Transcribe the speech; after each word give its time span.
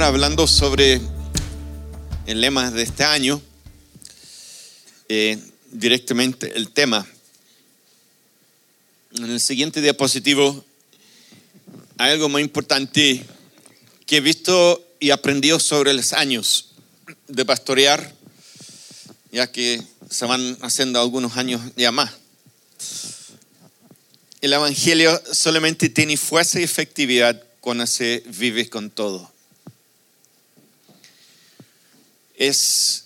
estar 0.00 0.14
hablando 0.14 0.46
sobre 0.46 0.98
el 2.24 2.40
lema 2.40 2.70
de 2.70 2.84
este 2.84 3.04
año, 3.04 3.38
eh, 5.10 5.38
directamente 5.72 6.56
el 6.56 6.70
tema. 6.70 7.06
En 9.12 9.24
el 9.24 9.40
siguiente 9.40 9.82
diapositivo 9.82 10.64
hay 11.98 12.12
algo 12.12 12.30
muy 12.30 12.40
importante 12.40 13.22
que 14.06 14.16
he 14.16 14.20
visto 14.22 14.82
y 15.00 15.10
aprendido 15.10 15.60
sobre 15.60 15.92
los 15.92 16.14
años 16.14 16.70
de 17.28 17.44
pastorear, 17.44 18.14
ya 19.30 19.52
que 19.52 19.82
se 20.08 20.24
van 20.24 20.56
haciendo 20.62 20.98
algunos 20.98 21.36
años 21.36 21.60
ya 21.76 21.92
más. 21.92 22.10
El 24.40 24.54
Evangelio 24.54 25.22
solamente 25.30 25.90
tiene 25.90 26.16
fuerza 26.16 26.58
y 26.58 26.62
efectividad 26.62 27.44
cuando 27.60 27.86
se 27.86 28.22
vive 28.38 28.66
con 28.70 28.88
todo. 28.88 29.30
Es, 32.40 33.04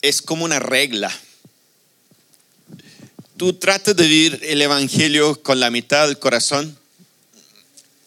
es 0.00 0.22
como 0.22 0.46
una 0.46 0.60
regla. 0.60 1.14
Tú 3.36 3.52
tratas 3.52 3.94
de 3.94 4.08
vivir 4.08 4.40
el 4.44 4.62
Evangelio 4.62 5.42
con 5.42 5.60
la 5.60 5.70
mitad 5.70 6.08
del 6.08 6.18
corazón 6.18 6.78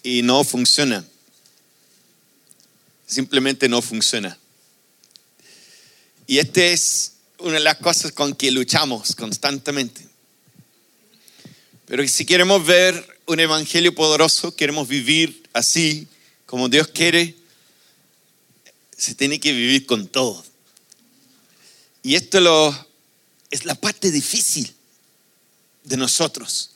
y 0.01 0.23
no 0.23 0.43
funciona. 0.43 1.05
Simplemente 3.05 3.69
no 3.69 3.83
funciona. 3.83 4.35
Y 6.25 6.39
esta 6.39 6.65
es 6.65 7.13
una 7.37 7.53
de 7.53 7.59
las 7.59 7.77
cosas 7.77 8.11
con 8.13 8.33
que 8.33 8.49
luchamos 8.49 9.15
constantemente. 9.15 10.01
Pero 11.85 12.07
si 12.07 12.25
queremos 12.25 12.65
ver 12.65 13.19
un 13.27 13.39
evangelio 13.39 13.93
poderoso, 13.93 14.55
queremos 14.55 14.87
vivir 14.87 15.43
así 15.53 16.07
como 16.47 16.69
Dios 16.69 16.87
quiere, 16.87 17.35
se 18.97 19.15
tiene 19.15 19.39
que 19.39 19.53
vivir 19.53 19.85
con 19.85 20.07
todo. 20.07 20.43
Y 22.03 22.15
esto 22.15 22.39
lo, 22.39 22.87
es 23.51 23.65
la 23.65 23.75
parte 23.75 24.11
difícil 24.11 24.73
de 25.83 25.97
nosotros. 25.97 26.71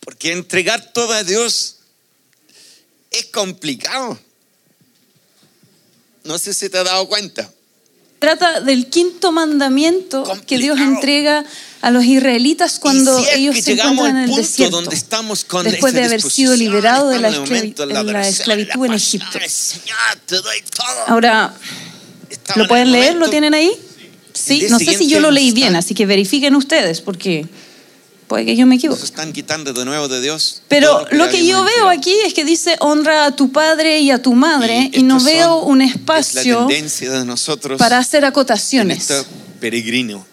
Porque 0.00 0.32
entregar 0.32 0.92
todo 0.92 1.12
a 1.12 1.22
Dios 1.22 1.76
es 3.10 3.26
complicado. 3.26 4.18
No 6.24 6.38
sé 6.38 6.54
si 6.54 6.68
te 6.68 6.78
has 6.78 6.84
dado 6.84 7.08
cuenta. 7.08 7.52
Trata 8.22 8.60
del 8.60 8.86
quinto 8.86 9.32
mandamiento 9.32 10.22
que 10.46 10.56
Dios 10.56 10.78
entrega 10.78 11.44
a 11.80 11.90
los 11.90 12.04
israelitas 12.04 12.78
cuando 12.78 13.18
si 13.18 13.28
ellos 13.30 13.58
se 13.58 13.72
encuentran 13.72 14.16
en 14.16 14.30
el 14.30 14.36
desierto. 14.36 14.76
donde 14.76 14.94
estamos 14.94 15.44
con 15.44 15.64
después 15.64 15.92
de 15.92 16.04
haber 16.04 16.22
sido 16.22 16.54
liberados 16.54 17.10
de 17.10 17.18
la, 17.18 17.30
en 17.30 18.16
esclavitud 18.16 18.86
en 18.86 18.92
Egipto. 18.92 19.40
Ahora, 21.08 21.52
¿lo 22.54 22.62
en 22.62 22.68
pueden 22.68 22.92
leer? 22.92 23.16
¿Lo 23.16 23.28
tienen 23.28 23.54
ahí? 23.54 23.72
Sí, 24.32 24.68
no 24.70 24.78
sé 24.78 24.96
si 24.96 25.08
yo 25.08 25.18
lo 25.18 25.32
leí 25.32 25.50
bien, 25.50 25.74
así 25.74 25.92
que 25.92 26.06
verifiquen 26.06 26.54
ustedes 26.54 27.00
porque 27.00 27.48
puede 28.32 28.46
que 28.46 28.56
yo 28.56 28.66
me 28.66 28.76
equivoque. 28.76 28.98
Nos 29.00 29.10
están 29.10 29.30
quitando 29.34 29.74
de 29.74 29.84
nuevo 29.84 30.08
de 30.08 30.22
Dios. 30.22 30.62
Pero 30.68 31.04
lo 31.10 31.26
ya 31.26 31.30
que 31.30 31.46
yo 31.46 31.62
veo 31.64 31.88
aquí 31.90 32.14
es 32.24 32.32
que 32.32 32.46
dice 32.46 32.76
honra 32.80 33.26
a 33.26 33.36
tu 33.36 33.52
padre 33.52 34.00
y 34.00 34.10
a 34.10 34.22
tu 34.22 34.32
madre 34.34 34.88
y, 34.90 35.00
Y 35.00 35.02
no 35.02 35.20
veo 35.20 35.60
son- 35.60 35.70
un 35.70 35.82
Es 35.82 35.88
la 35.90 35.94
espacio 35.96 36.66
de 36.66 37.24
nosotros 37.26 37.78
para 37.78 37.98
hacer 37.98 38.22
en 38.24 38.28
acotaciones. 38.30 39.10
este 39.10 39.22
peregrino. 39.60 40.24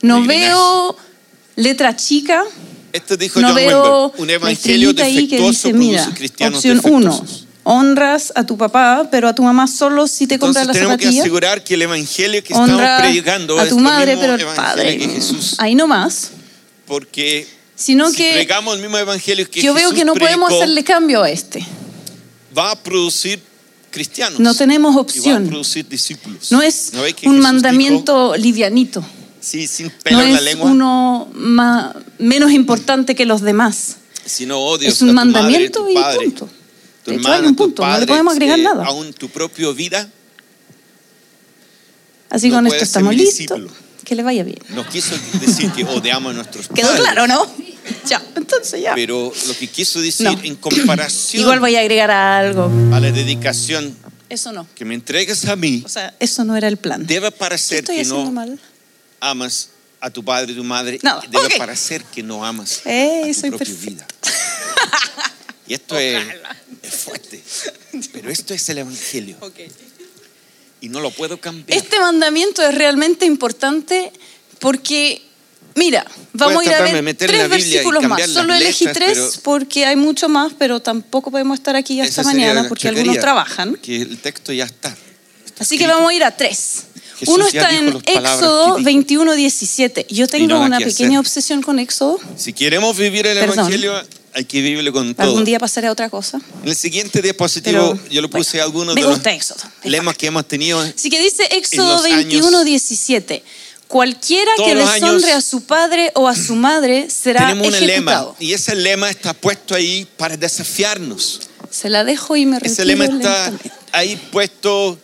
No 0.00 0.14
peregrinaje. 0.22 0.48
veo 0.48 0.96
letra 1.56 1.94
chica, 1.94 2.42
Esto 2.92 3.18
dijo 3.18 3.38
no 3.40 3.48
John 3.48 3.56
veo 3.56 4.04
Wimber, 4.06 4.20
un 4.22 4.30
evangelio 4.30 4.90
estrellita 4.90 5.04
ahí 5.04 5.14
que 5.28 5.36
defectuoso 5.36 5.68
dice, 5.68 5.72
mira, 5.74 6.10
cristianos 6.14 6.56
opción 6.56 6.80
1, 6.84 6.98
defectuosos. 7.10 7.46
honras 7.64 8.32
a 8.34 8.46
tu 8.46 8.56
papá, 8.56 9.08
pero 9.10 9.28
a 9.28 9.34
tu 9.34 9.42
mamá 9.42 9.66
solo 9.66 10.06
si 10.08 10.26
te 10.26 10.38
compras 10.38 10.66
la 10.66 10.72
tenemos 10.72 10.96
que 10.96 11.02
zapatilla. 11.04 11.20
asegurar 11.22 11.62
que 11.62 11.74
el 11.74 11.82
evangelio 11.82 12.42
que 12.42 12.54
Honra 12.54 12.72
estamos 12.96 13.00
predicando 13.02 13.58
a 13.58 13.64
es 13.64 13.68
tu 13.68 13.76
el 13.76 13.82
madre, 13.84 14.16
pero 14.16 14.34
el 14.36 14.44
padre. 14.56 14.96
que 14.96 15.06
Jesús. 15.08 15.54
Ahí 15.58 15.74
no 15.74 15.86
más. 15.86 16.30
Porque 16.90 17.46
Sino 17.76 18.10
si 18.10 18.16
que 18.16 18.32
predicamos 18.32 18.74
el 18.74 18.80
mismo 18.82 18.98
evangelio 18.98 19.48
que 19.48 19.62
yo 19.62 19.72
veo 19.74 19.84
Jesús 19.90 19.98
que 20.00 20.04
no 20.04 20.14
podemos 20.14 20.48
predicó, 20.48 20.64
hacerle 20.64 20.82
cambio 20.82 21.22
a 21.22 21.30
este. 21.30 21.64
va 22.56 22.72
a 22.72 22.82
producir 22.82 23.40
cristianos. 23.92 24.40
No 24.40 24.56
tenemos 24.56 24.90
y 24.90 24.94
va 24.96 24.98
a 24.98 25.02
opción. 25.02 25.46
producir 25.46 25.86
discípulos. 25.88 26.50
No 26.50 26.60
es 26.62 26.92
¿No 26.92 27.02
un 27.02 27.06
Jesús 27.14 27.32
mandamiento 27.36 28.34
livianito. 28.36 29.00
dijo, 29.02 29.12
sí, 29.40 29.68
sin 29.68 29.88
pelo 30.02 30.18
No 30.18 30.24
en 30.24 30.32
la 30.32 30.38
es 30.40 30.44
lengua, 30.44 30.68
uno 30.68 31.28
ma- 31.32 31.94
menos 32.18 32.50
importante 32.50 33.14
que 33.14 33.24
los 33.24 33.40
demás. 33.40 33.96
si 34.26 34.44
no 34.46 34.58
odias 34.58 34.94
Es 34.94 35.02
un 35.02 35.10
a 35.10 35.12
tu 35.12 35.14
madre, 35.14 35.32
mandamiento 35.32 35.84
tu 35.84 35.88
y 35.90 35.94
padre, 35.94 36.18
punto. 36.24 36.48
tu 37.04 37.10
De 37.12 37.16
hecho, 37.18 37.28
hay 37.32 37.40
un 37.46 37.54
tu 37.54 37.62
punto, 37.64 37.82
no 37.82 37.88
le 37.88 37.94
padre, 37.94 38.06
podemos 38.08 38.32
agregar 38.32 38.58
eh, 38.58 38.62
nada. 38.64 38.84
Aún 38.84 39.12
tu 39.12 39.28
propia 39.28 39.70
vida 39.70 40.10
Así 42.30 42.48
no 42.48 42.56
con 42.56 42.66
esto 42.66 42.82
estamos 42.84 43.14
listos. 43.14 43.60
Que 44.10 44.16
le 44.16 44.24
vaya 44.24 44.42
bien. 44.42 44.58
no 44.70 44.84
quiso 44.88 45.14
decir 45.40 45.70
que 45.70 45.84
odiamos 45.84 46.32
a 46.32 46.34
nuestros 46.34 46.66
¿Quedó 46.74 46.88
padres. 46.88 47.02
claro, 47.04 47.28
no? 47.28 47.48
Ya, 48.08 48.20
entonces 48.34 48.82
ya. 48.82 48.92
Pero 48.96 49.32
lo 49.46 49.56
que 49.56 49.68
quiso 49.68 50.00
decir 50.00 50.26
No. 50.26 50.40
en 50.42 50.56
comparación 50.56 51.42
Igual 51.42 51.60
voy 51.60 51.76
a 51.76 51.80
agregar 51.80 52.10
algo. 52.10 52.68
a 52.92 52.98
la 52.98 53.12
dedicación 53.12 53.96
Eso 54.28 54.50
no. 54.50 54.66
que 54.74 54.84
me 54.84 54.94
entregas 54.94 55.44
a 55.44 55.54
mí, 55.54 55.84
O 55.86 55.88
sea, 55.88 56.12
eso 56.18 56.42
no 56.44 56.56
era 56.56 56.66
el 56.66 56.76
plan. 56.76 57.06
debe 57.06 57.30
¿Qué 57.30 57.36
parecer 57.38 57.78
estoy 57.84 57.98
que 57.98 58.04
no 58.06 58.32
mal? 58.32 58.58
amas 59.20 59.68
a 60.00 60.10
tu 60.10 60.24
padre 60.24 60.54
y 60.54 60.56
tu 60.56 60.64
madre. 60.64 60.98
No, 61.04 61.20
debe 61.30 61.46
ok. 61.46 61.56
parecer 61.58 62.02
que 62.02 62.24
no 62.24 62.44
amas 62.44 62.80
Eh, 62.86 63.20
a 63.22 63.26
tu 63.28 63.34
soy 63.34 63.50
propia 63.50 63.74
vida. 63.80 64.06
Y 65.68 65.74
esto 65.74 65.96
es, 65.96 66.20
es 66.82 66.94
fuerte. 66.96 67.40
Pero 68.12 68.28
esto 68.28 68.54
es 68.54 68.68
el 68.70 68.78
Evangelio. 68.78 69.36
Y 70.80 70.88
no 70.88 71.00
lo 71.00 71.10
puedo 71.10 71.38
cambiar. 71.38 71.76
Este 71.76 71.98
mandamiento 72.00 72.62
es 72.62 72.74
realmente 72.74 73.26
importante 73.26 74.12
porque, 74.58 75.22
mira, 75.74 76.06
vamos 76.32 76.62
a 76.62 76.66
ir 76.66 76.74
a 76.74 76.82
ver 76.82 77.14
tres 77.16 77.48
versículos 77.48 78.02
más. 78.04 78.30
Solo 78.30 78.54
elegí 78.54 78.86
letras, 78.86 79.12
tres 79.12 79.40
porque 79.42 79.84
hay 79.84 79.96
mucho 79.96 80.28
más, 80.28 80.52
pero 80.58 80.80
tampoco 80.80 81.30
podemos 81.30 81.58
estar 81.58 81.76
aquí 81.76 82.00
hasta 82.00 82.22
mañana 82.22 82.68
porque 82.68 82.88
algunos 82.88 83.18
trabajan. 83.18 83.76
Que 83.76 84.02
el 84.02 84.18
texto 84.18 84.52
ya 84.52 84.64
está. 84.64 84.94
Está 85.44 85.64
Así 85.64 85.78
que 85.78 85.86
vamos 85.86 86.10
a 86.10 86.14
ir 86.14 86.24
a 86.24 86.36
tres. 86.36 86.84
Jesús 87.18 87.34
Uno 87.34 87.46
está 87.46 87.70
en 87.76 87.88
Éxodo 88.06 88.76
que 88.76 88.78
dijo. 88.78 88.84
21, 88.84 89.34
17. 89.34 90.06
Yo 90.08 90.26
tengo 90.26 90.46
no 90.46 90.62
una 90.62 90.78
que 90.78 90.86
pequeña 90.86 91.10
hacer. 91.10 91.18
obsesión 91.18 91.60
con 91.60 91.78
Éxodo. 91.78 92.18
Si 92.36 92.54
queremos 92.54 92.96
vivir 92.96 93.26
el 93.26 93.38
Perdón. 93.38 93.58
Evangelio, 93.58 94.02
hay 94.34 94.44
que 94.44 94.62
vivirlo 94.62 94.92
con 94.92 95.14
todo. 95.14 95.26
Algún 95.26 95.44
día 95.44 95.58
pasaré 95.58 95.88
a 95.88 95.92
otra 95.92 96.08
cosa. 96.08 96.40
En 96.62 96.68
el 96.68 96.76
siguiente 96.76 97.20
diapositivo 97.22 97.92
Pero, 97.98 98.08
yo 98.10 98.22
le 98.22 98.28
puse 98.28 98.58
bueno, 98.58 98.64
algunos 98.64 98.94
de 98.94 99.02
los 99.02 99.26
Éxodo. 99.26 99.60
lemas 99.84 100.16
que 100.16 100.26
hemos 100.26 100.46
tenido. 100.46 100.80
Así 100.80 101.10
que 101.10 101.20
dice 101.20 101.42
Éxodo 101.50 101.94
los 101.96 102.04
años- 102.04 102.16
21, 102.16 102.64
17. 102.64 103.42
Cualquiera 103.88 104.52
que 104.56 104.74
deshonre 104.76 105.32
a 105.32 105.40
su 105.40 105.62
padre 105.64 106.12
o 106.14 106.28
a 106.28 106.36
su 106.36 106.54
madre 106.54 107.08
será 107.10 107.40
Tenemos 107.48 107.66
un 107.66 107.72
lema 107.72 107.86
ejecutado. 108.12 108.36
y 108.38 108.52
ese 108.52 108.76
lema 108.76 109.10
está 109.10 109.34
puesto 109.34 109.74
ahí 109.74 110.06
para 110.16 110.36
desafiarnos. 110.36 111.40
Se 111.70 111.88
la 111.88 112.04
dejo 112.04 112.36
y 112.36 112.46
me 112.46 112.60
retiro 112.60 112.72
Ese 112.72 112.84
lema 112.84 113.06
está 113.06 113.52
ahí 113.90 114.14
puesto 114.30 114.96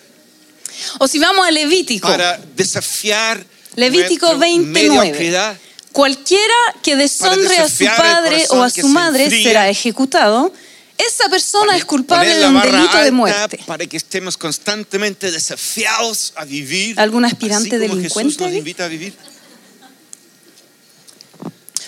O 0.98 1.08
si 1.08 1.18
vamos 1.18 1.44
a 1.46 1.50
Levítico. 1.50 2.06
para 2.06 2.38
desafiar 2.56 3.44
Levítico 3.74 4.26
nuestra 4.26 4.38
29. 4.46 5.58
Cualquiera 5.96 6.54
que 6.82 6.94
deshonre 6.94 7.56
a 7.56 7.68
su 7.70 7.86
padre 7.86 8.44
o 8.50 8.62
a 8.62 8.68
su 8.68 8.86
madre 8.86 9.30
será 9.30 9.70
ejecutado. 9.70 10.52
Esa 10.98 11.30
persona 11.30 11.74
es 11.74 11.86
culpable 11.86 12.34
de 12.36 12.46
un 12.46 12.60
delito 12.60 12.98
de 12.98 13.10
muerte. 13.10 13.60
Para 13.64 13.86
que 13.86 13.96
estemos 13.96 14.36
constantemente 14.36 15.30
desafiados 15.30 16.34
a 16.36 16.44
vivir. 16.44 17.00
¿Algún 17.00 17.24
aspirante 17.24 17.76
así 17.76 17.86
como 17.86 17.94
delincuente 17.94 18.34
Jesús 18.34 18.46
nos 18.46 18.52
invita 18.52 18.84
a 18.84 18.88
vivir. 18.88 19.14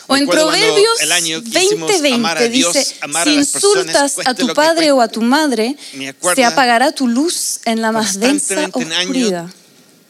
O 0.07 0.17
en 0.17 0.27
Proverbios 0.27 1.03
el 1.03 1.13
año 1.13 1.43
que 1.43 1.63
hicimos 1.63 1.91
20:20 1.91 2.15
amar 2.15 2.39
a 2.39 2.49
Dios, 2.49 2.73
dice, 2.73 2.95
si 3.25 3.35
insultas 3.35 4.15
a 4.25 4.33
tu 4.33 4.55
padre 4.55 4.87
cueste". 4.87 4.93
o 4.93 5.01
a 5.03 5.09
tu 5.09 5.21
madre, 5.21 5.77
se 6.35 6.45
apagará 6.47 6.93
tu 6.93 7.09
luz 7.09 7.61
en 7.67 7.83
la 7.83 7.93
más 7.93 8.19
densa 8.19 8.71
oscuridad. 8.73 9.51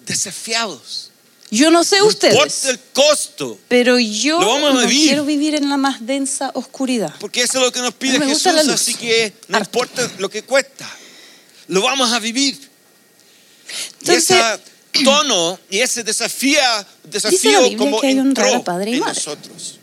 desafiados. 0.07 1.11
Yo 1.51 1.71
no 1.71 1.83
sé 1.83 1.99
No 1.99 2.07
importa 2.11 2.29
ustedes, 2.29 2.65
el 2.67 2.79
costo. 2.93 3.59
pero 3.69 3.99
yo 3.99 4.39
Lo 4.41 4.47
vamos 4.49 4.71
a 4.71 4.75
no 4.75 4.81
vivir. 4.87 5.09
quiero 5.09 5.25
vivir 5.25 5.55
en 5.55 5.69
la 5.71 5.77
más 5.79 6.05
densa 6.05 6.51
oscuridad. 6.55 7.15
Porque 7.21 7.43
eso 7.43 7.59
es 7.59 7.65
lo 7.65 7.73
que 7.73 7.81
nos 7.81 7.95
pide 7.95 8.19
Jesús, 8.21 8.53
la 8.53 8.75
así 8.75 8.95
que 8.95 9.33
no 9.49 9.57
Harto. 9.57 9.69
importa 9.79 10.11
lo 10.19 10.29
que 10.29 10.43
cuesta. 10.43 10.89
Lo 11.69 11.83
vamos 11.83 12.13
a 12.13 12.19
vivir. 12.19 12.69
Entonces- 14.01 14.31
y 14.31 14.99
ese 14.99 15.05
tono 15.05 15.59
y 15.71 15.79
ese 15.81 16.03
desafío, 16.03 16.59
desafío 17.05 17.63
Biblia 17.63 17.79
como 17.79 18.01
que 18.01 18.07
hay 18.09 18.19
honrar 18.19 18.55
a 18.55 18.65
padre 18.65 18.91
y 18.91 18.95
en 18.95 19.01
madre. 19.01 19.15
nosotros. 19.15 19.79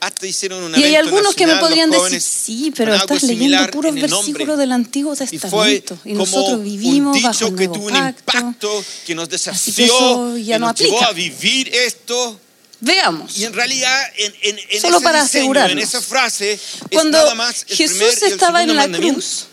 Hasta 0.00 0.26
hicieron 0.26 0.62
un 0.62 0.78
Y 0.78 0.84
hay 0.84 0.94
algunos 0.94 1.34
que 1.34 1.46
me 1.46 1.56
podrían 1.56 1.90
decir, 1.90 2.20
sí, 2.20 2.72
pero 2.76 2.94
estás 2.94 3.22
leyendo 3.24 3.68
puros 3.70 3.94
versículos 3.94 4.56
del 4.56 4.70
Antiguo 4.72 5.14
Y 5.14 5.16
Testamento. 5.16 5.98
Y, 6.04 6.12
como 6.12 6.24
nosotros 6.24 6.62
vivimos 6.62 7.16
un 7.16 7.22
bajo 7.22 7.32
dicho 7.34 7.46
el 7.48 7.56
que 7.56 7.66
nuevo 7.66 7.74
tuvo 7.74 7.86
un 7.86 7.92
pacto. 7.92 8.36
impacto, 8.36 8.84
que 9.06 9.14
nos 9.16 9.28
que 9.28 9.32
desafió, 9.32 9.84
eso 9.84 10.36
ya 10.38 10.54
que 10.54 10.58
no 10.60 10.66
nos 10.68 10.78
llevó 10.78 11.02
a 11.02 11.12
vivir 11.12 11.74
esto. 11.74 12.40
Veamos. 12.80 13.36
Y 13.38 13.44
en 13.44 13.52
realidad, 13.54 14.00
en, 14.18 14.32
en- 14.42 14.58
en 14.70 14.80
Solo 14.80 14.98
ese 14.98 15.04
para 15.04 15.22
diseño, 15.24 15.66
en 15.66 15.78
esa 15.80 16.00
frase, 16.00 16.52
es 16.52 16.60
Cuando 16.92 17.18
nada 17.18 17.34
más 17.34 17.64
el 17.68 17.76
Jesús 17.76 17.96
primer 17.98 18.18
y 18.20 18.24
el 18.24 18.32
estaba 18.32 18.62
en 18.62 18.76
la 18.76 18.88
cruz, 18.88 19.46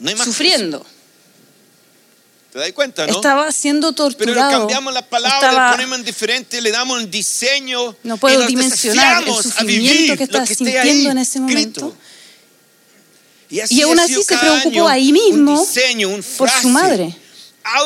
No 0.00 0.10
que 0.10 0.24
sufriendo, 0.24 0.78
eso. 0.78 0.86
¿Te 2.52 2.58
das 2.58 2.72
cuenta, 2.72 3.06
no? 3.06 3.12
estaba 3.14 3.52
siendo 3.52 3.92
Pero 3.92 4.10
torturado, 4.10 4.50
cambiamos 4.58 4.92
la 4.92 5.02
palabra, 5.08 5.36
estaba- 5.48 5.70
le 5.70 5.76
ponemos 5.76 5.98
en 6.00 6.04
diferente, 6.04 6.60
le 6.60 6.70
damos 6.70 6.98
un 7.00 7.10
diseño. 7.10 7.94
no 8.02 8.16
puedo 8.16 8.42
y 8.42 8.46
dimensionar 8.48 9.22
el 9.22 9.34
sufrimiento 9.34 10.16
que 10.16 10.26
lo 10.26 10.44
que 10.44 10.54
sintiendo 10.54 11.10
en 11.10 11.18
ese 11.18 11.38
momento. 11.40 11.94
Y, 13.48 13.60
así 13.60 13.74
Y 13.74 13.82
aún 13.82 13.98
así 13.98 14.22
se 14.22 14.36
preocupó 14.36 14.88
ahí 14.88 15.12
mismo 15.12 15.60
un 15.60 15.66
diseño, 15.66 16.08
un 16.08 16.22
por 16.22 16.48
su 16.48 16.60
frase, 16.60 16.68
madre. 16.68 17.16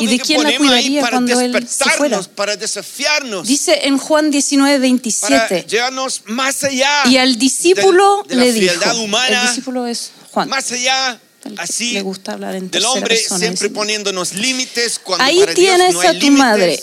¿Y 0.00 0.06
de 0.06 0.20
quién 0.20 0.42
la 0.42 0.56
cuidaría 0.56 1.00
para 1.00 1.12
cuando 1.16 1.40
él 1.40 1.68
se 1.68 1.84
fuera? 1.90 2.22
Para 2.22 2.56
desafiarnos, 2.56 3.46
Dice 3.46 3.80
en 3.86 3.98
Juan 3.98 4.30
19, 4.30 4.72
para 4.72 4.80
27, 4.80 5.66
llevarnos 5.68 6.22
más 6.26 6.62
allá. 6.64 7.02
y 7.06 7.16
al 7.16 7.36
discípulo 7.36 8.24
de, 8.28 8.36
de 8.36 8.42
le 8.44 8.52
dijo, 8.52 8.94
humana, 9.02 9.42
el 9.42 9.48
discípulo 9.48 9.86
es 9.86 10.10
Juan, 10.30 10.48
más 10.48 10.70
allá, 10.72 11.20
el 11.48 11.58
así, 11.58 11.92
le 11.92 12.02
gusta 12.02 12.32
hablar 12.32 12.54
en 12.54 12.70
del 12.70 12.84
hombre 12.84 13.14
persona, 13.16 13.38
siempre 13.40 13.68
dice. 13.68 13.74
poniéndonos 13.74 14.32
límites 14.34 14.98
cuando 14.98 15.24
Ahí 15.24 15.40
para 15.40 15.54
Dios 15.54 15.76
tienes 15.76 15.94
no 15.94 16.00
hay 16.00 16.06
a 16.08 16.12
tu 16.12 16.18
límites. 16.20 16.38
madre. 16.38 16.82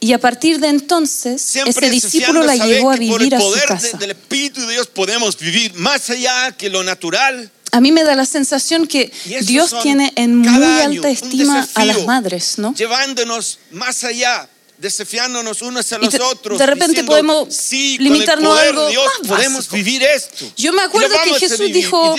Y 0.00 0.12
a 0.14 0.18
partir 0.18 0.58
de 0.58 0.66
entonces, 0.68 1.40
Siempre 1.40 1.70
ese 1.86 1.90
discípulo 1.90 2.42
la 2.42 2.56
llevó 2.56 2.90
a 2.90 2.94
por 2.94 2.98
vivir 2.98 3.22
el 3.22 3.34
a 3.34 3.38
su 3.38 3.44
poder 3.44 3.60
de- 3.62 3.66
casa. 3.68 3.96
del 3.98 4.10
Espíritu 4.10 4.60
de 4.62 4.72
Dios 4.72 4.86
podemos 4.88 5.38
vivir 5.38 5.74
más 5.74 6.10
allá 6.10 6.50
que 6.58 6.68
lo 6.70 6.82
natural. 6.82 7.50
A 7.70 7.80
mí 7.80 7.92
me 7.92 8.02
da 8.02 8.14
la 8.16 8.26
sensación 8.26 8.86
que 8.88 9.12
Dios 9.42 9.74
tiene 9.82 10.12
en 10.16 10.36
muy 10.36 10.62
alta 10.80 11.08
estima 11.08 11.66
a 11.74 11.84
las 11.84 12.04
madres, 12.04 12.58
¿no? 12.58 12.74
Llevándonos 12.74 13.60
más 13.70 14.02
allá, 14.04 14.48
desafiándonos 14.82 15.62
unos 15.62 15.92
a 15.92 15.98
los 15.98 16.12
otros. 16.14 16.58
de 16.58 16.66
repente 16.66 16.88
diciendo, 16.88 17.12
podemos 17.12 17.54
sí, 17.54 17.98
limitarnos 17.98 18.58
a 18.58 18.62
algo 18.62 18.88
Dios 18.88 19.04
más 19.20 19.28
podemos 19.28 19.58
básico. 19.58 19.76
vivir 19.76 20.02
esto. 20.02 20.44
Yo 20.56 20.72
me 20.72 20.82
acuerdo 20.82 21.14
que 21.22 21.38
Jesús 21.38 21.58
vivir, 21.60 21.74
dijo 21.74 22.16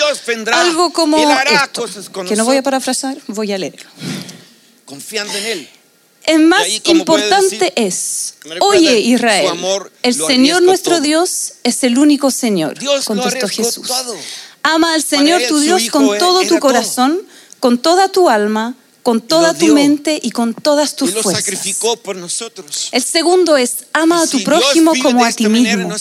algo 0.53 0.93
como 0.93 1.17
esto, 1.17 1.85
que 2.25 2.35
no 2.37 2.45
voy 2.45 2.55
a 2.55 2.61
nosotros, 2.61 2.63
parafrasar, 2.63 3.17
voy 3.27 3.51
a 3.51 3.57
leerlo. 3.57 3.89
confiando 4.85 5.33
en 5.33 5.45
Él. 5.45 5.69
Es 6.25 6.39
más 6.39 6.63
ahí, 6.63 6.81
importante 6.85 7.49
decir, 7.49 7.73
es, 7.75 8.35
oye 8.61 8.97
Israel, 8.97 9.49
amor 9.49 9.91
el 10.01 10.15
Señor 10.15 10.61
nuestro 10.61 10.93
todo. 10.95 11.03
Dios 11.03 11.55
es 11.63 11.83
el 11.83 11.97
único 11.97 12.31
Señor, 12.31 12.79
Dios 12.79 13.03
contestó 13.03 13.49
Jesús. 13.49 13.85
todo. 13.89 14.15
Ama 14.63 14.93
al 14.93 15.03
Señor 15.03 15.41
tu 15.49 15.59
Dios 15.59 15.89
con 15.89 16.07
era 16.07 16.19
todo 16.19 16.43
tu 16.43 16.47
todo. 16.47 16.59
corazón, 16.61 17.21
con 17.59 17.77
toda 17.77 18.07
tu 18.07 18.29
alma, 18.29 18.73
con 19.03 19.21
toda 19.21 19.53
tu 19.53 19.67
mente 19.73 20.17
y 20.21 20.31
con 20.31 20.53
todas 20.53 20.93
Y 20.93 20.95
tus 20.95 21.13
lo 21.13 21.21
fuerzas. 21.21 21.43
sacrificó 21.43 21.97
por 21.97 22.15
nosotros. 22.15 22.89
El 22.91 23.03
segundo 23.03 23.57
es 23.57 23.85
ama 23.93 24.21
Y 24.21 24.23
a 24.23 24.27
tu 24.27 24.37
si 24.39 24.43
prójimo 24.45 24.93
como 25.01 25.23
de 25.23 25.29
a 25.29 25.33
ti 25.33 25.47
mismo. 25.47 25.93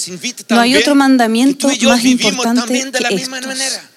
No 0.48 0.60
hay 0.60 0.76
otro 0.76 0.94
mandamiento 0.94 1.70
y 1.70 1.78
yo 1.78 1.88
más 1.90 2.04
importante 2.04 2.90
de 2.90 3.00
la 3.00 3.08
que 3.10 3.16
misma 3.16 3.38
estos. 3.38 3.52
manera. 3.54 3.90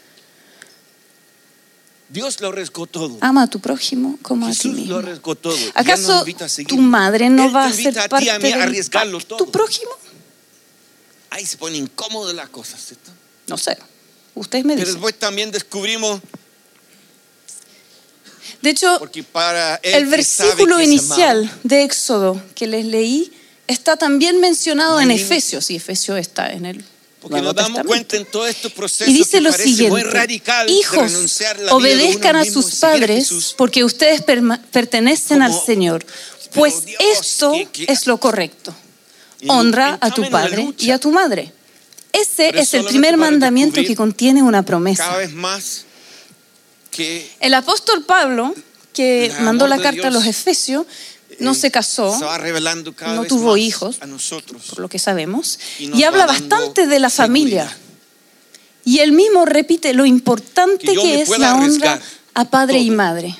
Dios 2.09 2.39
lo 2.39 2.49
arriesgó 2.49 2.85
todo. 2.87 3.17
Ama 3.21 3.43
a 3.43 3.47
tu 3.47 3.59
prójimo 3.59 4.17
como 4.21 4.45
a 4.45 4.49
ti 4.49 4.55
Jesús 4.55 4.71
lo 4.73 4.77
mismo. 4.79 4.97
arriesgó 4.97 5.35
todo. 5.35 5.57
Y 5.57 5.71
¿Acaso 5.73 6.25
tu 6.67 6.77
madre 6.77 7.29
no 7.29 7.45
Él 7.45 7.55
va 7.55 7.65
a 7.65 7.73
ser 7.73 7.93
parte 8.09 8.29
a 8.31 8.39
pacto 8.39 9.19
todo. 9.37 9.51
prójimo? 9.51 9.91
Ahí 11.31 11.45
se 11.45 11.57
pone 11.57 11.77
incómodo 11.77 12.31
las 12.33 12.49
cosas. 12.49 12.79
¿cierto? 12.83 13.11
No 13.47 13.57
sé. 13.57 13.77
Ustedes 14.35 14.65
me 14.65 14.73
Pero 14.73 14.85
dicen. 14.85 14.95
después 14.95 15.17
también 15.19 15.51
descubrimos, 15.51 16.21
De 18.61 18.69
hecho, 18.71 18.99
para 19.31 19.79
el 19.83 20.05
versículo 20.05 20.81
inicial 20.81 21.51
de 21.63 21.83
Éxodo 21.83 22.41
que 22.55 22.67
les 22.67 22.85
leí 22.85 23.31
está 23.67 23.97
también 23.97 24.39
mencionado 24.39 24.99
en. 25.01 25.11
Efesios, 25.11 25.69
y 25.71 25.75
Efesios 25.75 26.19
está 26.19 26.51
en 26.51 26.65
el 26.65 26.85
porque 27.21 27.41
nos 27.41 27.55
damos 27.55 27.81
cuenta 27.83 28.17
en 28.17 28.25
todo 28.25 28.45
este 28.45 28.69
proceso 28.69 29.09
Y 29.09 29.13
dice 29.13 29.37
que 29.37 29.41
lo 29.41 29.49
parece 29.49 29.69
muy 29.69 29.75
siguiente, 29.77 30.03
radical 30.11 30.69
hijos, 30.69 31.11
la 31.59 31.73
obedezcan 31.73 32.35
a 32.35 32.45
sus 32.45 32.75
padres 32.75 33.29
Jesús. 33.29 33.55
porque 33.57 33.83
ustedes 33.83 34.21
pertenecen 34.21 35.39
Como, 35.39 35.45
al 35.59 35.65
Señor, 35.65 36.05
pues 36.53 36.85
Dios, 36.85 36.99
esto 37.19 37.51
que- 37.53 37.85
que- 37.85 37.91
es 37.91 38.05
lo 38.05 38.19
correcto. 38.19 38.75
Honra 39.47 39.97
a 40.01 40.11
tu 40.11 40.29
padre 40.29 40.71
y 40.77 40.91
a 40.91 40.99
tu 40.99 41.11
madre. 41.11 41.51
Ese 42.11 42.57
es 42.59 42.73
el 42.75 42.85
primer 42.85 43.17
mandamiento 43.17 43.81
que 43.81 43.95
contiene 43.95 44.43
una 44.43 44.63
promesa. 44.63 45.05
Cada 45.05 45.17
vez 45.17 45.33
más 45.33 45.84
El 47.39 47.53
apóstol 47.53 48.03
Pablo, 48.03 48.53
que 48.93 49.31
mandó 49.41 49.67
la 49.67 49.79
carta 49.79 50.07
a 50.07 50.11
los 50.11 50.25
Efesios, 50.25 50.85
no 51.39 51.51
eh, 51.51 51.55
se 51.55 51.71
casó, 51.71 52.17
se 52.17 52.93
cada 52.93 53.15
no 53.15 53.25
tuvo 53.25 53.57
hijos, 53.57 53.97
a 53.99 54.05
nosotros. 54.05 54.63
por 54.69 54.79
lo 54.79 54.89
que 54.89 54.99
sabemos, 54.99 55.59
Y 55.79 56.03
habla 56.03 56.25
bastante 56.25 56.87
de 56.87 56.99
la 56.99 57.09
familia. 57.09 57.75
Y 58.87 58.99
él 58.99 59.13
mismo 59.13 59.45
repite 59.45 59.93
lo 59.93 60.05
importante 60.05 60.93
Que 60.93 61.21
es 61.21 61.29
la 61.39 61.55
honra 61.55 61.99
a 62.35 62.45
padre 62.45 62.79
y 62.79 62.91
madre. 62.91 63.35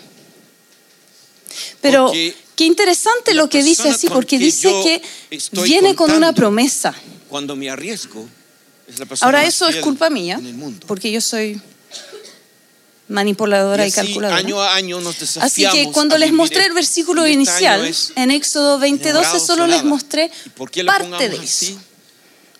Pero 1.81 2.11
qué 2.55 2.65
interesante 2.65 3.33
lo 3.33 3.47
que 3.47 3.61
dice 3.61 3.89
así, 3.89 4.07
porque 4.07 4.39
que 4.39 4.45
dice 4.45 4.69
que 4.83 5.01
viene 5.63 5.95
con 5.95 6.11
una 6.11 6.33
promesa. 6.33 6.95
Cuando 7.29 7.55
me 7.55 7.69
arriesgo, 7.69 8.27
Ahora 9.21 9.45
eso 9.45 9.67
es 9.67 9.77
culpa 9.77 10.09
mía, 10.09 10.39
porque 10.87 11.11
yo 11.11 11.21
soy 11.21 11.59
manipuladora 13.07 13.83
y, 13.83 13.87
y 13.87 13.91
así, 13.91 13.95
calculadora. 13.95 14.37
año 14.39 14.61
a 14.61 14.75
año 14.75 14.99
nos 15.01 15.15
Así 15.15 15.25
desafiamos 15.25 15.77
que 15.77 15.91
cuando 15.91 16.17
les 16.17 16.31
mostré 16.31 16.65
el 16.65 16.73
versículo 16.73 17.27
Y 17.27 17.33
inicial, 17.33 17.93
en 18.15 18.31
Éxodo 18.31 18.79
20:12, 18.79 19.01
enamorado 19.09 19.39
solo 19.39 19.67
les 19.67 19.83
mostré 19.83 20.31
¿Y 20.45 20.83
parte 20.83 21.29
de 21.29 21.37
así? 21.37 21.67
eso. 21.67 21.79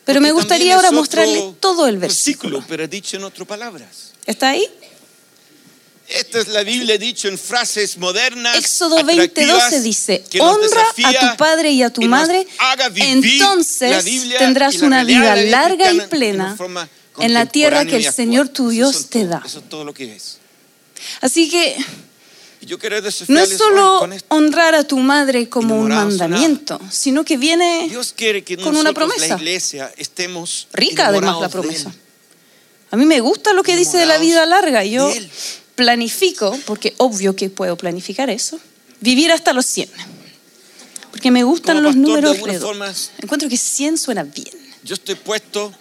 Pero 0.05 0.21
me 0.21 0.27
Porque 0.29 0.41
gustaría 0.41 0.75
también 0.75 0.75
ahora 0.75 0.87
es 0.87 0.91
otro 0.91 0.99
mostrarle 1.01 1.53
todo 1.59 1.87
el 1.87 1.97
versículo. 1.97 2.63
pero 2.67 2.87
dicho 2.87 3.17
en 3.17 3.23
otras 3.23 3.47
palabras. 3.47 4.11
¿Está 4.25 4.49
ahí? 4.49 4.67
Esta 6.07 6.39
es 6.39 6.47
la 6.49 6.61
Biblia 6.63 6.99
dicho 6.99 7.27
en 7.27 7.37
frases 7.39 7.97
modernas. 7.97 8.55
Éxodo 8.57 8.99
atractivas, 8.99 9.73
20:12 9.73 9.81
dice, 9.81 10.23
honra 10.39 10.83
a 11.03 11.31
tu 11.31 11.37
padre 11.37 11.71
y 11.71 11.81
a 11.81 11.89
tu 11.91 12.03
y 12.03 12.07
madre, 12.07 12.45
entonces 12.97 14.05
tendrás 14.37 14.75
y 14.75 14.81
una 14.81 15.03
vida 15.03 15.35
larga 15.35 15.91
y 15.91 16.01
plena 16.01 16.55
en 17.19 17.33
la 17.33 17.45
tierra 17.45 17.85
que 17.85 17.97
el 17.97 18.11
Señor 18.11 18.49
tu 18.49 18.69
Dios 18.69 19.09
te 19.09 19.25
da. 19.25 19.41
Eso 19.45 19.59
es 19.59 19.69
todo 19.69 19.83
lo 19.83 19.93
que 19.93 20.15
es. 20.15 20.37
Así 21.21 21.49
que 21.49 21.75
no 23.27 23.39
es 23.39 23.57
solo 23.57 24.07
honrar 24.29 24.75
a 24.75 24.83
tu 24.83 24.97
madre 24.97 25.49
como 25.49 25.79
un 25.79 25.89
mandamiento, 25.89 26.79
sino 26.89 27.23
que 27.23 27.37
viene 27.37 27.87
Dios 27.89 28.13
quiere 28.15 28.43
que 28.43 28.57
con 28.57 28.75
una 28.75 28.93
promesa. 28.93 29.27
la 29.27 29.35
iglesia, 29.35 29.93
estemos 29.97 30.67
rica 30.73 31.07
además 31.07 31.41
la 31.41 31.49
promesa. 31.49 31.93
A 32.91 32.97
mí 32.97 33.05
me 33.05 33.19
gusta 33.19 33.53
lo 33.53 33.63
que 33.63 33.75
dice 33.75 33.97
de 33.97 34.05
la 34.05 34.17
vida 34.17 34.45
larga. 34.45 34.83
Yo 34.83 35.11
planifico, 35.75 36.57
porque 36.65 36.93
obvio 36.97 37.35
que 37.35 37.49
puedo 37.49 37.75
planificar 37.75 38.29
eso, 38.29 38.59
vivir 39.01 39.31
hasta 39.31 39.53
los 39.53 39.65
100. 39.65 39.89
Porque 41.11 41.31
me 41.31 41.43
gustan 41.43 41.83
los 41.83 41.95
números 41.95 42.39
redondos. 42.41 43.11
Encuentro 43.21 43.49
que 43.49 43.57
100 43.57 43.97
suena 43.97 44.23
bien. 44.23 44.53
Yo 44.83 44.93
estoy 44.93 45.15
puesto, 45.15 45.73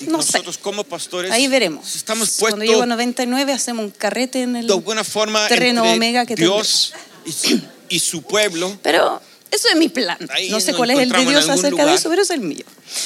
Me 0.00 0.06
No 0.12 0.22
sé. 0.22 0.32
nosotros 0.32 0.58
como 0.58 0.84
pastores, 0.84 1.30
Ahí 1.30 1.46
veremos. 1.48 1.94
estamos 1.96 2.30
Cuando 2.38 2.56
puestos 2.58 2.68
llego 2.70 2.82
a 2.82 2.86
99 2.86 3.52
hacemos 3.52 3.84
un 3.84 3.90
carrete 3.90 4.42
en 4.42 4.56
el... 4.56 4.66
de 4.66 4.72
alguna 4.72 5.04
forma 5.04 5.46
terreno 5.48 5.82
omega 5.84 6.26
que 6.26 6.34
Dios 6.36 6.92
y 7.24 7.32
su, 7.32 7.60
y 7.88 7.98
su 8.00 8.22
pueblo. 8.22 8.78
Pero 8.82 9.20
eso 9.50 9.68
es 9.68 9.76
mi 9.76 9.88
plan. 9.88 10.18
Ahí 10.32 10.50
no 10.50 10.58
sé 10.60 10.74
cuál 10.74 10.90
es 10.90 10.98
el 10.98 11.10
de 11.10 11.24
Dios 11.26 11.48
acerca 11.48 11.68
de 11.76 11.82
lugar. 11.82 11.94
eso, 11.94 12.08
pero 12.10 12.22
es 12.22 12.30
el 12.30 12.40
mío. 12.40 12.64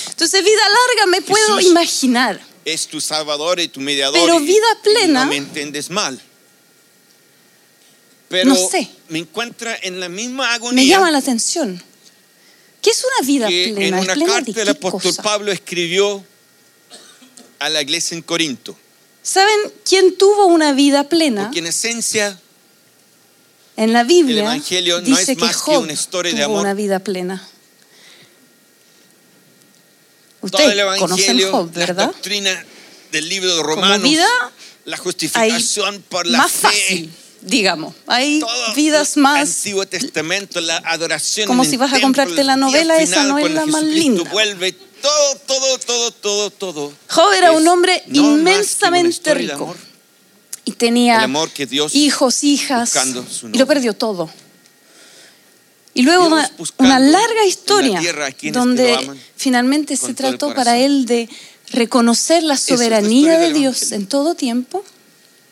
Entonces, 0.08 0.42
vida 0.44 0.62
larga 0.68 1.06
me 1.06 1.22
puedo 1.22 1.56
Jesús 1.56 1.70
imaginar. 1.70 2.40
Es 2.64 2.86
tu 2.86 3.00
salvador 3.00 3.60
y 3.60 3.68
tu 3.68 3.80
mediador. 3.80 4.18
Pero 4.20 4.40
y- 4.40 4.46
vida 4.46 4.66
plena- 4.82 5.24
no 5.24 5.30
me 5.30 5.36
entiendes 5.36 5.90
mal. 5.90 6.20
Pero 8.28 8.50
No 8.50 8.56
sé. 8.56 8.88
me 9.08 9.20
encuentra 9.20 9.76
en 9.82 10.00
la 10.00 10.08
misma 10.08 10.48
Me 10.48 10.54
agonía 10.54 10.84
llama 10.96 11.10
la 11.10 11.18
atención. 11.18 11.82
¿Qué 12.82 12.90
es 12.90 13.02
una 13.04 13.26
vida 13.26 13.46
plena? 13.46 13.80
en 13.86 13.94
¿Es 13.94 14.02
una 14.04 14.14
plena 14.14 14.32
carta 14.32 14.52
de 14.52 14.64
qué 14.64 14.70
apóstol 14.70 15.00
cosa? 15.02 15.22
Pablo 15.22 15.50
escribió 15.50 16.24
a 17.58 17.68
la 17.68 17.82
iglesia 17.82 18.14
en 18.16 18.22
Corinto. 18.22 18.76
¿Saben 19.22 19.58
quién 19.84 20.16
tuvo 20.16 20.46
una 20.46 20.72
vida 20.72 21.08
plena? 21.08 21.44
Porque 21.44 21.58
en 21.58 21.66
esencia 21.66 22.38
En 23.76 23.92
la 23.92 24.04
Biblia 24.04 24.40
El 24.40 24.46
Evangelio 24.46 25.00
no 25.00 25.06
dice 25.06 25.32
es 25.32 25.38
más 25.38 25.56
que 25.56 25.64
que 25.64 25.74
Job 25.76 25.82
una 25.82 25.92
historia 25.92 26.32
de 26.32 26.38
tuvo 26.38 26.44
amor. 26.46 26.60
una 26.62 26.74
vida 26.74 26.98
plena. 27.00 27.46
todo 30.50 30.62
el 30.62 30.78
Ustedes 30.78 30.98
conocen 31.00 31.24
Evangelio, 31.24 31.50
Job, 31.50 31.70
la 31.74 31.86
¿verdad? 31.86 32.06
doctrina 32.06 32.64
del 33.12 33.28
libro 33.28 33.50
de 33.50 33.62
Como 33.62 33.74
Romanos, 33.74 34.02
vida 34.02 34.26
la 34.84 34.96
justificación 34.96 36.02
por 36.08 36.26
la 36.26 36.38
más 36.38 36.52
fe, 36.52 36.58
fácil, 36.68 37.12
digamos. 37.42 37.94
Hay 38.06 38.40
todo 38.40 38.74
vidas 38.74 39.16
el 39.16 39.22
más 39.24 39.40
Antiguo 39.58 39.86
Testamento, 39.86 40.60
la 40.60 40.76
adoración. 40.78 41.46
Como 41.48 41.64
si 41.64 41.76
vas 41.76 41.92
a 41.92 42.00
comprarte 42.00 42.44
la 42.44 42.56
novela, 42.56 42.96
esa 42.98 43.22
final, 43.22 43.28
no 43.28 43.38
es 43.38 43.42
cuando 43.42 43.60
la 43.60 43.66
más 43.66 43.80
Jesucristo 43.82 44.10
linda. 44.10 44.30
vuelve, 44.30 44.74
todo, 45.00 45.36
todo, 45.46 45.78
todo, 45.78 46.10
todo, 46.10 46.50
todo. 46.50 46.92
Job 47.08 47.32
era 47.32 47.52
un 47.52 47.66
hombre 47.66 48.02
no 48.06 48.36
inmensamente 48.36 49.34
rico. 49.34 49.74
y 50.64 50.72
tenía 50.72 51.22
amor 51.22 51.50
que 51.50 51.66
Dios 51.66 51.94
hijos, 51.94 52.44
hijas, 52.44 52.94
y 53.52 53.58
lo 53.58 53.66
perdió 53.66 53.94
todo. 53.94 54.30
Y 55.94 56.02
luego 56.02 56.26
una, 56.26 56.50
una 56.76 56.98
larga 57.00 57.34
la 57.34 57.46
historia 57.46 57.98
tierra 57.98 58.26
a 58.26 58.32
quienes 58.32 58.54
que 58.54 58.58
donde 58.58 59.10
finalmente 59.36 59.96
se 59.96 60.14
trató 60.14 60.54
para 60.54 60.78
él 60.78 61.06
de 61.06 61.28
reconocer 61.70 62.42
la 62.42 62.54
la 62.54 62.56
soberanía 62.56 63.38
de 63.38 63.52
Dios 63.52 63.92
en 63.92 64.06
todo 64.06 64.34
tiempo. 64.34 64.84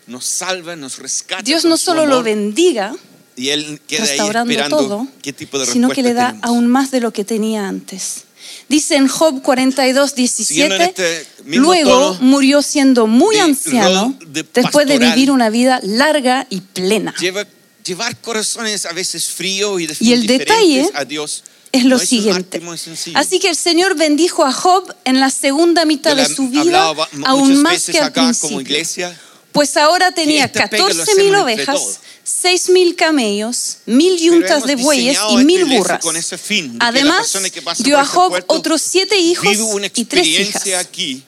Nos 0.06 0.24
salva, 0.24 0.76
nos 0.76 0.98
rescata. 0.98 1.42
Dios 1.42 1.64
no 1.64 1.76
solo 1.76 2.06
lo 2.06 2.22
bendiga, 2.22 2.94
y 3.36 3.50
Él 3.50 3.80
queda 3.86 4.04
ahí 4.04 4.08
restaurando 4.08 4.50
esperando 4.50 4.76
todo, 4.78 5.08
qué 5.22 5.32
tipo 5.32 5.58
de 5.58 5.66
sino 5.66 5.90
que 5.90 6.02
le 6.02 6.14
da 6.14 6.28
respuesta 6.28 6.46
aún 6.48 6.56
tenemos. 6.58 6.72
más 6.72 6.90
de 6.90 7.00
lo 7.00 7.12
que 7.12 7.24
tenía 7.24 7.68
antes. 7.68 8.25
Dice 8.68 8.96
en 8.96 9.06
Job 9.06 9.42
42, 9.42 10.10
Siguiendo 10.10 10.74
en 10.74 10.80
17, 10.80 10.84
este 10.84 11.26
luego 11.58 11.90
tono 11.90 12.18
murió 12.20 12.62
siendo 12.62 13.06
muy 13.06 13.36
de 13.36 13.42
anciano 13.42 14.18
de 14.26 14.44
después 14.54 14.86
de 14.88 14.98
vivir 14.98 15.30
una 15.30 15.50
vida 15.50 15.80
larga 15.84 16.46
y 16.50 16.60
plena. 16.60 17.14
Lleva- 17.20 17.46
llevar 17.84 18.16
corazones 18.20 18.84
a 18.86 18.92
veces 18.92 19.26
fríos 19.28 19.80
y, 19.80 19.88
Y 20.00 20.12
el 20.12 20.26
detalle 20.26 20.90
a 20.94 21.04
Dios 21.04 21.44
Es 21.70 21.84
lo 21.84 21.96
no 21.96 22.02
es 22.02 22.08
siguiente. 22.08 22.60
sencillo. 22.76 23.16
Así 23.16 23.38
que 23.38 23.48
el 23.50 23.56
Señor 23.56 23.96
bendijo 23.96 24.44
a 24.44 24.52
Job 24.52 24.92
en 25.04 25.20
la 25.20 25.30
segunda 25.30 25.84
mitad 25.84 26.16
de 26.16 26.26
su 26.28 26.48
vida, 26.48 26.92
aún 27.24 27.62
más 27.62 27.84
que 27.84 28.00
al 28.00 28.12
principio. 28.12 28.60
iglesia. 28.60 29.16
Pues 29.52 29.76
ahora 29.76 30.12
tenía 30.12 30.46
este 30.46 30.66
pega 30.68 30.88
lo 30.88 30.94
14 30.94 31.14
mil 31.14 31.34
hacemos 31.34 31.50
entre 31.50 31.64
ovejas, 31.72 32.00
6 32.26 32.70
mil 32.70 32.96
camellos, 32.96 33.78
mil 33.86 34.18
yuntas 34.18 34.64
de 34.64 34.74
bueyes 34.74 35.16
y 35.30 35.36
mil 35.44 35.60
iglesia 35.60 35.78
burras. 35.78 36.02
con 36.02 36.16
ese 36.16 36.36
fin, 36.36 36.76
Además, 36.80 37.32
dio 37.78 37.98
a 37.98 38.02
ese 38.02 38.10
Job 38.10 38.30
puerto 38.30 38.52
otros 38.52 38.82
siete 38.82 39.16
hijos 39.16 39.46
y 39.94 40.04
tres 40.04 40.26
hijas. 40.26 40.66
aquí 40.80 41.22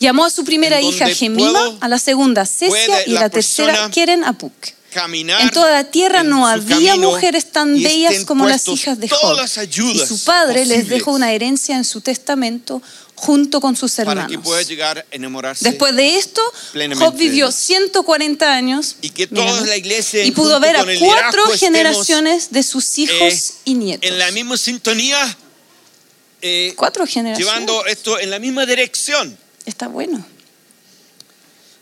Llamó 0.00 0.24
a 0.24 0.30
su 0.30 0.44
primera 0.44 0.80
hija 0.80 1.06
Gemima, 1.10 1.76
a 1.80 1.86
la 1.86 2.00
segunda 2.00 2.44
puede 2.44 3.04
y 3.06 3.12
a 3.12 3.14
la 3.14 3.20
la 3.20 3.30
tercera 3.30 3.88
Keren 3.90 4.24
Apuk. 4.24 4.52
Caminar 4.92 5.40
En 5.40 5.50
toda 5.50 5.70
la 5.70 5.84
tierra 5.84 6.22
no 6.22 6.46
había 6.46 6.96
mujeres 6.96 7.50
tan 7.50 7.74
bellas 7.74 8.24
como 8.24 8.46
las 8.48 8.68
hijas 8.68 8.98
de 9.00 9.08
Job. 9.08 9.38
Y 9.94 9.98
su 9.98 10.22
padre 10.24 10.66
les 10.66 10.88
dejó 10.88 11.12
una 11.12 11.32
herencia 11.32 11.76
en 11.76 11.84
su 11.84 12.00
testamento 12.00 12.82
junto 13.14 13.60
con 13.60 13.76
sus 13.76 13.92
para 13.92 14.10
hermanos. 14.12 14.32
que 14.32 14.38
pueda 14.38 14.62
llegar 14.62 14.98
a 14.98 15.04
enamorarse 15.12 15.64
Después 15.64 15.94
de 15.94 16.16
esto, 16.16 16.42
Job 16.98 17.14
vivió 17.14 17.46
Dios. 17.46 17.54
140 17.54 18.52
años 18.52 18.96
y 19.00 19.10
que 19.10 19.28
mira, 19.28 19.46
toda 19.46 19.60
¿no? 19.60 19.66
la 19.66 19.76
iglesia 19.76 20.24
y 20.24 20.32
pudo 20.32 20.58
ver 20.58 20.76
a 20.76 20.84
cuatro 20.98 21.44
generaciones 21.56 22.50
de 22.50 22.62
sus 22.64 22.98
hijos 22.98 23.20
eh, 23.20 23.52
y 23.66 23.74
nietos. 23.74 24.10
en 24.10 24.18
la 24.18 24.30
misma 24.32 24.56
sintonía 24.56 25.36
eh, 26.40 26.74
Cuatro 26.76 27.06
generaciones. 27.06 27.38
llevando 27.38 27.86
esto 27.86 28.18
en 28.18 28.30
la 28.30 28.40
misma 28.40 28.66
dirección 28.66 29.38
Está 29.66 29.86
bueno. 29.86 30.24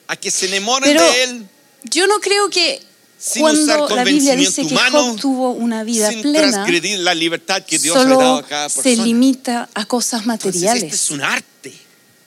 a 0.09 0.17
que 0.17 0.31
se 0.31 0.47
enamoren 0.47 0.91
Pero 0.93 1.03
de 1.11 1.23
él 1.23 1.47
yo 1.85 2.07
no 2.07 2.21
creo 2.21 2.51
que 2.51 2.83
sin 3.21 3.45
usar 3.45 3.79
cuando 3.81 3.97
la 3.97 4.05
Biblia 4.05 4.35
dice 4.35 4.67
que 4.67 4.73
humano, 4.75 5.11
Job 5.11 5.21
tuvo 5.21 5.51
una 5.51 5.85
vida 5.85 6.11
sin 6.11 6.23
plena, 6.23 6.51
transgredir 6.51 6.99
la 7.01 7.15
libertad 7.15 7.63
que 7.63 7.79
Dios 7.79 7.95
le 7.97 8.03
ha 8.03 8.05
dado 8.07 8.21
solo 8.21 8.37
a 8.37 8.43
cada 8.49 8.69
se 8.71 8.83
persona. 8.83 9.05
limita 9.05 9.69
a 9.75 9.85
cosas 9.85 10.23
Entonces, 10.23 10.55
materiales. 10.55 10.83
este 10.85 10.97
es 10.97 11.11
un 11.11 11.23
arte. 11.23 11.75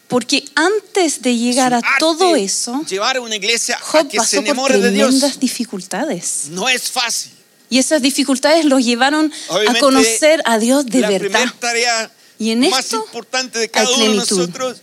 Porque 0.07 0.45
antes 0.53 1.23
de 1.23 1.35
llegar 1.35 1.73
a 1.73 1.81
todo 1.97 2.35
eso, 2.35 2.83
llevar 2.88 3.17
a 3.17 3.21
una 3.21 3.35
iglesia 3.35 3.75
a 3.75 3.79
Job 3.79 4.07
que 4.07 4.12
se 4.12 4.17
pasó 4.17 4.35
por 4.38 4.45
enamore 4.45 4.77
de 4.79 4.91
Dios 4.91 5.09
tremendas 5.09 5.39
dificultades. 5.39 6.43
no 6.50 6.69
es 6.69 6.91
fácil. 6.91 7.31
Y 7.71 7.79
esas 7.79 8.00
dificultades 8.03 8.65
los 8.65 8.85
llevaron 8.85 9.33
a 9.50 9.53
Obviamente, 9.53 9.79
conocer 9.79 10.41
a 10.45 10.59
Dios 10.59 10.85
de 10.85 11.00
la 11.00 11.09
verdad. 11.09 11.51
tarea 11.59 12.12
Y 12.38 12.51
en 12.51 12.59
más 12.69 12.81
esto 12.85 12.97
importante 12.97 13.57
de 13.57 13.63
hay 13.63 13.69
cada 13.69 13.89
uno 13.89 14.03
de 14.03 14.13
nosotros 14.13 14.77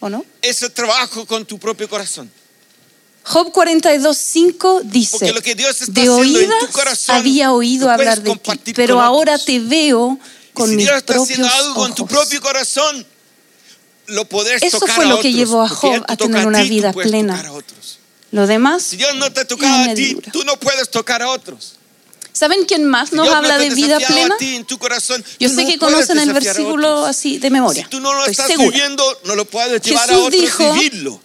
¿O 0.00 0.10
no? 0.10 0.24
es 0.42 0.62
el 0.62 0.72
trabajo 0.72 1.24
con 1.24 1.46
tu 1.46 1.58
propio 1.58 1.88
corazón. 1.88 2.30
Job 3.22 3.52
42.5 3.52 4.82
dice, 4.84 5.10
Porque 5.18 5.32
lo 5.32 5.42
que 5.42 5.54
Dios 5.54 5.80
está 5.80 5.92
de 5.92 6.02
en 6.02 6.08
oídas 6.10 6.58
tu 6.60 6.72
corazón, 6.72 7.16
había 7.16 7.52
oído 7.52 7.90
hablar 7.90 8.20
de 8.22 8.34
ti, 8.64 8.72
pero 8.74 9.00
ahora 9.00 9.34
otros. 9.34 9.46
te 9.46 9.60
veo 9.60 10.18
Y 10.50 10.52
con 10.52 10.70
si 10.70 10.76
mis 10.76 10.86
Dios 10.86 10.96
está 10.98 11.14
propios 11.14 11.38
haciendo 11.38 11.54
algo 11.54 11.74
con 11.74 11.94
tu 11.94 12.04
ojos. 12.04 12.16
propio 12.16 12.40
corazón, 12.40 13.06
lo 14.06 14.22
Eso 14.22 14.78
tocar 14.80 14.96
fue 14.96 15.04
a 15.04 15.08
lo 15.08 15.20
que 15.20 15.32
llevó 15.32 15.62
a 15.62 15.68
Job 15.68 16.04
a 16.08 16.16
tener 16.16 16.46
una 16.46 16.62
ti, 16.62 16.68
vida 16.68 16.92
plena. 16.92 17.44
Lo 18.32 18.46
demás, 18.46 18.82
Si 18.84 18.96
Dios 18.96 19.14
no 19.16 19.30
te 19.32 19.40
ha 19.40 19.44
tocado 19.44 19.72
a 19.74 19.84
ti, 19.84 19.90
añadidura. 19.90 20.32
tú 20.32 20.44
no 20.44 20.56
puedes 20.58 20.90
tocar 20.90 21.22
a 21.22 21.30
otros. 21.30 21.74
¿saben 22.32 22.64
quién 22.64 22.84
más 22.86 23.12
nos 23.12 23.26
Dios 23.26 23.34
habla 23.36 23.58
no 23.58 23.64
de 23.64 23.70
vida 23.70 23.98
plena? 23.98 24.34
a 24.34 24.38
ti 24.38 24.54
en 24.56 24.64
tu 24.64 24.78
corazón, 24.78 25.22
Yo 25.38 25.48
sé 25.50 25.62
no 25.62 25.68
que 25.68 25.78
conocen 25.78 26.18
el 26.18 26.32
versículo 26.32 27.04
así 27.04 27.38
de 27.38 27.50
memoria. 27.50 27.84
Si 27.84 27.90
tú 27.90 28.00
no 28.00 28.12
lo 28.14 28.20
Estoy 28.20 28.30
estás 28.32 28.46
segura. 28.46 28.70
viviendo, 28.70 29.20
no 29.24 29.34
lo 29.34 29.44
puedes 29.44 29.82
llevar 29.82 30.04
a 30.04 30.12
Jesús 30.14 30.26
otros 30.26 30.40
dijo 30.40 30.72
vivirlo. 30.72 31.20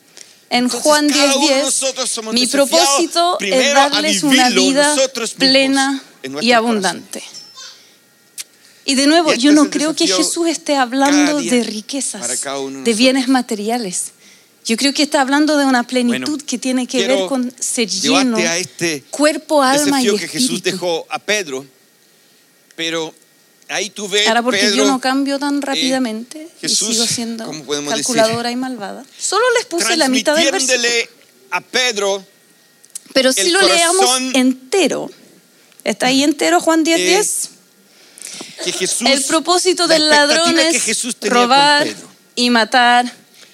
En 0.56 0.64
Entonces, 0.64 0.84
Juan 0.84 1.10
cada 1.10 1.36
uno 1.36 1.48
de 1.48 1.54
10:10, 1.54 1.64
nosotros 1.66 2.10
somos 2.10 2.34
mi 2.34 2.46
desafiados 2.46 2.80
propósito 2.80 3.38
es 3.42 3.74
darles 3.74 4.24
una 4.24 4.50
vida 4.50 4.96
plena 5.38 6.02
y 6.42 6.52
abundante. 6.54 7.22
Y 8.86 8.96
de 8.96 9.08
nuevo, 9.08 9.32
Y 9.32 9.34
este 9.34 9.44
yo 9.44 9.52
no 9.52 9.70
creo 9.70 9.96
que 9.96 10.08
Jesús 10.08 10.48
esté 10.48 10.78
hablando 10.78 11.42
de 11.42 11.64
riquezas, 11.64 12.42
de 12.84 12.94
bienes 12.94 13.28
materiales. 13.28 14.14
Yo 14.64 14.78
creo 14.78 14.94
que 14.94 15.04
está 15.04 15.22
hablando 15.22 15.58
de 15.58 15.66
una 15.66 15.84
plenitud 15.84 16.26
Bueno, 16.26 16.46
que 16.48 16.58
tiene 16.58 16.88
que 16.88 17.06
ver 17.08 17.28
con 17.28 17.54
ser 17.60 17.88
lleno, 17.90 18.38
a 18.38 18.58
este 18.58 19.04
cuerpo, 19.12 19.62
alma 19.62 20.02
y 20.02 20.06
desafío 20.06 20.18
que 20.18 20.28
Jesús 20.28 20.58
espíritu. 20.58 20.72
dejó 20.72 21.06
a 21.10 21.20
Pedro, 21.20 21.66
pero 22.76 23.14
ahí 23.70 23.90
tú 23.90 24.08
ves 24.08 24.28
Ahora, 24.28 24.44
porque 24.44 24.60
Pedro, 24.60 24.76
yo 24.76 24.86
no 24.86 25.00
cambio 25.02 25.40
tan 25.40 25.62
rápidamente 25.62 26.48
Jesús, 26.62 26.90
y 26.90 26.94
sigo 26.94 27.06
siendo 27.08 27.46
¿cómo 27.46 27.64
podemos 27.64 27.94
calculadora 27.94 28.52
y 28.52 28.56
malvada, 28.56 29.04
solo 29.18 29.44
les 29.58 29.66
puse 29.66 29.96
la 29.98 30.08
mitad 30.10 30.36
del 30.36 30.52
versículo. 30.52 30.88
a 31.52 31.62
Pedro 31.62 32.26
Pero 33.14 33.32
si 33.34 33.50
lo 33.50 33.62
leamos 33.62 34.10
entero, 34.34 35.10
está 35.84 36.08
ahí 36.08 36.24
entero 36.24 36.60
Juan 36.62 36.84
10:10. 36.84 36.98
Eh, 36.98 37.06
10. 37.08 37.50
que 38.64 38.72
Jesús 38.72 39.08
El 39.10 39.24
propósito 39.24 39.88
la 39.88 39.94
del 39.94 40.10
ladrón 40.10 40.38
expectativa 40.60 40.72
que 40.72 40.78
es 40.78 40.84
Jesús 40.84 41.16
robar 41.22 41.88
y 42.36 42.50
matar 42.50 43.06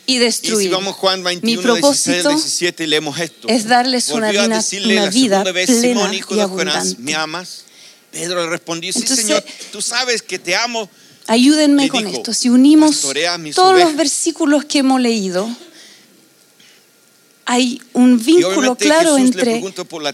y 0.08 0.16
Y 0.16 0.18
destruir. 0.18 0.68
si 0.68 0.74
vamos 0.74 0.96
a 0.96 0.98
Juan 0.98 1.24
21, 1.24 1.58
Mi 1.62 1.64
propósito 1.64 2.30
16, 2.30 2.36
17 2.44 2.84
y 2.84 2.88
leemos 2.88 3.20
esto. 3.20 3.48
es 3.48 3.68
darles 3.68 4.10
una 4.10 4.28
Volvió 4.28 4.42
vida- 4.42 4.46
una 4.46 4.62
la 5.06 5.52
plena 5.54 5.82
Simón, 5.82 6.14
hijo 6.14 6.34
y 6.34 6.38
de 6.38 6.44
abundante. 6.44 6.96
¿me 7.00 7.16
amas? 7.16 7.66
Pedro 8.12 8.44
le 8.44 8.50
respondió, 8.50 8.92
sí, 8.92 9.00
Entonces, 9.00 9.26
Señor, 9.26 9.44
tú 9.72 9.82
sabes 9.82 10.22
que 10.22 10.38
te 10.40 10.56
amo. 10.56 10.90
Ayúdenme 11.28 11.84
Le 11.84 11.90
con 11.90 12.04
dijo, 12.06 12.18
esto. 12.18 12.34
Si 12.34 12.50
unimos 12.50 12.92
"Pastorea 12.92 13.38
mis 13.38 13.56
todos 13.56 13.74
los 13.74 13.82
ovejas". 13.84 13.96
versículos 13.98 14.66
que 14.66 14.80
hemos 14.80 15.00
leído, 15.00 15.48
hay 17.46 17.82
un 17.94 18.24
vínculo 18.24 18.76
claro 18.76 19.16
Jesús 19.18 19.36
entre 19.36 19.62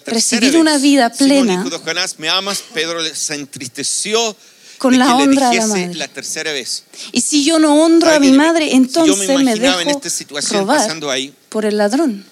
recibir 0.05 0.51
vez, 0.51 0.55
una 0.55 0.77
vida 0.77 1.11
plena 1.11 1.53
hijo 1.53 1.69
de 1.69 1.77
Jonás, 1.77 2.19
¿me 2.19 2.29
amas? 2.29 2.63
Pedro 2.73 2.99
se 3.13 3.35
entristeció 3.35 4.35
con 4.77 4.93
de 4.93 4.99
la 4.99 5.15
honra 5.15 5.49
a 5.49 5.53
la 5.53 5.67
madre. 5.67 5.93
la 5.95 6.07
tercera 6.07 6.51
vez. 6.51 6.83
y 7.11 7.21
si 7.21 7.43
yo 7.43 7.59
no 7.59 7.83
honro 7.83 8.09
a 8.09 8.13
¿Sabe 8.13 8.29
mi 8.31 8.37
madre, 8.37 8.65
Si 8.65 8.71
yo 8.71 8.77
entonces 8.77 9.17
me 9.27 9.27
me 9.37 9.41
imaginaba 9.43 9.81
en 9.81 9.87
dejo 9.87 9.97
esta 9.99 10.09
situación 10.09 10.61
robar 10.61 10.77
pasando 10.79 11.09
ahí, 11.11 11.33
por 11.49 11.65
el 11.65 11.77
ladrón. 11.77 12.25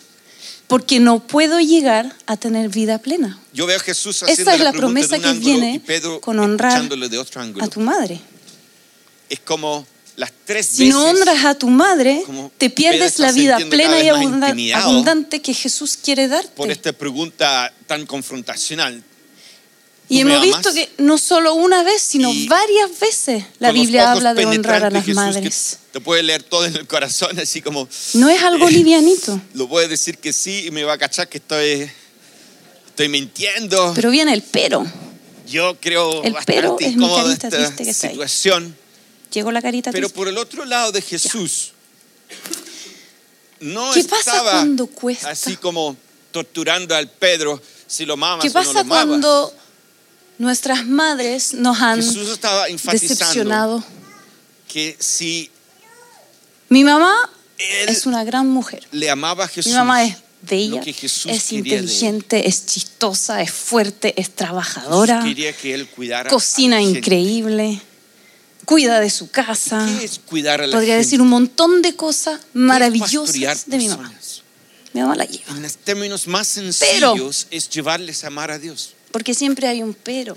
Porque 0.67 0.99
no 0.99 1.19
puedo 1.19 1.59
llegar 1.59 2.15
a 2.25 2.37
tener 2.37 2.69
vida 2.69 2.97
plena. 2.97 3.39
yo 3.53 3.65
veo 3.67 3.77
a 3.77 3.79
Jesús 3.79 4.17
Esa 4.17 4.25
haciendo 4.25 4.51
es 4.51 4.59
la 4.61 4.71
pregunta 4.71 4.79
promesa 5.07 5.19
que 5.19 5.39
viene 5.39 5.81
con 6.21 6.39
honrar 6.39 6.89
de 6.89 7.17
otro. 7.17 7.41
A 7.61 7.67
tu 7.67 7.79
madre. 7.79 8.19
Es 9.29 9.39
como 9.39 9.85
las 10.15 10.31
tres 10.45 10.65
Si 10.67 10.83
veces 10.83 10.93
no 10.93 11.09
honras 11.09 11.45
a 11.45 11.55
tu 11.55 11.67
madre, 11.67 12.23
te 12.57 12.69
pierdes 12.69 13.19
la 13.19 13.31
vida 13.31 13.57
plena 13.69 13.99
y 14.01 14.71
abundante 14.71 15.41
que 15.41 15.53
Jesús 15.53 15.97
quiere 16.01 16.27
darte. 16.27 16.49
por 16.55 16.71
esta 16.71 16.93
pregunta 16.93 17.71
tan 17.87 18.05
confrontacional. 18.05 19.03
Y 20.07 20.21
¿Tú 20.21 20.27
me 20.27 20.33
hemos 20.35 20.45
amas? 20.47 20.57
visto 20.57 20.73
que 20.73 21.03
no 21.03 21.17
solo 21.17 21.55
una 21.55 21.81
vez, 21.83 22.01
sino 22.01 22.31
Y 22.31 22.47
varias 22.47 22.99
veces 22.99 23.43
la 23.59 23.71
Biblia 23.71 24.11
habla 24.11 24.33
de 24.35 24.45
honrar 24.45 24.85
a 24.85 24.89
las 24.91 25.03
Jesús 25.03 25.15
madres. 25.15 25.79
Te 25.91 25.99
puede 25.99 26.21
leer 26.21 26.43
todo 26.43 26.65
en 26.65 26.75
el 26.75 26.85
corazón, 26.87 27.39
así 27.39 27.61
como 27.61 27.87
No 28.13 28.29
es 28.29 28.41
algo 28.43 28.67
Eh, 28.67 28.71
livianito, 28.71 29.39
lo 29.53 29.67
puede 29.67 29.87
decir 29.87 30.17
que 30.19 30.31
sí 30.33 30.65
y 30.67 30.71
me 30.71 30.83
va 30.83 30.93
a 30.93 30.97
cachar 30.99 31.27
que 31.27 31.37
estoy, 31.39 31.89
estoy 32.87 33.09
mintiendo. 33.09 33.93
pero 33.95 34.11
viene 34.11 34.33
el 34.33 34.43
pero. 34.43 34.85
Yo 35.47 35.75
creo 35.79 36.23
el 36.23 36.35
pero 36.45 36.77
es 36.79 36.95
mi 36.95 37.07
carita 37.07 37.33
esta 37.47 37.49
triste 37.49 37.83
que 37.83 37.89
está 37.89 38.07
ahí. 38.07 38.13
situación. 38.13 38.75
Llegó 39.31 39.51
la 39.51 39.61
carita 39.61 39.91
Pero 39.91 40.07
triste. 40.07 40.15
por 40.17 40.27
el 40.27 40.37
otro 40.37 40.65
lado 40.65 40.91
de 40.91 41.01
Jesús, 41.01 41.71
no 43.59 43.91
¿Qué 43.93 44.03
pasa 44.03 44.19
estaba 44.31 44.51
cuando 44.51 44.87
cuesta? 44.87 45.29
así 45.29 45.55
como 45.57 45.95
torturando 46.31 46.95
al 46.95 47.09
Pedro 47.09 47.61
si 47.87 48.05
lo 48.05 48.17
mamas 48.17 48.43
¿Qué 48.43 48.49
o 48.49 48.53
no 48.53 48.59
pasa 48.65 48.83
lo 48.83 48.87
cuando 48.89 49.53
nuestras 50.37 50.85
madres 50.85 51.53
nos 51.53 51.79
han 51.81 52.01
Jesús 52.03 52.29
estaba 52.29 52.67
enfatizando 52.67 53.15
decepcionado? 53.15 53.83
que 54.67 54.95
si 54.99 55.49
Mi 56.69 56.83
mamá 56.83 57.13
es 57.57 58.05
una 58.05 58.23
gran 58.23 58.47
mujer. 58.47 58.85
le 58.91 59.09
amaba 59.09 59.45
a 59.45 59.47
Jesús, 59.47 59.71
Mi 59.71 59.77
mamá 59.77 60.03
es 60.03 60.17
bella, 60.41 60.81
que 60.81 60.93
Jesús 60.93 61.31
es 61.31 61.51
inteligente, 61.53 62.47
es 62.47 62.65
chistosa, 62.65 63.41
es 63.41 63.51
fuerte, 63.51 64.13
es 64.19 64.35
trabajadora, 64.35 65.23
que 65.23 65.73
él 65.73 65.87
cocina 66.29 66.81
increíble, 66.81 67.81
cuida 68.65 68.99
de 68.99 69.09
su 69.09 69.29
casa. 69.31 69.87
¿Qué 69.99 70.05
es 70.05 70.19
cuidar 70.19 70.61
a 70.61 70.67
la 70.67 70.73
Podría 70.75 70.95
gente? 70.95 71.05
decir 71.05 71.21
un 71.21 71.29
montón 71.29 71.81
de 71.81 71.95
cosas 71.95 72.39
¿Qué 72.41 72.47
es 72.49 72.55
maravillosas 72.55 73.65
de 73.67 73.77
mi 73.77 73.87
mamá. 73.89 74.11
Mi 74.93 75.01
mamá 75.01 75.15
la 75.15 75.25
lleva. 75.25 75.51
En 75.51 75.61
los 75.61 75.75
términos 75.77 76.25
más 76.27 76.47
sencillos 76.47 77.47
es 77.51 77.69
llevarles 77.69 78.23
a 78.23 78.27
amar 78.27 78.49
a 78.51 78.59
Dios. 78.59 78.94
Porque 79.15 79.33
siempre 79.33 79.65
hay 79.69 79.81
un 79.81 79.93
pero. 79.93 80.35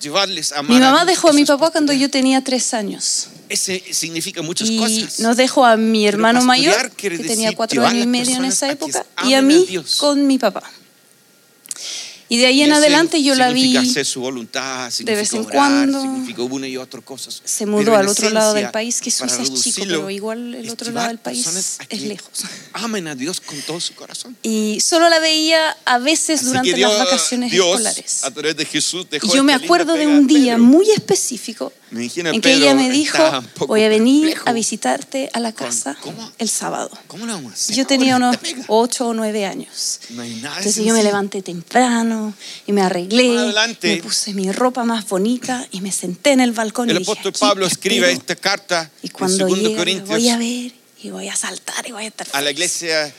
llevarles 0.00 0.52
a 0.52 0.62
Mi 0.62 0.78
mamá 0.78 1.04
dejó 1.04 1.30
a 1.30 1.32
mi 1.32 1.44
papá 1.44 1.70
cuando 1.72 1.92
yo 1.92 2.08
tenía 2.08 2.44
tres 2.44 2.72
años. 2.74 3.26
Ese 3.48 3.82
significa 3.92 4.40
muchas 4.40 4.70
Y 4.70 4.78
cosas. 4.78 5.18
nos 5.18 5.36
dejó 5.36 5.64
a 5.64 5.76
mi 5.76 6.06
hermano 6.06 6.44
mayor, 6.44 6.92
que 6.92 7.10
tenía 7.18 7.52
cuatro 7.56 7.84
años 7.84 8.04
y 8.04 8.06
medio 8.06 8.36
en 8.36 8.44
esa 8.44 8.66
a 8.66 8.70
época, 8.70 9.04
y 9.24 9.34
a 9.34 9.38
a 9.38 9.42
mí 9.42 9.66
Dios. 9.68 9.96
con 9.96 10.28
mi 10.28 10.38
papá. 10.38 10.62
Y 12.34 12.38
de 12.38 12.46
ahí 12.46 12.62
en 12.62 12.72
adelante 12.72 13.22
yo 13.22 13.36
la 13.36 13.50
vi, 13.50 13.76
hacer 13.76 14.04
su 14.04 14.20
voluntad, 14.20 14.90
significa 14.90 15.20
vez 15.20 15.32
en 15.34 15.40
orar, 15.40 15.52
cuando. 15.52 16.02
significa 16.02 16.42
una 16.42 16.66
y 16.66 16.76
otra 16.76 17.00
cosas. 17.00 17.40
se 17.44 17.64
mudó 17.64 17.94
al 17.94 18.08
otro 18.08 18.28
lado 18.30 18.54
del 18.54 18.72
país, 18.72 19.00
que 19.00 19.12
Suiza 19.12 19.40
es 19.40 19.54
chico, 19.54 19.82
pero 19.86 20.10
igual 20.10 20.52
el 20.52 20.68
otro 20.68 20.90
lado 20.90 21.08
del 21.08 21.18
país 21.18 21.78
es 21.88 22.02
lejos. 22.02 22.42
Amen 22.72 23.06
a 23.06 23.14
Dios 23.14 23.40
con 23.40 23.60
todo 23.62 23.80
su 23.80 23.94
corazón. 23.94 24.36
Y 24.42 24.80
solo 24.80 25.08
la 25.08 25.20
veía 25.20 25.76
a 25.84 25.98
veces 25.98 26.40
Así 26.40 26.46
durante 26.46 26.74
Dios, 26.74 26.90
las 26.90 27.04
vacaciones 27.04 27.52
Dios, 27.52 27.68
escolares. 27.68 28.24
a 28.24 28.30
través 28.32 28.56
de 28.56 28.64
Jesús 28.64 29.06
dejó 29.08 29.28
Y 29.28 29.36
yo 29.36 29.44
me 29.44 29.52
linda 29.52 29.64
acuerdo 29.64 29.94
de 29.94 30.08
un 30.08 30.26
día 30.26 30.58
muy 30.58 30.90
específico 30.90 31.72
en 31.96 32.40
que 32.40 32.52
ella 32.54 32.74
me 32.74 32.90
dijo, 32.90 33.18
voy 33.66 33.82
a 33.84 33.88
venir 33.88 34.36
a 34.46 34.52
visitarte 34.52 35.30
a 35.32 35.40
la 35.40 35.52
casa 35.52 35.96
¿cómo? 36.00 36.32
el 36.38 36.48
sábado. 36.48 36.90
¿Cómo 37.06 37.26
lo 37.26 37.34
vamos? 37.34 37.68
Yo 37.68 37.86
tenía 37.86 38.16
unos 38.16 38.34
esta 38.34 38.46
pega? 38.46 38.64
ocho 38.68 39.08
o 39.08 39.14
nueve 39.14 39.46
años. 39.46 40.00
No 40.10 40.22
Entonces 40.22 40.64
sencillo. 40.64 40.88
yo 40.88 40.94
me 40.94 41.02
levanté 41.02 41.42
temprano 41.42 42.34
y 42.66 42.72
me 42.72 42.82
arreglé, 42.82 43.52
me 43.82 43.96
puse 43.98 44.34
mi 44.34 44.50
ropa 44.52 44.84
más 44.84 45.08
bonita 45.08 45.66
y 45.70 45.80
me 45.80 45.92
senté 45.92 46.32
en 46.32 46.40
el 46.40 46.52
balcón 46.52 46.90
El 46.90 46.98
y 46.98 47.02
apóstol 47.02 47.30
"Aquí 47.30 47.40
Pablo 47.40 47.66
escribe 47.66 48.06
espero". 48.10 48.20
esta 48.20 48.36
carta 48.36 48.90
y 49.02 49.06
en 49.06 49.12
cuando 49.12 49.48
2 49.48 49.58
llegue 49.58 49.76
Corintios 49.76 50.08
voy 50.08 50.28
a 50.28 50.36
ver 50.38 50.72
y 51.02 51.10
voy 51.10 51.28
a 51.28 51.36
saltar 51.36 51.86
y 51.88 51.92
voy 51.92 52.04
a 52.04 52.08
estar 52.08 52.26
a 52.32 52.40
la 52.40 52.46
feliz". 52.48 52.52
iglesia 52.52 53.14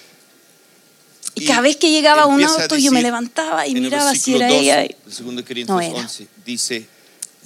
Y 1.36 1.46
cada 1.46 1.62
vez 1.62 1.76
que 1.78 1.90
llegaba 1.92 2.26
un 2.26 2.44
auto 2.44 2.78
yo 2.78 2.92
me 2.92 3.02
levantaba 3.02 3.68
y 3.68 3.76
miraba 3.76 4.16
si 4.16 4.36
era 4.36 4.48
2 4.48 4.58
ella 4.58 4.84
y, 4.86 4.88
de 4.90 4.96
2 5.06 5.44
Corintios 5.46 5.68
No 5.70 5.82
era. 5.82 6.00
11 6.00 6.28
dice 6.46 6.88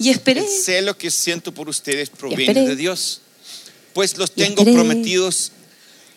y 0.00 0.10
esperé. 0.10 0.40
el 0.40 0.48
celo 0.48 0.98
que 0.98 1.10
siento 1.10 1.54
por 1.54 1.68
ustedes 1.68 2.10
proviene 2.10 2.66
de 2.66 2.74
Dios 2.74 3.20
pues 3.92 4.16
los 4.16 4.32
tengo 4.32 4.64
prometidos 4.64 5.52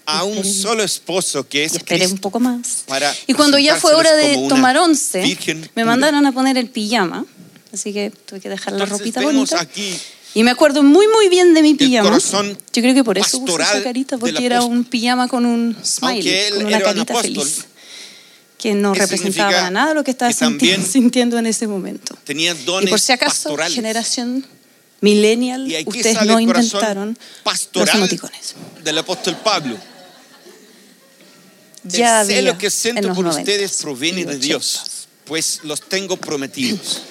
a 0.05 0.23
un 0.23 0.43
solo 0.43 0.83
esposo 0.83 1.47
que 1.47 1.65
es 1.65 1.73
Y 1.73 1.77
esperé 1.77 2.05
un 2.05 2.11
Cristo 2.11 2.21
poco 2.21 2.39
más. 2.39 2.83
Y 3.27 3.33
cuando 3.33 3.57
ya 3.57 3.75
fue 3.77 3.93
hora 3.93 4.13
de 4.15 4.47
tomar 4.47 4.77
once, 4.77 5.37
me 5.75 5.85
mandaron 5.85 6.25
a 6.25 6.31
poner 6.31 6.57
el 6.57 6.69
pijama. 6.69 7.25
Así 7.73 7.91
que 7.91 8.11
tuve 8.11 8.39
que 8.39 8.49
dejar 8.49 8.73
la 8.73 8.83
Entonces 8.83 8.99
ropita 8.99 9.21
bonita. 9.21 9.59
aquí 9.59 9.97
Y 10.35 10.43
me 10.43 10.51
acuerdo 10.51 10.83
muy, 10.83 11.07
muy 11.07 11.27
bien 11.29 11.53
de 11.53 11.63
mi 11.63 11.73
pijama. 11.73 12.17
Yo 12.19 12.81
creo 12.81 12.93
que 12.93 13.03
por 13.03 13.17
eso 13.17 13.39
pastoral 13.39 13.75
esa 13.75 13.83
carita, 13.83 14.17
porque 14.17 14.45
era 14.45 14.63
un 14.63 14.83
pijama 14.83 15.27
con 15.27 15.45
un 15.45 15.75
smile, 15.83 16.49
con 16.51 16.65
una 16.65 16.77
era 16.77 16.89
un 16.89 16.93
carita 16.93 17.13
apóstol, 17.13 17.45
feliz. 17.45 17.65
Que 18.57 18.75
no 18.75 18.93
representaba 18.93 19.69
nada 19.69 19.93
lo 19.93 20.03
que 20.03 20.11
estaba 20.11 20.31
que 20.31 20.37
sintiendo, 20.37 20.87
sintiendo 20.91 21.37
en 21.37 21.45
ese 21.45 21.67
momento. 21.67 22.17
tenía 22.23 22.53
Y 22.53 22.63
dones 22.63 22.89
por 22.89 22.99
si 22.99 23.11
acaso, 23.11 23.49
pastorales 23.49 23.75
generación 23.75 24.45
millennial, 25.01 25.69
y 25.69 25.83
ustedes 25.85 26.23
no 26.25 26.39
inventaron 26.39 27.17
los 27.73 27.93
emoticones. 27.93 28.55
del 28.83 28.97
apóstol 28.97 29.35
Pablo 29.43 29.77
Ya 31.83 32.21
el 32.21 32.27
celo 32.27 32.57
que 32.57 32.67
en 32.67 32.71
siento 32.71 33.13
por 33.13 33.25
90s 33.25 33.39
ustedes 33.39 33.73
proviene 33.81 34.23
de 34.23 34.37
80s. 34.37 34.39
Dios, 34.39 34.81
pues 35.25 35.59
los 35.63 35.81
tengo 35.81 36.15
prometidos. 36.15 37.01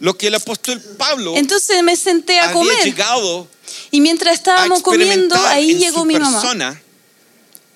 Lo 0.00 0.18
que 0.18 0.26
el 0.26 0.34
apóstol 0.34 0.80
Pablo 0.98 1.36
Entonces 1.36 1.82
me 1.84 1.96
senté 1.96 2.40
a 2.40 2.52
comer. 2.52 2.84
llegado 2.84 3.48
Y 3.92 4.00
mientras 4.00 4.34
estábamos 4.34 4.82
comiendo, 4.82 5.36
ahí 5.46 5.76
llegó 5.76 6.04
mi 6.04 6.14
mamá, 6.14 6.40
persona 6.40 6.82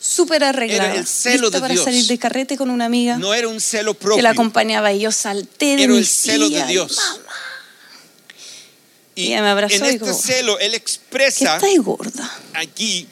súper 0.00 0.42
arreglada, 0.44 0.90
era 0.92 0.98
el 1.00 1.06
celo 1.06 1.42
lista 1.42 1.58
de 1.58 1.60
para 1.60 1.74
Dios. 1.74 1.84
salir 1.84 2.06
de 2.06 2.18
carrete 2.18 2.56
con 2.56 2.70
una 2.70 2.86
amiga 2.86 3.18
no 3.18 3.34
era 3.34 3.46
un 3.48 3.60
celo 3.60 3.92
que 3.94 4.00
propio, 4.00 4.22
la 4.22 4.30
acompañaba 4.30 4.92
y 4.92 5.00
yo 5.00 5.12
salté 5.12 5.76
de 5.76 5.82
era 5.84 5.92
mi 5.92 5.98
el 5.98 6.06
celo 6.06 6.48
de 6.48 6.54
silla, 6.56 6.66
Dios. 6.66 6.96
"Mamá, 6.96 7.22
Y 9.14 9.26
ella 9.26 9.42
me 9.42 9.48
abrazó 9.50 9.74
en 9.76 9.84
y 9.84 9.88
este 9.96 10.14
celo 10.14 10.58
él 10.58 10.70
que 10.70 10.76
expresa 10.76 11.56
estáis 11.56 11.80
gorda. 11.82 12.30
aquí 12.54 13.06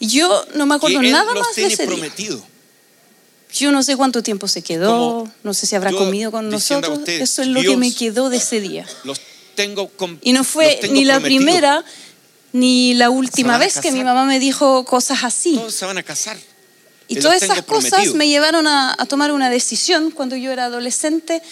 Y 0.00 0.08
yo 0.08 0.44
no 0.54 0.66
me 0.66 0.74
que 0.74 0.76
acuerdo 0.76 1.00
él 1.00 1.10
nada 1.12 1.32
los 1.32 1.40
más 1.46 1.48
de 1.48 1.54
tiene 1.62 1.72
ese 1.74 1.82
día. 1.84 1.94
prometido. 1.94 2.44
Yo 3.54 3.70
no 3.72 3.82
sé 3.84 3.96
cuánto 3.96 4.22
tiempo 4.22 4.48
se 4.48 4.60
quedó, 4.62 4.90
Como 4.90 5.32
no 5.44 5.54
sé 5.54 5.66
si 5.66 5.76
habrá 5.76 5.92
yo 5.92 5.98
comido 5.98 6.30
con 6.32 6.50
diciendo 6.50 6.88
a 6.88 6.90
nosotros. 6.90 6.98
ustedes, 6.98 7.30
Eso 7.30 7.42
es 7.42 7.48
lo 7.48 7.60
que 7.60 7.68
Dios 7.68 7.78
me 7.78 7.94
quedó 7.94 8.28
de 8.28 8.36
ese 8.38 8.60
día. 8.60 8.84
Los 9.04 9.20
tengo 9.54 9.88
com- 9.90 10.18
Y 10.22 10.32
no 10.32 10.40
los 10.40 10.48
fue 10.48 10.78
tengo 10.80 10.92
ni 10.94 11.04
la 11.04 11.14
prometido. 11.20 11.38
primera 11.44 11.84
ni 12.54 12.94
la 12.94 13.10
última 13.10 13.58
vez 13.58 13.80
que 13.80 13.90
mi 13.90 14.04
mamá 14.04 14.24
me 14.24 14.38
dijo 14.38 14.84
cosas 14.84 15.24
así. 15.24 15.56
Todos 15.56 15.74
se 15.74 15.84
van 15.84 15.98
a 15.98 16.02
casar. 16.04 16.36
Y 17.08 17.16
todas 17.16 17.42
esas 17.42 17.62
cosas 17.62 17.90
prometido. 17.90 18.14
me 18.14 18.28
llevaron 18.28 18.66
a, 18.68 18.94
a 18.96 19.06
tomar 19.06 19.32
una 19.32 19.50
decisión 19.50 20.10
cuando 20.12 20.36
yo 20.36 20.52
era 20.52 20.66
adolescente 20.66 21.42